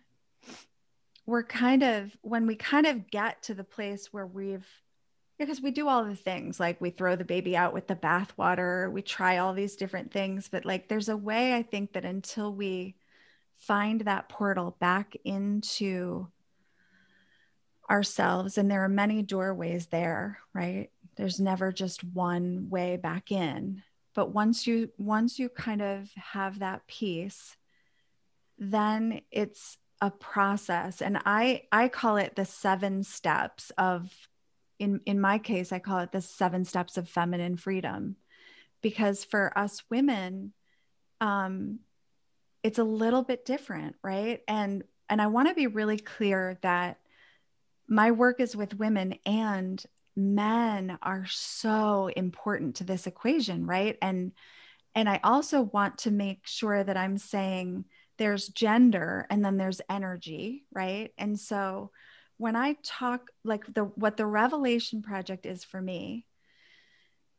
we're 1.26 1.44
kind 1.44 1.84
of 1.84 2.18
when 2.22 2.48
we 2.48 2.56
kind 2.56 2.88
of 2.88 3.10
get 3.12 3.44
to 3.44 3.54
the 3.54 3.64
place 3.64 4.12
where 4.12 4.26
we've 4.26 4.68
because 5.38 5.62
we 5.62 5.72
do 5.72 5.88
all 5.88 6.04
the 6.04 6.16
things 6.16 6.60
like 6.60 6.82
we 6.82 6.90
throw 6.90 7.16
the 7.16 7.24
baby 7.24 7.56
out 7.56 7.74
with 7.74 7.88
the 7.88 7.96
bathwater 7.96 8.92
we 8.92 9.02
try 9.02 9.38
all 9.38 9.54
these 9.54 9.76
different 9.76 10.12
things 10.12 10.50
but 10.50 10.66
like 10.66 10.88
there's 10.88 11.08
a 11.08 11.16
way 11.16 11.54
i 11.54 11.62
think 11.62 11.94
that 11.94 12.04
until 12.04 12.54
we 12.54 12.96
find 13.58 14.02
that 14.02 14.28
portal 14.28 14.76
back 14.80 15.16
into 15.24 16.28
ourselves 17.90 18.58
and 18.58 18.70
there 18.70 18.84
are 18.84 18.90
many 18.90 19.22
doorways 19.22 19.88
there 19.88 20.40
right? 20.54 20.90
There's 21.16 21.40
never 21.40 21.72
just 21.72 22.04
one 22.04 22.70
way 22.70 22.96
back 22.98 23.32
in. 23.32 23.84
But 24.14 24.34
once 24.34 24.68
you 24.68 24.90
once 24.98 25.40
you 25.40 25.50
kind 25.50 25.82
of 25.82 26.10
have 26.16 26.60
that 26.60 26.88
peace 26.88 27.56
then 28.58 29.22
it's 29.32 29.78
a 30.02 30.12
process. 30.12 31.02
And 31.02 31.20
i 31.26 31.64
i 31.72 31.88
call 31.88 32.18
it 32.18 32.36
the 32.36 32.46
seven 32.46 33.04
steps 33.04 33.72
of 33.78 34.12
in 34.78 35.02
in 35.06 35.20
my 35.20 35.40
case 35.40 35.72
i 35.74 35.80
call 35.80 36.00
it 36.00 36.12
the 36.12 36.22
seven 36.22 36.66
steps 36.66 36.98
of 36.98 37.10
feminine 37.10 37.58
freedom. 37.58 38.16
Because 38.82 39.24
for 39.24 39.58
us 39.58 39.84
women 39.90 40.54
um 41.22 41.80
it's 42.62 42.80
a 42.80 42.84
little 42.84 43.24
bit 43.24 43.46
different 43.46 43.96
right? 44.04 44.42
And 44.48 44.84
and 45.10 45.22
i 45.22 45.28
want 45.28 45.48
to 45.48 45.56
be 45.56 45.68
really 45.68 45.98
clear 45.98 46.58
that 46.62 47.00
my 47.90 48.12
work 48.12 48.40
is 48.40 48.56
with 48.56 48.80
women 48.80 49.16
and 49.26 49.84
men 50.16 50.98
are 51.02 51.26
so 51.28 52.08
important 52.16 52.76
to 52.76 52.84
this 52.84 53.08
equation 53.08 53.66
right 53.66 53.98
and 54.02 54.32
and 54.96 55.10
i 55.10 55.20
also 55.24 55.62
want 55.62 55.98
to 56.00 56.12
make 56.12 56.46
sure 56.46 56.84
that 56.84 56.98
i'm 56.98 57.18
saying 57.18 57.86
there's 58.20 58.50
gender 58.50 59.26
and 59.32 59.44
then 59.44 59.58
there's 59.58 59.82
energy, 59.90 60.66
right? 60.72 61.12
And 61.18 61.40
so 61.40 61.90
when 62.38 62.56
I 62.56 62.76
talk 62.84 63.32
like 63.44 63.74
the 63.74 63.86
what 63.86 64.18
the 64.18 64.26
revelation 64.26 65.02
project 65.02 65.46
is 65.46 65.64
for 65.64 65.82
me 65.82 66.26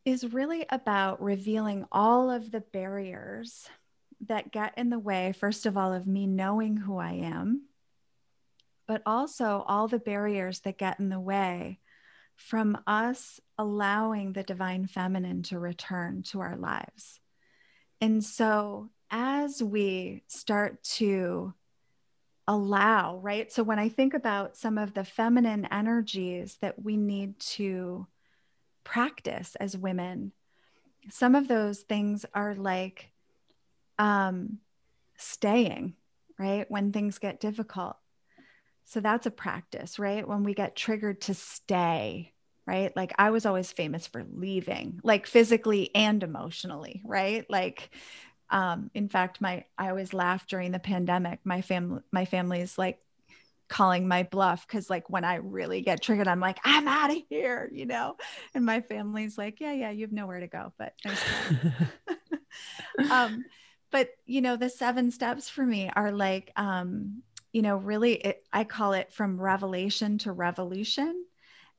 is 0.04 0.32
really 0.32 0.64
about 0.70 1.22
revealing 1.22 1.84
all 1.92 2.30
of 2.30 2.50
the 2.50 2.60
barriers 2.60 3.68
that 4.26 4.50
get 4.50 4.76
in 4.76 4.90
the 4.90 4.98
way 4.98 5.32
first 5.38 5.66
of 5.66 5.76
all 5.76 5.92
of 5.92 6.06
me 6.06 6.26
knowing 6.26 6.76
who 6.76 6.96
I 6.98 7.12
am 7.12 7.66
but 8.90 9.02
also 9.06 9.64
all 9.68 9.86
the 9.86 10.00
barriers 10.00 10.58
that 10.62 10.76
get 10.76 10.98
in 10.98 11.10
the 11.10 11.20
way 11.20 11.78
from 12.34 12.76
us 12.88 13.38
allowing 13.56 14.32
the 14.32 14.42
divine 14.42 14.84
feminine 14.84 15.44
to 15.44 15.60
return 15.60 16.24
to 16.24 16.40
our 16.40 16.56
lives. 16.56 17.20
And 18.00 18.24
so 18.24 18.90
as 19.08 19.62
we 19.62 20.24
start 20.26 20.82
to 20.96 21.54
allow, 22.48 23.18
right? 23.18 23.52
So 23.52 23.62
when 23.62 23.78
I 23.78 23.88
think 23.88 24.12
about 24.12 24.56
some 24.56 24.76
of 24.76 24.92
the 24.92 25.04
feminine 25.04 25.68
energies 25.70 26.58
that 26.60 26.82
we 26.82 26.96
need 26.96 27.38
to 27.38 28.08
practice 28.82 29.54
as 29.54 29.76
women, 29.76 30.32
some 31.10 31.36
of 31.36 31.46
those 31.46 31.78
things 31.78 32.26
are 32.34 32.56
like 32.56 33.12
um, 34.00 34.58
staying, 35.16 35.94
right? 36.40 36.68
When 36.68 36.90
things 36.90 37.18
get 37.18 37.38
difficult. 37.38 37.96
So 38.90 38.98
that's 38.98 39.26
a 39.26 39.30
practice, 39.30 40.00
right? 40.00 40.26
When 40.26 40.42
we 40.42 40.52
get 40.52 40.74
triggered 40.74 41.20
to 41.22 41.34
stay, 41.34 42.32
right? 42.66 42.94
Like 42.96 43.12
I 43.16 43.30
was 43.30 43.46
always 43.46 43.70
famous 43.70 44.08
for 44.08 44.26
leaving, 44.34 44.98
like 45.04 45.28
physically 45.28 45.94
and 45.94 46.20
emotionally, 46.24 47.00
right? 47.04 47.48
Like 47.48 47.90
um, 48.50 48.90
in 48.92 49.08
fact, 49.08 49.40
my 49.40 49.64
I 49.78 49.90
always 49.90 50.12
laugh 50.12 50.48
during 50.48 50.72
the 50.72 50.80
pandemic. 50.80 51.38
My 51.44 51.62
family, 51.62 52.00
my 52.10 52.24
family's 52.24 52.76
like 52.76 52.98
calling 53.68 54.08
my 54.08 54.24
bluff 54.24 54.66
because 54.66 54.90
like 54.90 55.08
when 55.08 55.22
I 55.22 55.36
really 55.36 55.82
get 55.82 56.02
triggered, 56.02 56.26
I'm 56.26 56.40
like, 56.40 56.58
I'm 56.64 56.88
out 56.88 57.12
of 57.12 57.22
here, 57.28 57.70
you 57.72 57.86
know. 57.86 58.16
And 58.56 58.66
my 58.66 58.80
family's 58.80 59.38
like, 59.38 59.60
Yeah, 59.60 59.72
yeah, 59.72 59.90
you 59.90 60.02
have 60.02 60.12
nowhere 60.12 60.40
to 60.40 60.48
go, 60.48 60.72
but 60.76 60.94
um, 63.12 63.44
but 63.92 64.08
you 64.26 64.40
know, 64.40 64.56
the 64.56 64.68
seven 64.68 65.12
steps 65.12 65.48
for 65.48 65.64
me 65.64 65.90
are 65.94 66.10
like, 66.10 66.50
um, 66.56 67.22
you 67.52 67.62
know, 67.62 67.76
really, 67.76 68.14
it, 68.14 68.44
I 68.52 68.64
call 68.64 68.92
it 68.92 69.12
from 69.12 69.40
revelation 69.40 70.18
to 70.18 70.32
revolution. 70.32 71.24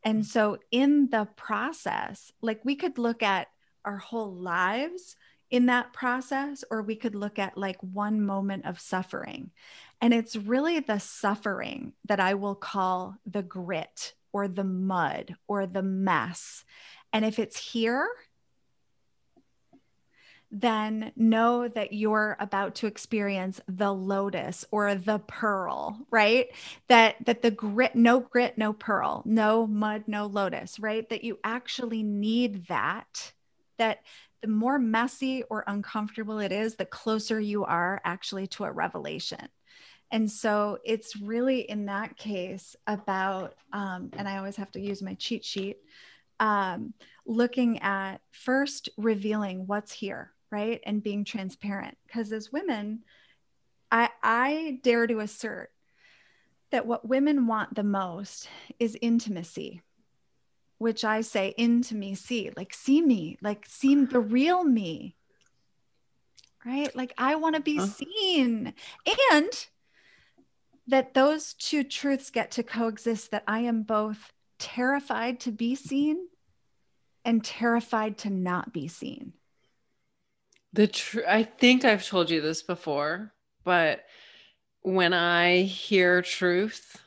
And 0.03 0.23
mm. 0.23 0.25
so 0.25 0.57
in 0.71 1.09
the 1.09 1.27
process, 1.35 2.31
like 2.41 2.63
we 2.63 2.75
could 2.75 2.97
look 2.97 3.23
at 3.23 3.47
our 3.85 3.97
whole 3.97 4.33
lives 4.33 5.15
in 5.49 5.65
that 5.65 5.91
process, 5.91 6.63
or 6.71 6.81
we 6.81 6.95
could 6.95 7.15
look 7.15 7.37
at 7.37 7.57
like 7.57 7.77
one 7.81 8.21
moment 8.21 8.65
of 8.65 8.79
suffering. 8.79 9.51
And 9.99 10.13
it's 10.13 10.35
really 10.35 10.79
the 10.79 10.99
suffering 10.99 11.93
that 12.05 12.19
I 12.19 12.35
will 12.35 12.55
call 12.55 13.17
the 13.25 13.43
grit 13.43 14.13
or 14.31 14.47
the 14.47 14.63
mud 14.63 15.35
or 15.47 15.67
the 15.67 15.83
mess. 15.83 16.63
And 17.11 17.25
if 17.25 17.37
it's 17.37 17.57
here, 17.57 18.07
then 20.51 21.11
know 21.15 21.67
that 21.69 21.93
you're 21.93 22.35
about 22.39 22.75
to 22.75 22.87
experience 22.87 23.61
the 23.67 23.91
lotus 23.91 24.65
or 24.71 24.95
the 24.95 25.19
pearl 25.19 26.05
right 26.11 26.47
that 26.89 27.15
that 27.25 27.41
the 27.41 27.51
grit 27.51 27.95
no 27.95 28.19
grit 28.19 28.57
no 28.57 28.73
pearl 28.73 29.23
no 29.25 29.65
mud 29.65 30.03
no 30.07 30.25
lotus 30.25 30.77
right 30.79 31.07
that 31.09 31.23
you 31.23 31.39
actually 31.43 32.03
need 32.03 32.67
that 32.67 33.31
that 33.77 33.99
the 34.41 34.47
more 34.47 34.79
messy 34.79 35.43
or 35.49 35.63
uncomfortable 35.67 36.39
it 36.39 36.51
is, 36.51 36.75
the 36.75 36.85
closer 36.85 37.39
you 37.39 37.63
are 37.63 38.01
actually 38.03 38.47
to 38.47 38.63
a 38.63 38.71
revelation. 38.71 39.47
And 40.11 40.29
so 40.29 40.79
it's 40.83 41.15
really 41.15 41.61
in 41.61 41.85
that 41.85 42.17
case 42.17 42.75
about, 42.85 43.53
um, 43.71 44.09
and 44.13 44.27
I 44.27 44.37
always 44.37 44.57
have 44.57 44.71
to 44.71 44.81
use 44.81 45.01
my 45.01 45.13
cheat 45.13 45.45
sheet, 45.45 45.77
um, 46.39 46.93
looking 47.25 47.79
at 47.79 48.17
first 48.31 48.89
revealing 48.97 49.67
what's 49.67 49.91
here, 49.91 50.31
right? 50.51 50.81
And 50.85 51.03
being 51.03 51.23
transparent. 51.23 51.97
Because 52.05 52.31
as 52.31 52.51
women, 52.51 53.03
I, 53.91 54.09
I 54.21 54.79
dare 54.83 55.07
to 55.07 55.19
assert 55.19 55.71
that 56.71 56.85
what 56.85 57.07
women 57.07 57.47
want 57.47 57.75
the 57.75 57.83
most 57.83 58.47
is 58.79 58.97
intimacy 59.01 59.81
which 60.81 61.05
I 61.05 61.21
say 61.21 61.53
into 61.57 61.93
me, 61.93 62.15
see, 62.15 62.49
like 62.57 62.73
see 62.73 63.03
me, 63.03 63.37
like 63.39 63.67
see 63.67 63.93
the 63.93 64.17
mm-hmm. 64.17 64.33
real 64.33 64.63
me. 64.63 65.15
Right? 66.65 66.93
Like 66.95 67.13
I 67.19 67.35
want 67.35 67.55
to 67.55 67.61
be 67.61 67.75
huh? 67.75 67.85
seen. 67.85 68.73
And 69.31 69.67
that 70.87 71.13
those 71.13 71.53
two 71.53 71.83
truths 71.83 72.31
get 72.31 72.49
to 72.51 72.63
coexist 72.63 73.29
that 73.29 73.43
I 73.47 73.59
am 73.59 73.83
both 73.83 74.33
terrified 74.57 75.41
to 75.41 75.51
be 75.51 75.75
seen 75.75 76.17
and 77.23 77.45
terrified 77.45 78.17
to 78.19 78.31
not 78.31 78.73
be 78.73 78.87
seen. 78.87 79.33
The 80.73 80.87
tr- 80.87 81.27
I 81.27 81.43
think 81.43 81.83
I've 81.83 82.05
told 82.05 82.29
you 82.29 82.41
this 82.41 82.63
before, 82.63 83.33
but 83.63 84.05
when 84.81 85.13
I 85.13 85.61
hear 85.61 86.21
truth, 86.21 86.97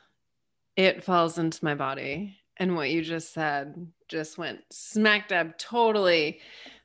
it 0.75 1.03
falls 1.03 1.37
into 1.37 1.63
my 1.65 1.75
body. 1.75 2.37
And 2.57 2.75
what 2.75 2.89
you 2.89 3.01
just 3.01 3.33
said 3.33 3.87
just 4.07 4.37
went 4.37 4.61
smack 4.71 5.27
dab 5.29 5.57
totally 5.57 6.39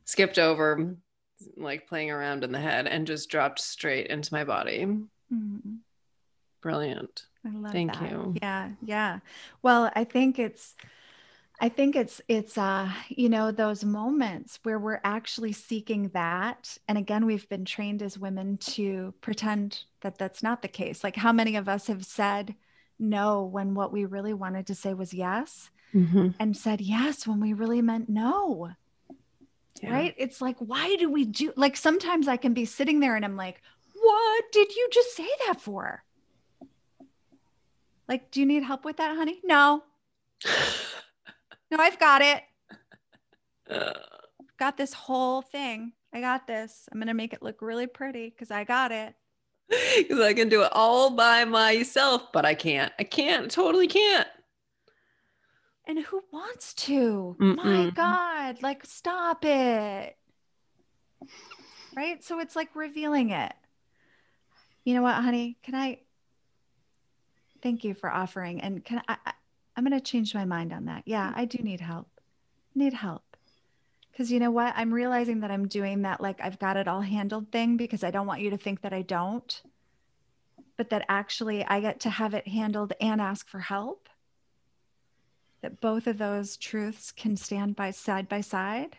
skipped 0.04 0.38
over 0.38 0.96
like 1.56 1.86
playing 1.86 2.10
around 2.10 2.44
in 2.44 2.52
the 2.52 2.58
head 2.58 2.86
and 2.86 3.06
just 3.06 3.30
dropped 3.30 3.60
straight 3.60 4.08
into 4.08 4.34
my 4.34 4.44
body. 4.44 4.84
Mm-hmm. 4.84 5.74
brilliant. 6.60 7.26
I 7.46 7.50
love 7.50 7.72
thank 7.72 7.92
that. 7.94 8.10
you. 8.10 8.34
Yeah 8.42 8.70
yeah. 8.84 9.20
Well 9.62 9.90
i 9.94 10.04
think 10.04 10.38
it's 10.38 10.74
i 11.60 11.68
think 11.68 11.94
it's 11.94 12.20
it's 12.28 12.58
uh 12.58 12.90
you 13.08 13.28
know 13.28 13.50
those 13.50 13.84
moments 13.84 14.58
where 14.62 14.78
we're 14.78 15.00
actually 15.04 15.52
seeking 15.52 16.08
that 16.08 16.76
and 16.88 16.98
again 16.98 17.26
we've 17.26 17.48
been 17.48 17.64
trained 17.64 18.02
as 18.02 18.18
women 18.18 18.56
to 18.58 19.14
pretend 19.20 19.84
that 20.00 20.18
that's 20.18 20.42
not 20.42 20.62
the 20.62 20.68
case 20.68 21.04
like 21.04 21.16
how 21.16 21.32
many 21.32 21.56
of 21.56 21.68
us 21.68 21.86
have 21.86 22.04
said 22.04 22.54
no 22.98 23.42
when 23.42 23.74
what 23.74 23.92
we 23.92 24.04
really 24.04 24.34
wanted 24.34 24.66
to 24.66 24.74
say 24.74 24.94
was 24.94 25.14
yes 25.14 25.70
mm-hmm. 25.94 26.28
and 26.38 26.56
said 26.56 26.80
yes 26.80 27.26
when 27.26 27.40
we 27.40 27.52
really 27.52 27.82
meant 27.82 28.08
no. 28.08 28.70
Yeah. 29.82 29.94
Right? 29.94 30.14
It's 30.18 30.40
like, 30.40 30.56
why 30.58 30.96
do 30.96 31.10
we 31.10 31.24
do 31.24 31.52
like 31.56 31.76
sometimes 31.76 32.28
I 32.28 32.36
can 32.36 32.52
be 32.52 32.66
sitting 32.66 33.00
there 33.00 33.16
and 33.16 33.24
I'm 33.24 33.36
like, 33.36 33.62
what 33.94 34.52
did 34.52 34.74
you 34.74 34.88
just 34.92 35.16
say 35.16 35.28
that 35.46 35.60
for? 35.60 36.02
Like, 38.08 38.30
do 38.30 38.40
you 38.40 38.46
need 38.46 38.62
help 38.62 38.84
with 38.84 38.98
that, 38.98 39.16
honey? 39.16 39.40
No. 39.44 39.82
no, 41.70 41.78
I've 41.78 41.98
got 41.98 42.22
it. 42.22 42.42
I've 43.70 43.96
got 44.58 44.76
this 44.76 44.92
whole 44.92 45.42
thing. 45.42 45.92
I 46.12 46.20
got 46.20 46.46
this. 46.46 46.88
I'm 46.90 46.98
going 46.98 47.08
to 47.08 47.14
make 47.14 47.32
it 47.32 47.42
look 47.42 47.62
really 47.62 47.86
pretty 47.86 48.30
because 48.30 48.50
I 48.50 48.64
got 48.64 48.92
it 48.92 49.14
because 49.96 50.20
I 50.20 50.34
can 50.34 50.48
do 50.48 50.62
it 50.62 50.72
all 50.72 51.10
by 51.10 51.44
myself, 51.44 52.32
but 52.32 52.44
I 52.44 52.54
can't. 52.54 52.92
I 52.98 53.04
can't, 53.04 53.50
totally 53.50 53.86
can't. 53.86 54.26
And 55.86 55.98
who 55.98 56.22
wants 56.32 56.74
to? 56.74 57.36
Mm-mm. 57.40 57.56
My 57.56 57.90
God, 57.90 58.62
like, 58.62 58.84
stop 58.84 59.44
it. 59.44 60.16
Right. 61.96 62.22
So 62.22 62.38
it's 62.40 62.54
like 62.54 62.74
revealing 62.74 63.30
it. 63.30 63.52
You 64.84 64.94
know 64.94 65.02
what, 65.02 65.16
honey? 65.16 65.58
Can 65.62 65.74
I 65.74 65.98
thank 67.62 67.84
you 67.84 67.94
for 67.94 68.10
offering? 68.10 68.60
And 68.60 68.84
can 68.84 69.02
I, 69.08 69.16
I 69.26 69.32
I'm 69.80 69.86
going 69.86 69.98
to 69.98 70.10
change 70.10 70.34
my 70.34 70.44
mind 70.44 70.74
on 70.74 70.84
that. 70.84 71.04
Yeah, 71.06 71.30
mm. 71.30 71.38
I 71.38 71.46
do 71.46 71.56
need 71.62 71.80
help. 71.80 72.06
need 72.74 72.92
help. 72.92 73.22
Because 74.12 74.30
you 74.30 74.38
know 74.38 74.50
what? 74.50 74.74
I'm 74.76 74.92
realizing 74.92 75.40
that 75.40 75.50
I'm 75.50 75.68
doing 75.68 76.02
that 76.02 76.20
like 76.20 76.38
I've 76.42 76.58
got 76.58 76.76
it 76.76 76.86
all 76.86 77.00
handled 77.00 77.50
thing 77.50 77.78
because 77.78 78.04
I 78.04 78.10
don't 78.10 78.26
want 78.26 78.42
you 78.42 78.50
to 78.50 78.58
think 78.58 78.82
that 78.82 78.92
I 78.92 79.00
don't, 79.00 79.62
but 80.76 80.90
that 80.90 81.06
actually 81.08 81.64
I 81.64 81.80
get 81.80 82.00
to 82.00 82.10
have 82.10 82.34
it 82.34 82.46
handled 82.46 82.92
and 83.00 83.22
ask 83.22 83.48
for 83.48 83.58
help 83.58 84.10
that 85.62 85.80
both 85.80 86.06
of 86.06 86.18
those 86.18 86.58
truths 86.58 87.10
can 87.10 87.34
stand 87.34 87.74
by 87.74 87.90
side 87.90 88.28
by 88.28 88.42
side? 88.42 88.98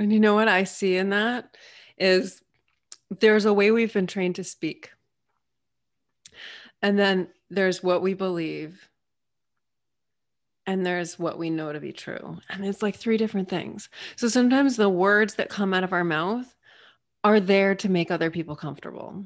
And 0.00 0.12
you 0.12 0.18
know 0.18 0.34
what 0.34 0.48
I 0.48 0.64
see 0.64 0.96
in 0.96 1.10
that 1.10 1.56
is 1.96 2.42
there's 3.20 3.44
a 3.44 3.52
way 3.52 3.70
we've 3.70 3.94
been 3.94 4.08
trained 4.08 4.34
to 4.34 4.42
speak. 4.42 4.90
And 6.82 6.98
then 6.98 7.28
there's 7.50 7.82
what 7.82 8.02
we 8.02 8.14
believe. 8.14 8.88
And 10.66 10.84
there's 10.84 11.18
what 11.18 11.38
we 11.38 11.48
know 11.48 11.72
to 11.72 11.80
be 11.80 11.92
true. 11.92 12.38
And 12.50 12.64
it's 12.64 12.82
like 12.82 12.96
three 12.96 13.16
different 13.16 13.48
things. 13.48 13.88
So 14.16 14.28
sometimes 14.28 14.76
the 14.76 14.90
words 14.90 15.34
that 15.34 15.48
come 15.48 15.72
out 15.72 15.84
of 15.84 15.94
our 15.94 16.04
mouth 16.04 16.54
are 17.24 17.40
there 17.40 17.74
to 17.76 17.88
make 17.88 18.10
other 18.10 18.30
people 18.30 18.54
comfortable. 18.54 19.24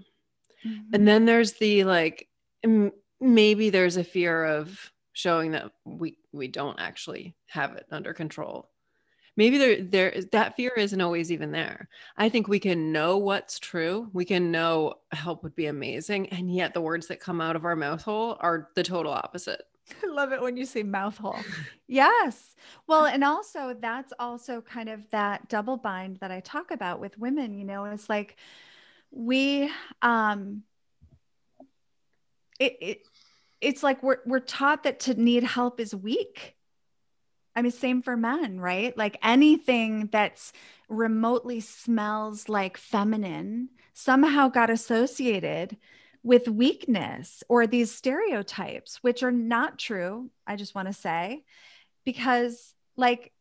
Mm-hmm. 0.65 0.95
And 0.95 1.09
then 1.09 1.25
there's 1.25 1.55
the 1.55 1.85
like, 1.85 2.29
maybe 3.21 3.71
there's 3.71 3.97
a 3.97 4.05
fear 4.05 4.45
of 4.45 4.93
showing 5.13 5.51
that 5.53 5.71
we 5.85 6.17
we 6.33 6.49
don't 6.49 6.81
actually 6.81 7.35
have 7.47 7.75
it 7.77 7.87
under 7.91 8.15
control 8.15 8.69
maybe 9.37 9.59
there 9.59 9.83
there 9.83 10.15
that 10.33 10.57
fear 10.57 10.73
isn't 10.77 11.01
always 11.01 11.33
even 11.33 11.53
there 11.53 11.89
i 12.17 12.29
think 12.29 12.49
we 12.49 12.59
can 12.59 12.93
know 12.93 13.19
what's 13.19 13.59
true 13.59 14.09
we 14.13 14.25
can 14.25 14.51
know 14.51 14.95
help 15.13 15.43
would 15.43 15.55
be 15.55 15.67
amazing 15.67 16.29
and 16.31 16.55
yet 16.55 16.75
the 16.75 16.81
words 16.81 17.07
that 17.07 17.21
come 17.21 17.41
out 17.41 17.57
of 17.57 17.65
our 17.65 17.77
mouth 17.77 18.03
hole 18.03 18.37
are 18.41 18.69
the 18.75 18.83
total 18.83 19.13
opposite 19.13 19.63
I 20.03 20.07
love 20.07 20.33
it 20.33 20.41
when 20.41 20.57
you 20.57 20.65
say 20.65 20.83
mouth 20.83 21.19
hole. 21.19 21.39
yes. 21.89 22.55
Well, 22.87 23.07
and 23.07 23.25
also 23.25 23.77
that's 23.79 24.13
also 24.19 24.61
kind 24.61 24.89
of 24.89 25.09
that 25.11 25.49
double 25.49 25.77
bind 25.77 26.19
that 26.19 26.31
I 26.31 26.41
talk 26.41 26.71
about 26.71 27.01
with 27.01 27.19
women, 27.19 27.53
you 27.53 27.65
know, 27.65 27.85
it's 27.87 28.09
like 28.09 28.37
we 29.11 29.71
um 30.01 30.63
it, 32.59 32.77
it 32.81 32.99
it's 33.61 33.83
like 33.83 34.03
we're 34.03 34.19
we're 34.25 34.41
taught 34.41 34.85
that 34.85 35.01
to 35.01 35.15
need 35.15 35.43
help 35.45 35.81
is 35.81 35.95
weak. 35.95 36.55
I 37.55 37.63
mean, 37.63 37.73
same 37.73 38.03
for 38.03 38.17
men, 38.17 38.59
right? 38.59 38.97
Like 38.97 39.19
anything 39.23 40.09
that's 40.11 40.53
remotely 40.89 41.61
smells 41.61 42.49
like 42.49 42.77
feminine 42.77 43.69
somehow 43.93 44.49
got 44.49 44.71
associated 44.71 45.77
with 46.23 46.49
weakness 46.49 47.43
or 47.49 47.67
these 47.67 47.91
stereotypes, 47.91 48.99
which 49.03 49.23
are 49.23 49.33
not 49.33 49.79
true. 49.79 50.31
I 50.47 50.57
just 50.57 50.75
want 50.75 50.89
to 50.89 50.95
say, 50.95 51.45
because 52.05 52.75
like 52.97 53.33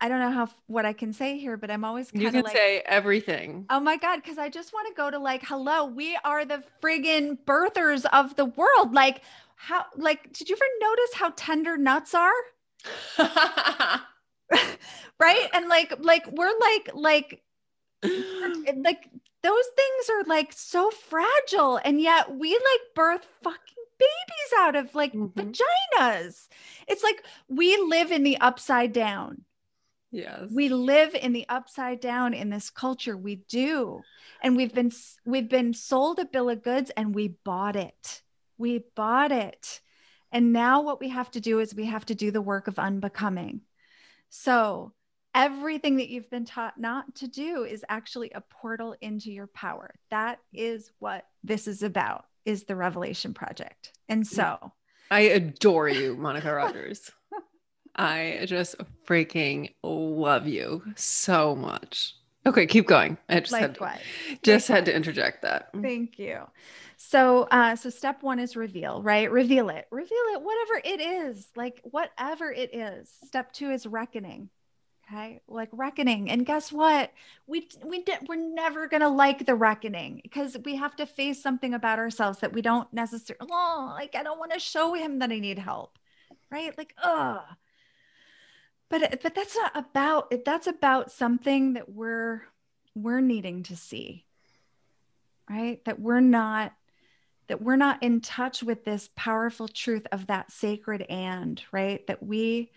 I 0.00 0.08
don't 0.08 0.20
know 0.20 0.30
how 0.30 0.48
what 0.66 0.86
I 0.86 0.92
can 0.92 1.12
say 1.12 1.38
here, 1.38 1.56
but 1.56 1.70
I'm 1.70 1.84
always 1.84 2.10
you 2.12 2.30
can 2.30 2.44
like, 2.44 2.56
say 2.56 2.82
everything. 2.86 3.66
Oh 3.68 3.80
my 3.80 3.96
god, 3.96 4.16
because 4.22 4.38
I 4.38 4.48
just 4.48 4.72
want 4.72 4.86
to 4.88 4.94
go 4.94 5.10
to 5.10 5.18
like, 5.18 5.42
hello, 5.44 5.86
we 5.86 6.16
are 6.24 6.44
the 6.44 6.62
friggin' 6.80 7.38
birthers 7.44 8.04
of 8.12 8.36
the 8.36 8.44
world. 8.44 8.94
Like, 8.94 9.22
how? 9.58 9.84
Like, 9.96 10.32
did 10.32 10.48
you 10.48 10.56
ever 10.56 10.64
notice 10.80 11.14
how 11.14 11.32
tender 11.36 11.76
nuts 11.76 12.14
are? 12.14 12.32
right, 15.20 15.48
and 15.52 15.68
like, 15.68 15.94
like 16.00 16.26
we're 16.30 16.58
like, 16.60 16.90
like, 16.94 17.42
like 18.02 19.10
those 19.42 19.64
things 19.76 20.10
are 20.10 20.24
like 20.26 20.52
so 20.52 20.90
fragile, 20.90 21.80
and 21.84 22.00
yet 22.00 22.34
we 22.34 22.52
like 22.52 22.94
birth 22.94 23.26
fucking 23.42 23.58
babies 23.98 24.52
out 24.58 24.76
of 24.76 24.94
like 24.94 25.12
mm-hmm. 25.12 25.38
vaginas. 25.38 26.48
It's 26.86 27.02
like 27.02 27.22
we 27.48 27.76
live 27.76 28.12
in 28.12 28.22
the 28.22 28.38
upside 28.38 28.92
down 28.92 29.44
Yes. 30.10 30.50
We 30.50 30.68
live 30.70 31.14
in 31.14 31.32
the 31.32 31.46
upside 31.48 32.00
down 32.00 32.32
in 32.32 32.48
this 32.48 32.70
culture. 32.70 33.16
We 33.16 33.36
do. 33.48 34.00
And 34.42 34.56
we've 34.56 34.72
been 34.72 34.92
we've 35.24 35.48
been 35.48 35.74
sold 35.74 36.18
a 36.18 36.24
bill 36.24 36.48
of 36.48 36.62
goods 36.62 36.90
and 36.96 37.14
we 37.14 37.28
bought 37.44 37.76
it. 37.76 38.22
We 38.58 38.84
bought 38.94 39.32
it. 39.32 39.80
And 40.30 40.52
now 40.52 40.82
what 40.82 41.00
we 41.00 41.08
have 41.08 41.30
to 41.32 41.40
do 41.40 41.60
is 41.60 41.74
we 41.74 41.86
have 41.86 42.04
to 42.06 42.14
do 42.14 42.30
the 42.30 42.42
work 42.42 42.68
of 42.68 42.78
unbecoming. 42.78 43.62
So, 44.28 44.92
everything 45.34 45.96
that 45.96 46.08
you've 46.08 46.30
been 46.30 46.44
taught 46.44 46.78
not 46.78 47.14
to 47.14 47.28
do 47.28 47.64
is 47.64 47.84
actually 47.88 48.30
a 48.34 48.42
portal 48.42 48.94
into 49.00 49.30
your 49.30 49.46
power. 49.46 49.94
That 50.10 50.40
is 50.52 50.90
what 50.98 51.24
this 51.44 51.66
is 51.66 51.82
about 51.82 52.26
is 52.44 52.64
the 52.64 52.76
revelation 52.76 53.32
project. 53.32 53.92
And 54.08 54.26
so, 54.26 54.72
I 55.10 55.20
adore 55.20 55.88
you, 55.88 56.16
Monica 56.16 56.52
Rodgers. 56.52 57.10
I 57.96 58.44
just 58.46 58.76
freaking 59.06 59.74
love 59.82 60.46
you 60.46 60.82
so 60.94 61.56
much. 61.56 62.14
Okay, 62.48 62.66
keep 62.66 62.86
going. 62.86 63.18
I 63.28 63.40
just 63.40 63.52
Likewise. 63.52 63.98
had 63.98 64.00
to, 64.00 64.40
just 64.42 64.70
Likewise. 64.70 64.76
had 64.78 64.84
to 64.86 64.96
interject 64.96 65.42
that. 65.42 65.68
Thank 65.82 66.18
you. 66.18 66.40
So, 66.96 67.42
uh, 67.50 67.76
so 67.76 67.90
step 67.90 68.22
one 68.22 68.38
is 68.38 68.56
reveal, 68.56 69.02
right? 69.02 69.30
Reveal 69.30 69.68
it, 69.68 69.86
reveal 69.90 70.18
it, 70.32 70.40
whatever 70.40 70.80
it 70.82 71.00
is, 71.00 71.46
like 71.56 71.80
whatever 71.84 72.50
it 72.50 72.74
is. 72.74 73.10
Step 73.26 73.52
two 73.52 73.70
is 73.70 73.86
reckoning. 73.86 74.48
Okay, 75.06 75.40
like 75.46 75.68
reckoning, 75.72 76.30
and 76.30 76.44
guess 76.44 76.72
what? 76.72 77.12
We 77.46 77.68
we 77.84 78.04
we're 78.26 78.36
never 78.36 78.88
gonna 78.88 79.08
like 79.08 79.44
the 79.44 79.54
reckoning 79.54 80.20
because 80.22 80.56
we 80.64 80.76
have 80.76 80.96
to 80.96 81.06
face 81.06 81.42
something 81.42 81.74
about 81.74 81.98
ourselves 81.98 82.38
that 82.40 82.52
we 82.54 82.62
don't 82.62 82.90
necessarily. 82.94 83.46
Oh, 83.50 83.92
like 83.94 84.14
I 84.14 84.22
don't 84.22 84.38
want 84.38 84.52
to 84.52 84.58
show 84.58 84.94
him 84.94 85.18
that 85.18 85.30
I 85.30 85.38
need 85.38 85.58
help, 85.58 85.98
right? 86.50 86.76
Like, 86.78 86.94
ugh 87.02 87.42
but 88.88 89.02
uh, 89.02 89.16
but 89.22 89.34
that's 89.34 89.56
not 89.56 89.76
about 89.76 90.32
that's 90.44 90.66
about 90.66 91.10
something 91.10 91.74
that 91.74 91.88
we're 91.88 92.42
we're 92.94 93.20
needing 93.20 93.62
to 93.64 93.76
see 93.76 94.24
right? 95.48 95.84
That 95.84 96.00
we're 96.00 96.20
not 96.20 96.72
that 97.48 97.62
we're 97.62 97.76
not 97.76 98.02
in 98.02 98.20
touch 98.20 98.62
with 98.62 98.84
this 98.84 99.08
powerful 99.16 99.68
truth 99.68 100.06
of 100.12 100.26
that 100.26 100.52
sacred 100.52 101.02
and 101.08 101.62
right? 101.72 102.06
That 102.06 102.22
we 102.22 102.70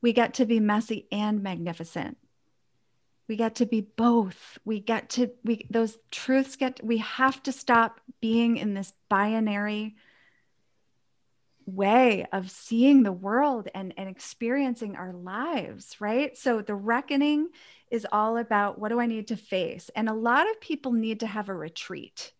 we 0.00 0.12
get 0.12 0.34
to 0.34 0.46
be 0.46 0.60
messy 0.60 1.06
and 1.10 1.42
magnificent. 1.42 2.18
We 3.28 3.36
get 3.36 3.56
to 3.56 3.66
be 3.66 3.80
both. 3.80 4.58
We 4.64 4.80
get 4.80 5.10
to 5.10 5.30
we 5.44 5.66
those 5.70 5.98
truths 6.10 6.56
get 6.56 6.84
we 6.84 6.98
have 6.98 7.42
to 7.44 7.52
stop 7.52 8.00
being 8.20 8.56
in 8.56 8.74
this 8.74 8.92
binary 9.08 9.96
way 11.66 12.26
of 12.32 12.50
seeing 12.50 13.02
the 13.02 13.12
world 13.12 13.68
and, 13.74 13.94
and 13.96 14.08
experiencing 14.08 14.96
our 14.96 15.12
lives, 15.12 15.96
right? 16.00 16.36
So 16.36 16.62
the 16.62 16.74
reckoning 16.74 17.48
is 17.90 18.06
all 18.10 18.38
about 18.38 18.78
what 18.78 18.88
do 18.88 19.00
I 19.00 19.06
need 19.06 19.28
to 19.28 19.36
face? 19.36 19.90
And 19.94 20.08
a 20.08 20.14
lot 20.14 20.50
of 20.50 20.60
people 20.60 20.92
need 20.92 21.20
to 21.20 21.26
have 21.26 21.48
a 21.48 21.54
retreat, 21.54 22.32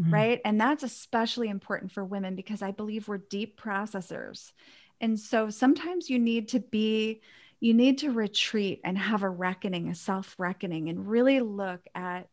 mm-hmm. 0.00 0.12
right? 0.12 0.40
And 0.44 0.60
that's 0.60 0.82
especially 0.82 1.48
important 1.48 1.92
for 1.92 2.04
women 2.04 2.36
because 2.36 2.62
I 2.62 2.70
believe 2.70 3.06
we're 3.06 3.18
deep 3.18 3.60
processors. 3.60 4.52
And 5.00 5.18
so 5.18 5.50
sometimes 5.50 6.08
you 6.08 6.18
need 6.18 6.48
to 6.48 6.60
be, 6.60 7.20
you 7.60 7.74
need 7.74 7.98
to 7.98 8.10
retreat 8.10 8.80
and 8.84 8.96
have 8.96 9.22
a 9.22 9.28
reckoning, 9.28 9.88
a 9.88 9.94
self 9.94 10.34
reckoning, 10.38 10.88
and 10.88 11.08
really 11.08 11.40
look 11.40 11.80
at 11.94 12.28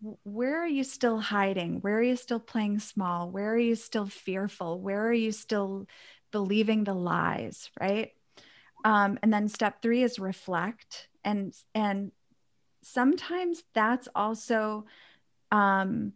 where 0.00 0.62
are 0.62 0.66
you 0.68 0.84
still 0.84 1.18
hiding? 1.18 1.80
Where 1.80 1.98
are 1.98 2.02
you 2.02 2.16
still 2.16 2.40
playing 2.40 2.80
small? 2.80 3.30
Where 3.30 3.52
are 3.52 3.58
you 3.58 3.74
still 3.74 4.06
fearful? 4.06 4.80
Where 4.80 5.06
are 5.06 5.12
you 5.12 5.32
still 5.32 5.86
believing 6.32 6.84
the 6.84 6.94
lies? 6.94 7.70
Right. 7.80 8.12
Um, 8.84 9.18
and 9.22 9.32
then 9.32 9.48
step 9.48 9.82
three 9.82 10.02
is 10.02 10.18
reflect. 10.18 11.08
And 11.24 11.54
and 11.74 12.12
sometimes 12.82 13.62
that's 13.74 14.08
also 14.14 14.86
um, 15.50 16.12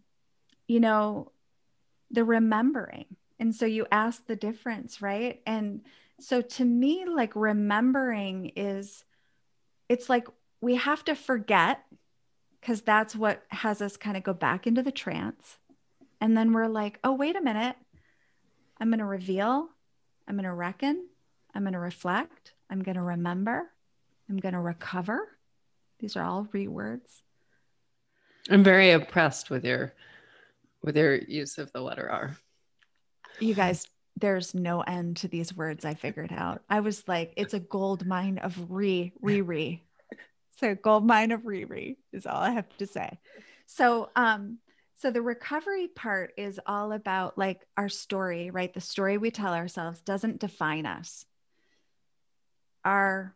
you 0.69 0.81
know, 0.81 1.33
the 2.11 2.25
remembering. 2.25 3.07
And 3.39 3.55
so 3.55 3.67
you 3.67 3.87
ask 3.91 4.27
the 4.27 4.37
difference, 4.37 5.01
right? 5.01 5.41
And 5.47 5.83
so 6.21 6.43
to 6.43 6.65
me, 6.65 7.07
like 7.07 7.35
remembering 7.35 8.53
is 8.57 9.05
it's 9.89 10.09
like 10.09 10.29
we 10.61 10.77
have 10.77 11.05
to 11.07 11.15
forget 11.15 11.83
because 12.61 12.83
that's 12.83 13.17
what 13.17 13.43
has 13.49 13.81
us 13.81 13.97
kind 13.97 14.17
of 14.17 14.23
go 14.23 14.33
back 14.33 14.67
into 14.67 14.83
the 14.83 14.93
trance. 14.93 15.59
And 16.21 16.37
then 16.37 16.53
we're 16.53 16.69
like, 16.69 16.99
oh, 17.03 17.13
wait 17.13 17.37
a 17.37 17.41
minute. 17.41 17.77
I'm 18.79 18.89
going 18.89 18.99
to 18.99 19.05
reveal, 19.05 19.69
I'm 20.27 20.37
going 20.37 20.45
to 20.45 20.53
reckon, 20.53 21.07
I'm 21.55 21.63
going 21.63 21.73
to 21.73 21.79
reflect, 21.79 22.53
I'm 22.69 22.83
going 22.83 22.97
to 22.97 23.03
remember, 23.03 23.71
I'm 24.29 24.39
going 24.39 24.55
to 24.55 24.61
recover. 24.61 25.29
These 25.99 26.17
are 26.17 26.25
all 26.25 26.49
re 26.53 26.69
words. 26.69 27.23
I'm 28.49 28.65
very 28.65 28.91
impressed 28.91 29.51
with 29.51 29.65
your 29.65 29.93
with 30.83 30.97
your 30.97 31.17
use 31.17 31.59
of 31.59 31.71
the 31.73 31.81
letter 31.81 32.11
R. 32.11 32.37
You 33.39 33.55
guys 33.55 33.87
there's 34.21 34.55
no 34.55 34.83
end 34.83 35.17
to 35.19 35.29
these 35.29 35.57
words 35.57 35.85
I 35.85 35.95
figured 35.95 36.33
out. 36.33 36.63
I 36.69 36.81
was 36.81 37.07
like, 37.09 37.33
it's 37.37 37.55
a 37.55 37.61
gold 37.61 38.07
mine 38.07 38.39
of 38.39 38.71
re, 38.71 39.13
re, 39.21 39.41
re. 39.41 39.83
So 40.61 40.75
gold 40.75 41.07
mine 41.07 41.33
of 41.33 41.47
re 41.47 41.97
is 42.13 42.27
all 42.27 42.37
I 42.37 42.51
have 42.51 42.69
to 42.77 42.87
say. 42.87 43.19
So, 43.65 44.11
um, 44.15 44.59
so 44.97 45.11
the 45.11 45.23
recovery 45.23 45.89
part 45.89 46.35
is 46.37 46.61
all 46.67 46.93
about 46.93 47.39
like 47.39 47.67
our 47.79 47.89
story, 47.89 48.51
right? 48.51 48.73
The 48.73 48.83
story 48.83 49.17
we 49.17 49.31
tell 49.31 49.55
ourselves 49.55 50.03
doesn't 50.03 50.39
define 50.39 50.85
us. 50.85 51.25
Our 52.85 53.35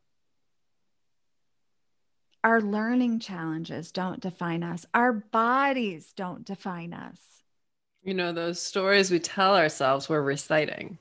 our 2.43 2.61
learning 2.61 3.20
challenges 3.20 3.91
don't 3.91 4.20
define 4.20 4.62
us. 4.62 4.85
Our 4.93 5.14
bodies 5.14 6.12
don't 6.14 6.45
define 6.45 6.93
us. 6.93 7.18
You 8.03 8.12
know, 8.12 8.35
those 8.35 8.61
stories 8.61 9.11
we 9.11 9.18
tell 9.18 9.57
ourselves, 9.57 10.11
we're 10.11 10.20
reciting. 10.20 10.99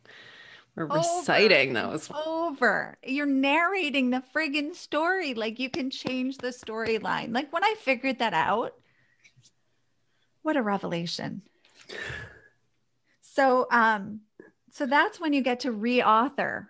We're 0.76 0.86
over, 0.86 0.96
reciting 0.96 1.74
those. 1.74 2.10
Over. 2.26 2.98
You're 3.04 3.26
narrating 3.26 4.10
the 4.10 4.24
friggin' 4.34 4.76
story. 4.76 5.34
Like 5.34 5.60
you 5.60 5.70
can 5.70 5.90
change 5.90 6.38
the 6.38 6.48
storyline. 6.48 7.34
Like 7.34 7.54
when 7.54 7.64
I 7.64 7.76
figured 7.80 8.20
that 8.20 8.34
out, 8.34 8.74
what 10.42 10.58
a 10.58 10.62
revelation. 10.62 11.44
So 13.22 13.68
um 13.72 14.22
so 14.72 14.88
that's 14.88 15.20
when 15.20 15.34
you 15.34 15.42
get 15.42 15.62
to 15.62 15.72
reauthor. 15.72 16.68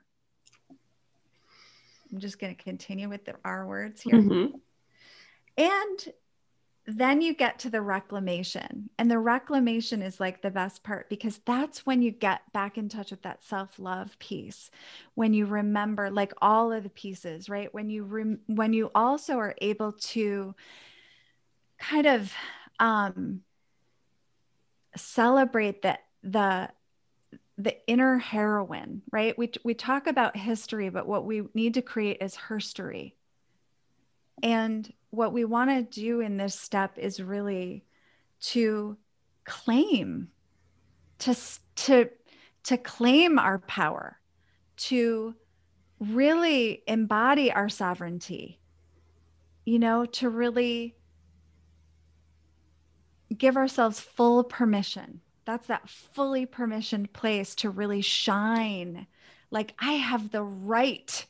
I'm 2.11 2.19
just 2.19 2.37
going 2.37 2.55
to 2.55 2.61
continue 2.61 3.09
with 3.09 3.25
the 3.25 3.35
R 3.43 3.65
words 3.65 4.01
here. 4.01 4.15
Mm-hmm. 4.15 4.55
And 5.57 6.13
then 6.85 7.21
you 7.21 7.33
get 7.33 7.59
to 7.59 7.69
the 7.69 7.81
reclamation. 7.81 8.89
And 8.97 9.09
the 9.09 9.19
reclamation 9.19 10.01
is 10.01 10.19
like 10.19 10.41
the 10.41 10.51
best 10.51 10.83
part 10.83 11.09
because 11.09 11.39
that's 11.45 11.85
when 11.85 12.01
you 12.01 12.11
get 12.11 12.41
back 12.51 12.77
in 12.77 12.89
touch 12.89 13.11
with 13.11 13.21
that 13.21 13.41
self 13.43 13.79
love 13.79 14.17
piece. 14.19 14.69
When 15.15 15.33
you 15.33 15.45
remember, 15.45 16.09
like 16.09 16.33
all 16.41 16.71
of 16.71 16.83
the 16.83 16.89
pieces, 16.89 17.49
right? 17.49 17.73
When 17.73 17.89
you, 17.89 18.03
rem- 18.03 18.41
when 18.47 18.73
you 18.73 18.91
also 18.93 19.37
are 19.37 19.55
able 19.61 19.93
to 19.93 20.55
kind 21.79 22.05
of 22.05 22.33
um, 22.79 23.41
celebrate 24.97 25.83
that 25.83 26.01
the, 26.21 26.69
the 27.57 27.77
inner 27.87 28.17
heroine, 28.17 29.03
right? 29.11 29.37
We, 29.37 29.51
we 29.63 29.73
talk 29.73 30.07
about 30.07 30.35
history, 30.35 30.89
but 30.89 31.07
what 31.07 31.25
we 31.25 31.43
need 31.53 31.75
to 31.75 31.81
create 31.81 32.17
is 32.21 32.35
herstory. 32.35 33.13
And 34.41 34.91
what 35.11 35.33
we 35.33 35.45
want 35.45 35.69
to 35.69 36.01
do 36.01 36.19
in 36.19 36.37
this 36.37 36.59
step 36.59 36.97
is 36.97 37.21
really 37.21 37.85
to 38.41 38.97
claim 39.45 40.29
to 41.19 41.35
to 41.75 42.09
to 42.63 42.77
claim 42.77 43.37
our 43.37 43.59
power 43.59 44.19
to 44.75 45.35
really 45.99 46.81
embody 46.87 47.51
our 47.51 47.69
sovereignty 47.69 48.59
you 49.65 49.79
know 49.79 50.05
to 50.05 50.29
really 50.29 50.95
give 53.37 53.57
ourselves 53.57 53.99
full 53.99 54.43
permission. 54.43 55.21
That's 55.45 55.67
that 55.67 55.89
fully 55.89 56.45
permissioned 56.45 57.11
place 57.13 57.55
to 57.55 57.69
really 57.69 58.01
shine. 58.01 59.07
Like 59.51 59.73
i 59.79 59.93
have 59.93 60.31
the 60.31 60.43
right 60.43 61.25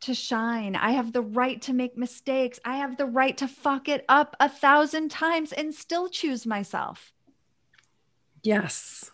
to 0.00 0.14
shine. 0.14 0.76
I 0.76 0.92
have 0.92 1.12
the 1.12 1.22
right 1.22 1.60
to 1.62 1.72
make 1.72 1.96
mistakes. 1.96 2.58
I 2.64 2.76
have 2.76 2.96
the 2.96 3.06
right 3.06 3.36
to 3.38 3.48
fuck 3.48 3.88
it 3.88 4.04
up 4.08 4.36
a 4.40 4.48
thousand 4.48 5.10
times 5.10 5.52
and 5.52 5.74
still 5.74 6.08
choose 6.08 6.46
myself. 6.46 7.12
Yes. 8.42 9.10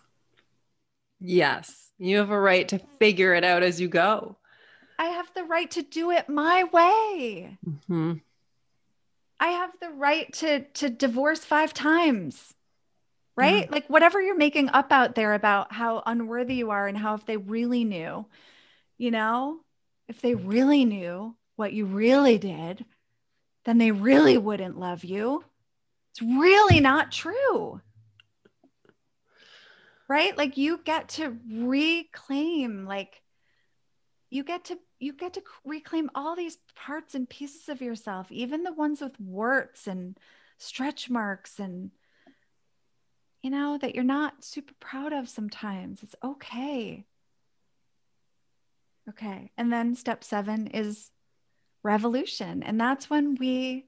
Yes. 1.19 1.91
You 1.97 2.17
have 2.17 2.29
a 2.29 2.39
right 2.39 2.67
to 2.69 2.79
figure 2.99 3.33
it 3.33 3.43
out 3.43 3.63
as 3.63 3.79
you 3.79 3.87
go. 3.87 4.37
I 4.97 5.05
have 5.05 5.31
the 5.33 5.43
right 5.43 5.69
to 5.71 5.81
do 5.81 6.11
it 6.11 6.29
my 6.29 6.63
way. 6.65 7.57
Mm-hmm. 7.67 8.13
I 9.39 9.47
have 9.47 9.71
the 9.81 9.89
right 9.89 10.31
to 10.33 10.61
to 10.61 10.89
divorce 10.89 11.43
five 11.43 11.73
times. 11.73 12.53
Right? 13.37 13.69
Like 13.69 13.89
whatever 13.89 14.21
you're 14.21 14.37
making 14.37 14.69
up 14.69 14.93
out 14.93 15.15
there 15.15 15.33
about 15.33 15.73
how 15.73 16.01
unworthy 16.05 16.55
you 16.55 16.71
are 16.71 16.87
and 16.87 16.97
how 16.97 17.15
if 17.15 17.25
they 17.25 17.35
really 17.35 17.83
knew, 17.83 18.25
you 18.97 19.11
know, 19.11 19.59
if 20.07 20.21
they 20.21 20.35
really 20.35 20.85
knew 20.85 21.35
what 21.55 21.73
you 21.73 21.85
really 21.85 22.37
did, 22.37 22.85
then 23.65 23.77
they 23.77 23.91
really 23.91 24.37
wouldn't 24.37 24.79
love 24.79 25.03
you. 25.03 25.43
It's 26.11 26.21
really 26.21 26.79
not 26.79 27.11
true. 27.11 27.81
Right? 30.07 30.37
Like 30.37 30.57
you 30.57 30.79
get 30.83 31.09
to 31.09 31.35
reclaim 31.49 32.85
like 32.85 33.21
you 34.29 34.43
get 34.43 34.65
to 34.65 34.77
you 34.99 35.13
get 35.13 35.33
to 35.33 35.43
reclaim 35.65 36.09
all 36.13 36.35
these 36.35 36.57
parts 36.75 37.15
and 37.15 37.29
pieces 37.29 37.69
of 37.69 37.81
yourself, 37.81 38.31
even 38.31 38.63
the 38.63 38.73
ones 38.73 39.01
with 39.01 39.19
warts 39.19 39.87
and 39.87 40.17
stretch 40.57 41.09
marks 41.09 41.59
and 41.59 41.91
you 43.41 43.49
know 43.49 43.77
that 43.79 43.93
you're 43.93 44.03
not 44.03 44.43
super 44.43 44.73
proud 44.79 45.13
of 45.13 45.29
sometimes. 45.29 46.01
It's 46.01 46.15
okay. 46.23 47.05
Okay. 49.09 49.51
And 49.57 49.71
then 49.71 49.95
step 49.95 50.23
seven 50.23 50.67
is 50.67 51.11
revolution. 51.83 52.63
And 52.63 52.79
that's 52.79 53.09
when 53.09 53.35
we, 53.35 53.87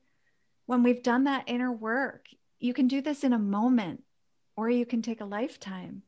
when 0.66 0.84
we've 0.84 1.02
done 1.02 1.24
that 1.26 1.46
inner 1.48 1.72
work, 1.72 2.28
you 2.60 2.74
can 2.74 2.88
do 2.88 3.02
this 3.02 3.24
in 3.24 3.34
a 3.34 3.40
moment 3.40 4.04
or 4.56 4.70
you 4.70 4.86
can 4.86 5.02
take 5.02 5.22
a 5.22 5.26
lifetime. 5.26 6.04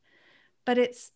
But 0.66 0.78
it's 0.78 1.12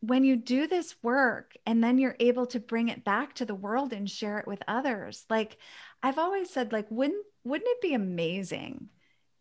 when 0.00 0.24
you 0.24 0.36
do 0.36 0.66
this 0.66 0.94
work 1.02 1.54
and 1.66 1.84
then 1.84 1.98
you're 1.98 2.16
able 2.20 2.46
to 2.46 2.60
bring 2.60 2.88
it 2.88 3.04
back 3.04 3.34
to 3.34 3.44
the 3.44 3.54
world 3.54 3.92
and 3.92 4.08
share 4.08 4.38
it 4.38 4.46
with 4.46 4.62
others. 4.66 5.24
Like 5.28 5.58
I've 6.02 6.18
always 6.18 6.50
said, 6.50 6.72
like, 6.72 6.86
wouldn't 6.90 7.24
wouldn't 7.44 7.68
it 7.70 7.80
be 7.80 7.94
amazing 7.94 8.88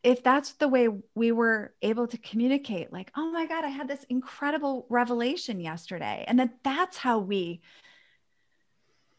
if 0.04 0.24
that's 0.24 0.54
the 0.54 0.68
way 0.68 0.88
we 1.14 1.32
were 1.32 1.74
able 1.82 2.08
to 2.08 2.18
communicate 2.18 2.92
like 2.92 3.12
oh 3.16 3.32
my 3.32 3.46
god 3.46 3.64
i 3.64 3.70
had 3.70 3.88
this 3.88 4.06
incredible 4.06 4.86
revelation 4.90 5.60
yesterday 5.60 6.24
and 6.28 6.40
that 6.40 6.52
that's 6.64 6.98
how 6.98 7.20
we 7.20 7.62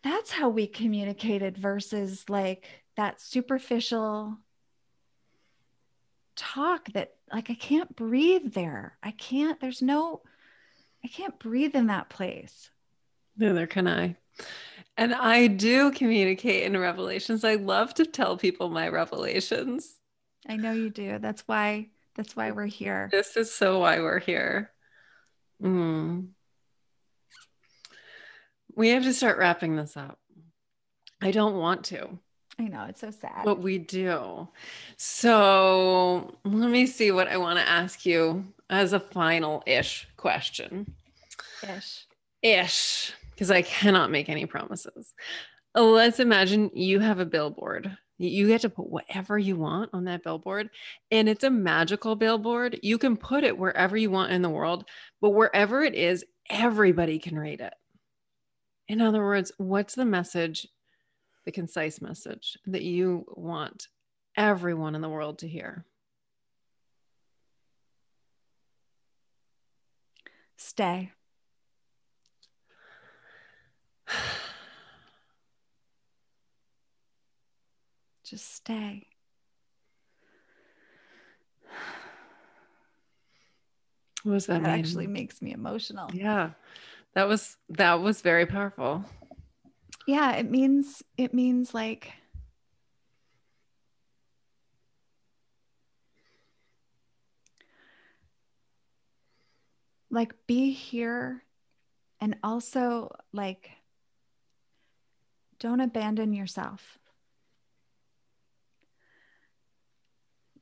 that's 0.02 0.30
how 0.30 0.48
we 0.48 0.66
communicated 0.66 1.58
versus 1.58 2.24
like 2.28 2.66
that 2.96 3.20
superficial 3.20 4.36
talk 6.36 6.86
that 6.92 7.12
like 7.32 7.50
i 7.50 7.54
can't 7.54 7.94
breathe 7.96 8.52
there. 8.54 8.96
I 9.02 9.10
can't 9.10 9.60
there's 9.60 9.82
no 9.82 10.22
i 11.04 11.08
can't 11.08 11.38
breathe 11.38 11.76
in 11.76 11.88
that 11.88 12.08
place. 12.08 12.70
Neither 13.36 13.66
can 13.66 13.86
i. 13.86 14.16
And 14.96 15.14
i 15.14 15.46
do 15.46 15.90
communicate 15.92 16.64
in 16.64 16.78
revelations. 16.78 17.44
I 17.44 17.56
love 17.56 17.92
to 17.94 18.06
tell 18.06 18.36
people 18.38 18.70
my 18.70 18.88
revelations 18.88 19.99
I 20.48 20.56
know 20.56 20.72
you 20.72 20.90
do. 20.90 21.18
That's 21.18 21.42
why 21.46 21.88
that's 22.14 22.34
why 22.36 22.50
we're 22.50 22.66
here. 22.66 23.08
This 23.12 23.36
is 23.36 23.52
so 23.52 23.80
why 23.80 24.00
we're 24.00 24.18
here. 24.18 24.72
Mm. 25.62 26.28
We 28.74 28.90
have 28.90 29.04
to 29.04 29.12
start 29.12 29.38
wrapping 29.38 29.76
this 29.76 29.96
up. 29.96 30.18
I 31.20 31.30
don't 31.30 31.56
want 31.56 31.84
to. 31.86 32.18
I 32.58 32.64
know 32.64 32.84
it's 32.88 33.00
so 33.00 33.10
sad. 33.10 33.44
But 33.44 33.60
we 33.60 33.78
do. 33.78 34.48
So 34.96 36.38
let 36.44 36.70
me 36.70 36.86
see 36.86 37.10
what 37.10 37.28
I 37.28 37.36
want 37.36 37.58
to 37.58 37.68
ask 37.68 38.04
you 38.04 38.44
as 38.68 38.92
a 38.92 39.00
final 39.00 39.62
ish 39.66 40.06
question. 40.16 40.94
Ish. 41.62 42.06
Ish. 42.42 43.12
Because 43.30 43.50
I 43.50 43.62
cannot 43.62 44.10
make 44.10 44.28
any 44.28 44.46
promises. 44.46 45.14
Let's 45.74 46.20
imagine 46.20 46.70
you 46.74 47.00
have 47.00 47.18
a 47.18 47.24
billboard 47.24 47.96
you 48.28 48.48
get 48.48 48.60
to 48.62 48.70
put 48.70 48.90
whatever 48.90 49.38
you 49.38 49.56
want 49.56 49.90
on 49.92 50.04
that 50.04 50.22
billboard, 50.22 50.70
and 51.10 51.28
it's 51.28 51.44
a 51.44 51.50
magical 51.50 52.16
billboard. 52.16 52.78
You 52.82 52.98
can 52.98 53.16
put 53.16 53.44
it 53.44 53.56
wherever 53.56 53.96
you 53.96 54.10
want 54.10 54.32
in 54.32 54.42
the 54.42 54.50
world, 54.50 54.84
but 55.20 55.30
wherever 55.30 55.82
it 55.82 55.94
is, 55.94 56.24
everybody 56.50 57.18
can 57.18 57.38
read 57.38 57.60
it. 57.60 57.72
In 58.88 59.00
other 59.00 59.22
words, 59.22 59.52
what's 59.56 59.94
the 59.94 60.04
message, 60.04 60.66
the 61.44 61.52
concise 61.52 62.00
message 62.00 62.58
that 62.66 62.82
you 62.82 63.24
want 63.28 63.86
everyone 64.36 64.94
in 64.94 65.00
the 65.00 65.08
world 65.08 65.38
to 65.38 65.48
hear? 65.48 65.86
Stay. 70.56 71.12
Just 78.30 78.54
stay. 78.54 79.08
What 84.22 84.32
was 84.32 84.46
that? 84.46 84.62
That 84.62 84.78
actually 84.78 85.06
makes 85.08 85.42
me 85.42 85.52
emotional. 85.52 86.10
Yeah. 86.12 86.50
That 87.14 87.26
was 87.26 87.56
that 87.70 87.94
was 88.00 88.20
very 88.20 88.46
powerful. 88.46 89.04
Yeah, 90.06 90.36
it 90.36 90.48
means 90.48 91.02
it 91.16 91.34
means 91.34 91.74
like 91.74 92.12
like 100.08 100.34
be 100.46 100.70
here 100.70 101.42
and 102.20 102.36
also 102.44 103.10
like 103.32 103.70
don't 105.58 105.80
abandon 105.80 106.32
yourself. 106.32 106.99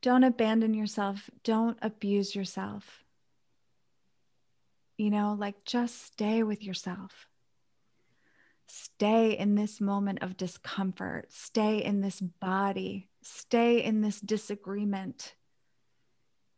Don't 0.08 0.24
abandon 0.24 0.72
yourself. 0.72 1.28
Don't 1.44 1.76
abuse 1.82 2.34
yourself. 2.34 3.04
You 4.96 5.10
know, 5.10 5.36
like 5.38 5.66
just 5.66 6.02
stay 6.02 6.42
with 6.42 6.64
yourself. 6.64 7.26
Stay 8.66 9.36
in 9.36 9.54
this 9.54 9.82
moment 9.82 10.22
of 10.22 10.38
discomfort. 10.38 11.30
Stay 11.30 11.84
in 11.84 12.00
this 12.00 12.22
body. 12.22 13.10
Stay 13.20 13.84
in 13.84 14.00
this 14.00 14.18
disagreement. 14.18 15.34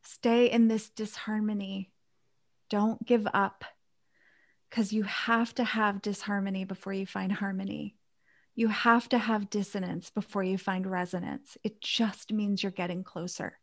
Stay 0.01 0.49
in 0.49 0.69
this 0.69 0.89
disharmony. 0.89 1.91
Don't 2.69 3.05
give 3.05 3.27
up 3.33 3.65
because 4.69 4.93
you 4.93 5.03
have 5.03 5.53
to 5.55 5.65
have 5.65 6.01
disharmony 6.01 6.63
before 6.63 6.93
you 6.93 7.05
find 7.05 7.33
harmony. 7.33 7.97
You 8.55 8.67
have 8.67 9.07
to 9.09 9.17
have 9.17 9.49
dissonance 9.49 10.09
before 10.09 10.43
you 10.43 10.57
find 10.57 10.85
resonance. 10.85 11.57
It 11.63 11.81
just 11.81 12.33
means 12.33 12.61
you're 12.61 12.71
getting 12.71 13.03
closer. 13.03 13.57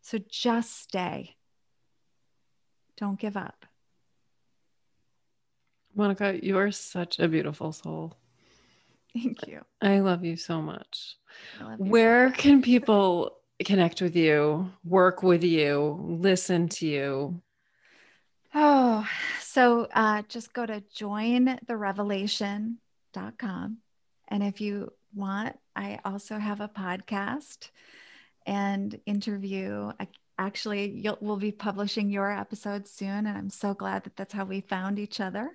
So 0.00 0.18
just 0.28 0.80
stay. 0.80 1.36
Don't 2.96 3.18
give 3.18 3.36
up. 3.36 3.66
Monica, 5.94 6.38
you 6.42 6.56
are 6.56 6.70
such 6.70 7.18
a 7.18 7.28
beautiful 7.28 7.72
soul. 7.72 8.16
Thank 9.12 9.46
you. 9.46 9.60
I 9.82 10.00
love 10.00 10.24
you 10.24 10.36
so 10.36 10.62
much. 10.62 11.16
You 11.60 11.66
Where 11.76 12.30
so 12.30 12.36
can 12.36 12.62
people 12.62 13.36
connect 13.64 14.00
with 14.00 14.16
you, 14.16 14.70
work 14.84 15.22
with 15.22 15.44
you, 15.44 15.98
listen 16.02 16.68
to 16.68 16.86
you? 16.86 17.42
Oh, 18.54 19.06
so 19.40 19.86
uh, 19.92 20.22
just 20.28 20.52
go 20.52 20.64
to 20.66 20.82
jointherevelation.com. 20.94 22.78
And 23.14 24.42
if 24.42 24.60
you 24.60 24.92
want, 25.14 25.58
I 25.76 25.98
also 26.04 26.38
have 26.38 26.60
a 26.60 26.68
podcast 26.68 27.70
and 28.46 28.98
interview. 29.06 29.92
Actually, 30.38 31.06
we'll 31.20 31.36
be 31.36 31.52
publishing 31.52 32.10
your 32.10 32.30
episode 32.30 32.88
soon, 32.88 33.26
and 33.26 33.36
I'm 33.36 33.50
so 33.50 33.74
glad 33.74 34.04
that 34.04 34.16
that's 34.16 34.32
how 34.32 34.44
we 34.44 34.60
found 34.60 34.98
each 34.98 35.20
other. 35.20 35.50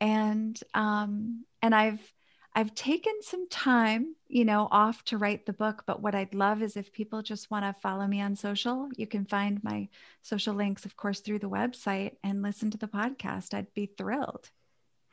And 0.00 0.58
um, 0.74 1.44
and 1.62 1.74
I've 1.74 2.12
I've 2.54 2.74
taken 2.74 3.12
some 3.20 3.48
time, 3.48 4.16
you 4.28 4.46
know, 4.46 4.66
off 4.70 5.04
to 5.04 5.18
write 5.18 5.44
the 5.44 5.52
book, 5.52 5.84
but 5.86 6.00
what 6.00 6.14
I'd 6.14 6.34
love 6.34 6.62
is 6.62 6.76
if 6.76 6.90
people 6.90 7.20
just 7.20 7.50
want 7.50 7.66
to 7.66 7.80
follow 7.82 8.06
me 8.06 8.22
on 8.22 8.34
social, 8.34 8.88
you 8.96 9.06
can 9.06 9.26
find 9.26 9.62
my 9.62 9.88
social 10.22 10.54
links, 10.54 10.86
of 10.86 10.96
course, 10.96 11.20
through 11.20 11.40
the 11.40 11.50
website 11.50 12.12
and 12.24 12.42
listen 12.42 12.70
to 12.70 12.78
the 12.78 12.88
podcast. 12.88 13.52
I'd 13.52 13.74
be 13.74 13.84
thrilled. 13.84 14.50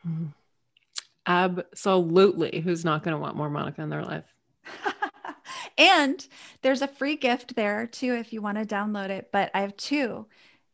Mm-hmm. 0.07 0.27
Absolutely. 1.25 2.61
Who's 2.61 2.83
not 2.83 3.03
going 3.03 3.15
to 3.15 3.21
want 3.21 3.37
more 3.37 3.49
Monica 3.49 3.81
in 3.81 3.89
their 3.89 4.03
life? 4.03 4.25
and 5.77 6.25
there's 6.61 6.81
a 6.81 6.87
free 6.87 7.15
gift 7.15 7.55
there 7.55 7.87
too 7.87 8.13
if 8.13 8.33
you 8.33 8.41
want 8.41 8.57
to 8.57 8.65
download 8.65 9.09
it, 9.09 9.29
but 9.31 9.51
I 9.53 9.61
have 9.61 9.77
two. 9.77 10.27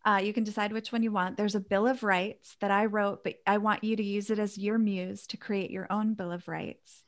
Uh, 0.06 0.22
you 0.24 0.34
can 0.34 0.44
decide 0.44 0.72
which 0.72 0.92
one 0.92 1.04
you 1.04 1.12
want. 1.12 1.38
There's 1.38 1.56
a 1.56 1.60
Bill 1.60 1.86
of 1.86 2.04
Rights 2.04 2.56
that 2.62 2.72
I 2.72 2.86
wrote, 2.86 3.24
but 3.24 3.36
I 3.46 3.58
want 3.58 3.84
you 3.84 3.96
to 3.96 4.04
use 4.04 4.30
it 4.30 4.40
as 4.40 4.58
your 4.58 4.78
muse 4.78 5.28
to 5.28 5.38
create 5.38 5.72
your 5.72 5.88
own 5.92 6.14
Bill 6.14 6.32
of 6.32 6.48
Rights. 6.48 7.04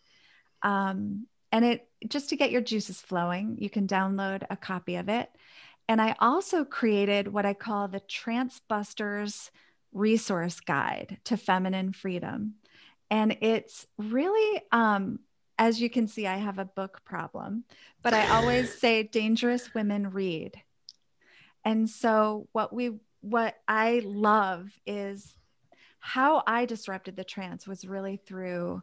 Um, 0.61 1.27
and 1.51 1.65
it 1.65 1.87
just 2.07 2.29
to 2.29 2.35
get 2.35 2.51
your 2.51 2.61
juices 2.61 3.01
flowing, 3.01 3.57
you 3.59 3.69
can 3.69 3.87
download 3.87 4.43
a 4.49 4.57
copy 4.57 4.95
of 4.97 5.09
it. 5.09 5.29
And 5.87 6.01
I 6.01 6.15
also 6.19 6.63
created 6.63 7.27
what 7.27 7.45
I 7.45 7.53
call 7.53 7.87
the 7.87 7.99
Trance 8.01 8.61
Busters 8.67 9.51
Resource 9.93 10.59
Guide 10.59 11.17
to 11.25 11.37
Feminine 11.37 11.91
Freedom. 11.93 12.55
And 13.11 13.37
it's 13.41 13.85
really, 13.97 14.63
um, 14.71 15.19
as 15.59 15.79
you 15.79 15.89
can 15.89 16.07
see, 16.07 16.25
I 16.25 16.37
have 16.37 16.57
a 16.57 16.65
book 16.65 17.01
problem, 17.05 17.65
but 18.01 18.13
I 18.13 18.29
always 18.29 18.73
say 18.79 19.03
dangerous 19.03 19.73
women 19.75 20.09
read. 20.09 20.59
And 21.63 21.87
so 21.87 22.47
what 22.53 22.73
we 22.73 22.99
what 23.19 23.55
I 23.67 24.01
love 24.03 24.71
is 24.87 25.35
how 25.99 26.41
I 26.47 26.65
disrupted 26.65 27.15
the 27.15 27.23
trance 27.23 27.67
was 27.67 27.85
really 27.85 28.17
through 28.17 28.81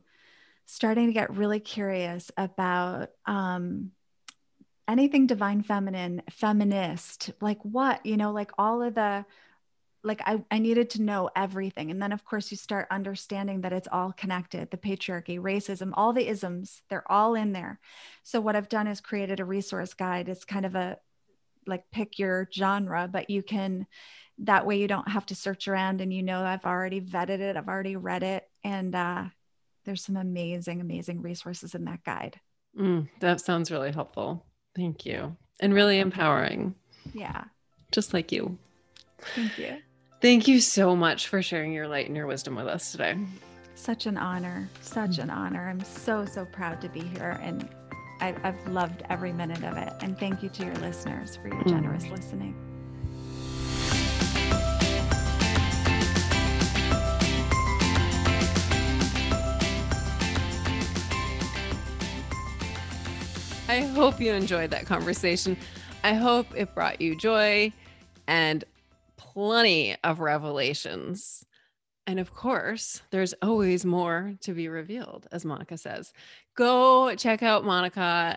starting 0.66 1.08
to 1.08 1.12
get 1.12 1.34
really 1.34 1.58
curious 1.58 2.30
about 2.36 3.08
um, 3.26 3.90
anything 4.86 5.26
divine 5.26 5.62
feminine, 5.62 6.22
feminist, 6.30 7.32
like 7.40 7.58
what, 7.64 8.04
you 8.06 8.16
know, 8.16 8.30
like 8.30 8.52
all 8.58 8.82
of 8.82 8.94
the, 8.94 9.24
like 10.04 10.20
I, 10.24 10.42
I 10.50 10.58
needed 10.58 10.90
to 10.90 11.02
know 11.02 11.30
everything. 11.34 11.90
And 11.90 12.00
then, 12.00 12.12
of 12.12 12.24
course, 12.24 12.50
you 12.50 12.56
start 12.56 12.86
understanding 12.90 13.62
that 13.62 13.72
it's 13.72 13.88
all 13.90 14.12
connected 14.12 14.70
the 14.70 14.76
patriarchy, 14.76 15.40
racism, 15.40 15.90
all 15.94 16.12
the 16.12 16.28
isms, 16.28 16.82
they're 16.88 17.10
all 17.10 17.34
in 17.34 17.52
there. 17.52 17.80
So, 18.22 18.40
what 18.40 18.56
I've 18.56 18.68
done 18.68 18.86
is 18.86 19.00
created 19.00 19.40
a 19.40 19.44
resource 19.44 19.94
guide. 19.94 20.28
It's 20.28 20.44
kind 20.44 20.66
of 20.66 20.74
a, 20.74 20.98
like 21.66 21.84
pick 21.90 22.18
your 22.18 22.48
genre, 22.52 23.08
but 23.10 23.28
you 23.30 23.42
can 23.42 23.86
that 24.38 24.64
way 24.66 24.78
you 24.78 24.86
don't 24.86 25.08
have 25.08 25.26
to 25.26 25.34
search 25.34 25.66
around 25.66 26.00
and 26.00 26.14
you 26.14 26.22
know 26.22 26.42
I've 26.42 26.64
already 26.64 27.00
vetted 27.00 27.40
it, 27.40 27.56
I've 27.56 27.68
already 27.68 27.96
read 27.96 28.22
it, 28.22 28.48
and 28.64 28.94
uh, 28.94 29.24
there's 29.84 30.04
some 30.04 30.16
amazing, 30.16 30.80
amazing 30.80 31.22
resources 31.22 31.74
in 31.74 31.84
that 31.86 32.04
guide. 32.04 32.40
Mm, 32.78 33.08
that 33.20 33.40
sounds 33.40 33.70
really 33.70 33.92
helpful. 33.92 34.44
Thank 34.76 35.04
you, 35.04 35.36
and 35.60 35.74
really 35.74 35.98
empowering. 35.98 36.74
Yeah, 37.12 37.44
just 37.90 38.14
like 38.14 38.30
you. 38.30 38.58
Thank 39.34 39.58
you. 39.58 39.78
Thank 40.20 40.48
you 40.48 40.58
so 40.58 40.96
much 40.96 41.28
for 41.28 41.42
sharing 41.42 41.72
your 41.72 41.86
light 41.86 42.08
and 42.08 42.16
your 42.16 42.26
wisdom 42.26 42.56
with 42.56 42.66
us 42.66 42.90
today. 42.90 43.16
Such 43.76 44.06
an 44.06 44.16
honor. 44.16 44.68
Such 44.80 45.10
mm. 45.12 45.22
an 45.22 45.30
honor. 45.30 45.68
I'm 45.68 45.80
so, 45.84 46.24
so 46.26 46.44
proud 46.44 46.80
to 46.80 46.88
be 46.88 46.98
here 46.98 47.38
and 47.40 47.68
I, 48.20 48.34
have 48.42 48.66
loved 48.66 49.04
every 49.10 49.32
minute 49.32 49.62
of 49.62 49.76
it. 49.76 49.92
And 50.00 50.18
thank 50.18 50.42
you 50.42 50.48
to 50.48 50.64
your 50.64 50.74
listeners 50.76 51.36
for 51.36 51.46
your 51.46 51.62
generous 51.62 52.02
mm. 52.06 52.16
listening. 52.16 52.56
I 63.68 63.82
hope 63.82 64.20
you 64.20 64.32
enjoyed 64.32 64.72
that 64.72 64.84
conversation. 64.86 65.56
I 66.02 66.14
hope 66.14 66.48
it 66.56 66.74
brought 66.74 67.00
you 67.00 67.16
joy 67.16 67.72
and 68.26 68.64
plenty 69.38 69.94
of 70.02 70.18
revelations. 70.18 71.44
And 72.08 72.18
of 72.18 72.34
course, 72.34 73.02
there's 73.12 73.34
always 73.40 73.84
more 73.84 74.34
to 74.40 74.52
be 74.52 74.66
revealed, 74.68 75.28
as 75.30 75.44
Monica 75.44 75.78
says. 75.78 76.12
Go 76.56 77.14
check 77.14 77.44
out 77.44 77.64
Monica 77.64 78.36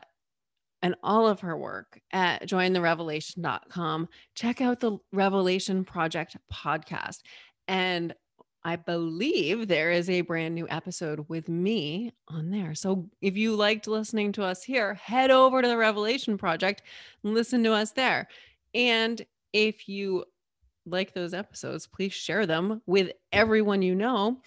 and 0.83 0.93
all 1.01 1.27
of 1.27 1.39
her 1.39 1.57
work 1.57 1.99
at 2.11 2.47
jointherevelation.com. 2.47 4.09
Check 4.35 4.61
out 4.61 4.79
the 4.79 4.99
Revelation 5.11 5.83
Project 5.83 6.37
podcast. 6.53 7.21
And 7.67 8.13
I 8.63 8.75
believe 8.75 9.67
there 9.67 9.89
is 9.89 10.07
a 10.07 10.21
brand 10.21 10.53
new 10.53 10.67
episode 10.69 11.25
with 11.29 11.49
me 11.49 12.11
on 12.27 12.51
there. 12.51 12.75
So 12.75 13.09
if 13.21 13.35
you 13.35 13.55
liked 13.55 13.87
listening 13.87 14.33
to 14.33 14.43
us 14.43 14.61
here, 14.61 14.93
head 14.93 15.31
over 15.31 15.63
to 15.63 15.67
the 15.67 15.77
Revelation 15.77 16.37
Project 16.37 16.83
and 17.23 17.33
listen 17.33 17.63
to 17.63 17.73
us 17.73 17.91
there. 17.91 18.27
And 18.75 19.19
if 19.51 19.89
you 19.89 20.25
like 20.85 21.13
those 21.13 21.33
episodes, 21.33 21.87
please 21.87 22.13
share 22.13 22.45
them 22.45 22.81
with 22.85 23.11
everyone 23.31 23.81
you 23.81 23.95
know. 23.95 24.41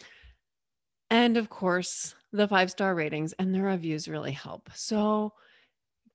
And 1.10 1.36
of 1.36 1.48
course, 1.48 2.14
the 2.32 2.48
five 2.48 2.70
star 2.70 2.94
ratings 2.94 3.32
and 3.34 3.54
the 3.54 3.62
reviews 3.62 4.08
really 4.08 4.32
help. 4.32 4.70
So 4.74 5.32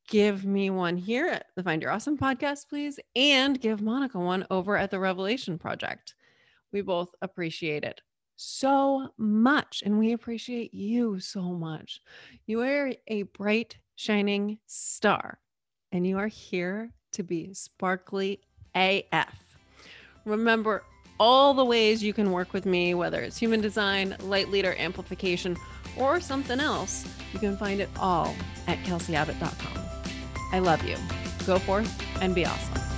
give 0.09 0.45
me 0.45 0.69
one 0.69 0.97
here 0.97 1.27
at 1.27 1.45
the 1.55 1.63
Find 1.63 1.81
Your 1.81 1.91
Awesome 1.91 2.17
podcast, 2.17 2.67
please, 2.67 2.99
and 3.15 3.59
give 3.59 3.81
Monica 3.81 4.19
one 4.19 4.45
over 4.49 4.75
at 4.75 4.91
the 4.91 4.99
Revelation 4.99 5.57
Project. 5.57 6.15
We 6.73 6.81
both 6.81 7.09
appreciate 7.21 7.83
it 7.83 8.01
so 8.35 9.09
much, 9.17 9.83
and 9.85 9.99
we 9.99 10.13
appreciate 10.13 10.73
you 10.73 11.19
so 11.19 11.41
much. 11.41 12.01
You 12.47 12.61
are 12.61 12.93
a 13.07 13.23
bright, 13.23 13.77
shining 13.95 14.59
star, 14.65 15.39
and 15.91 16.07
you 16.07 16.17
are 16.17 16.27
here 16.27 16.91
to 17.13 17.23
be 17.23 17.53
sparkly 17.53 18.41
AF. 18.75 19.48
Remember 20.29 20.83
all 21.19 21.53
the 21.53 21.65
ways 21.65 22.03
you 22.03 22.13
can 22.13 22.31
work 22.31 22.53
with 22.53 22.65
me, 22.65 22.93
whether 22.93 23.19
it's 23.19 23.37
human 23.37 23.61
design, 23.61 24.15
light 24.21 24.49
leader 24.49 24.75
amplification, 24.77 25.57
or 25.97 26.21
something 26.21 26.59
else. 26.59 27.05
You 27.33 27.39
can 27.39 27.57
find 27.57 27.81
it 27.81 27.89
all 27.99 28.33
at 28.67 28.77
kelseyabbott.com. 28.79 29.83
I 30.51 30.59
love 30.59 30.83
you. 30.83 30.95
Go 31.45 31.57
forth 31.59 31.91
and 32.21 32.35
be 32.35 32.45
awesome. 32.45 32.88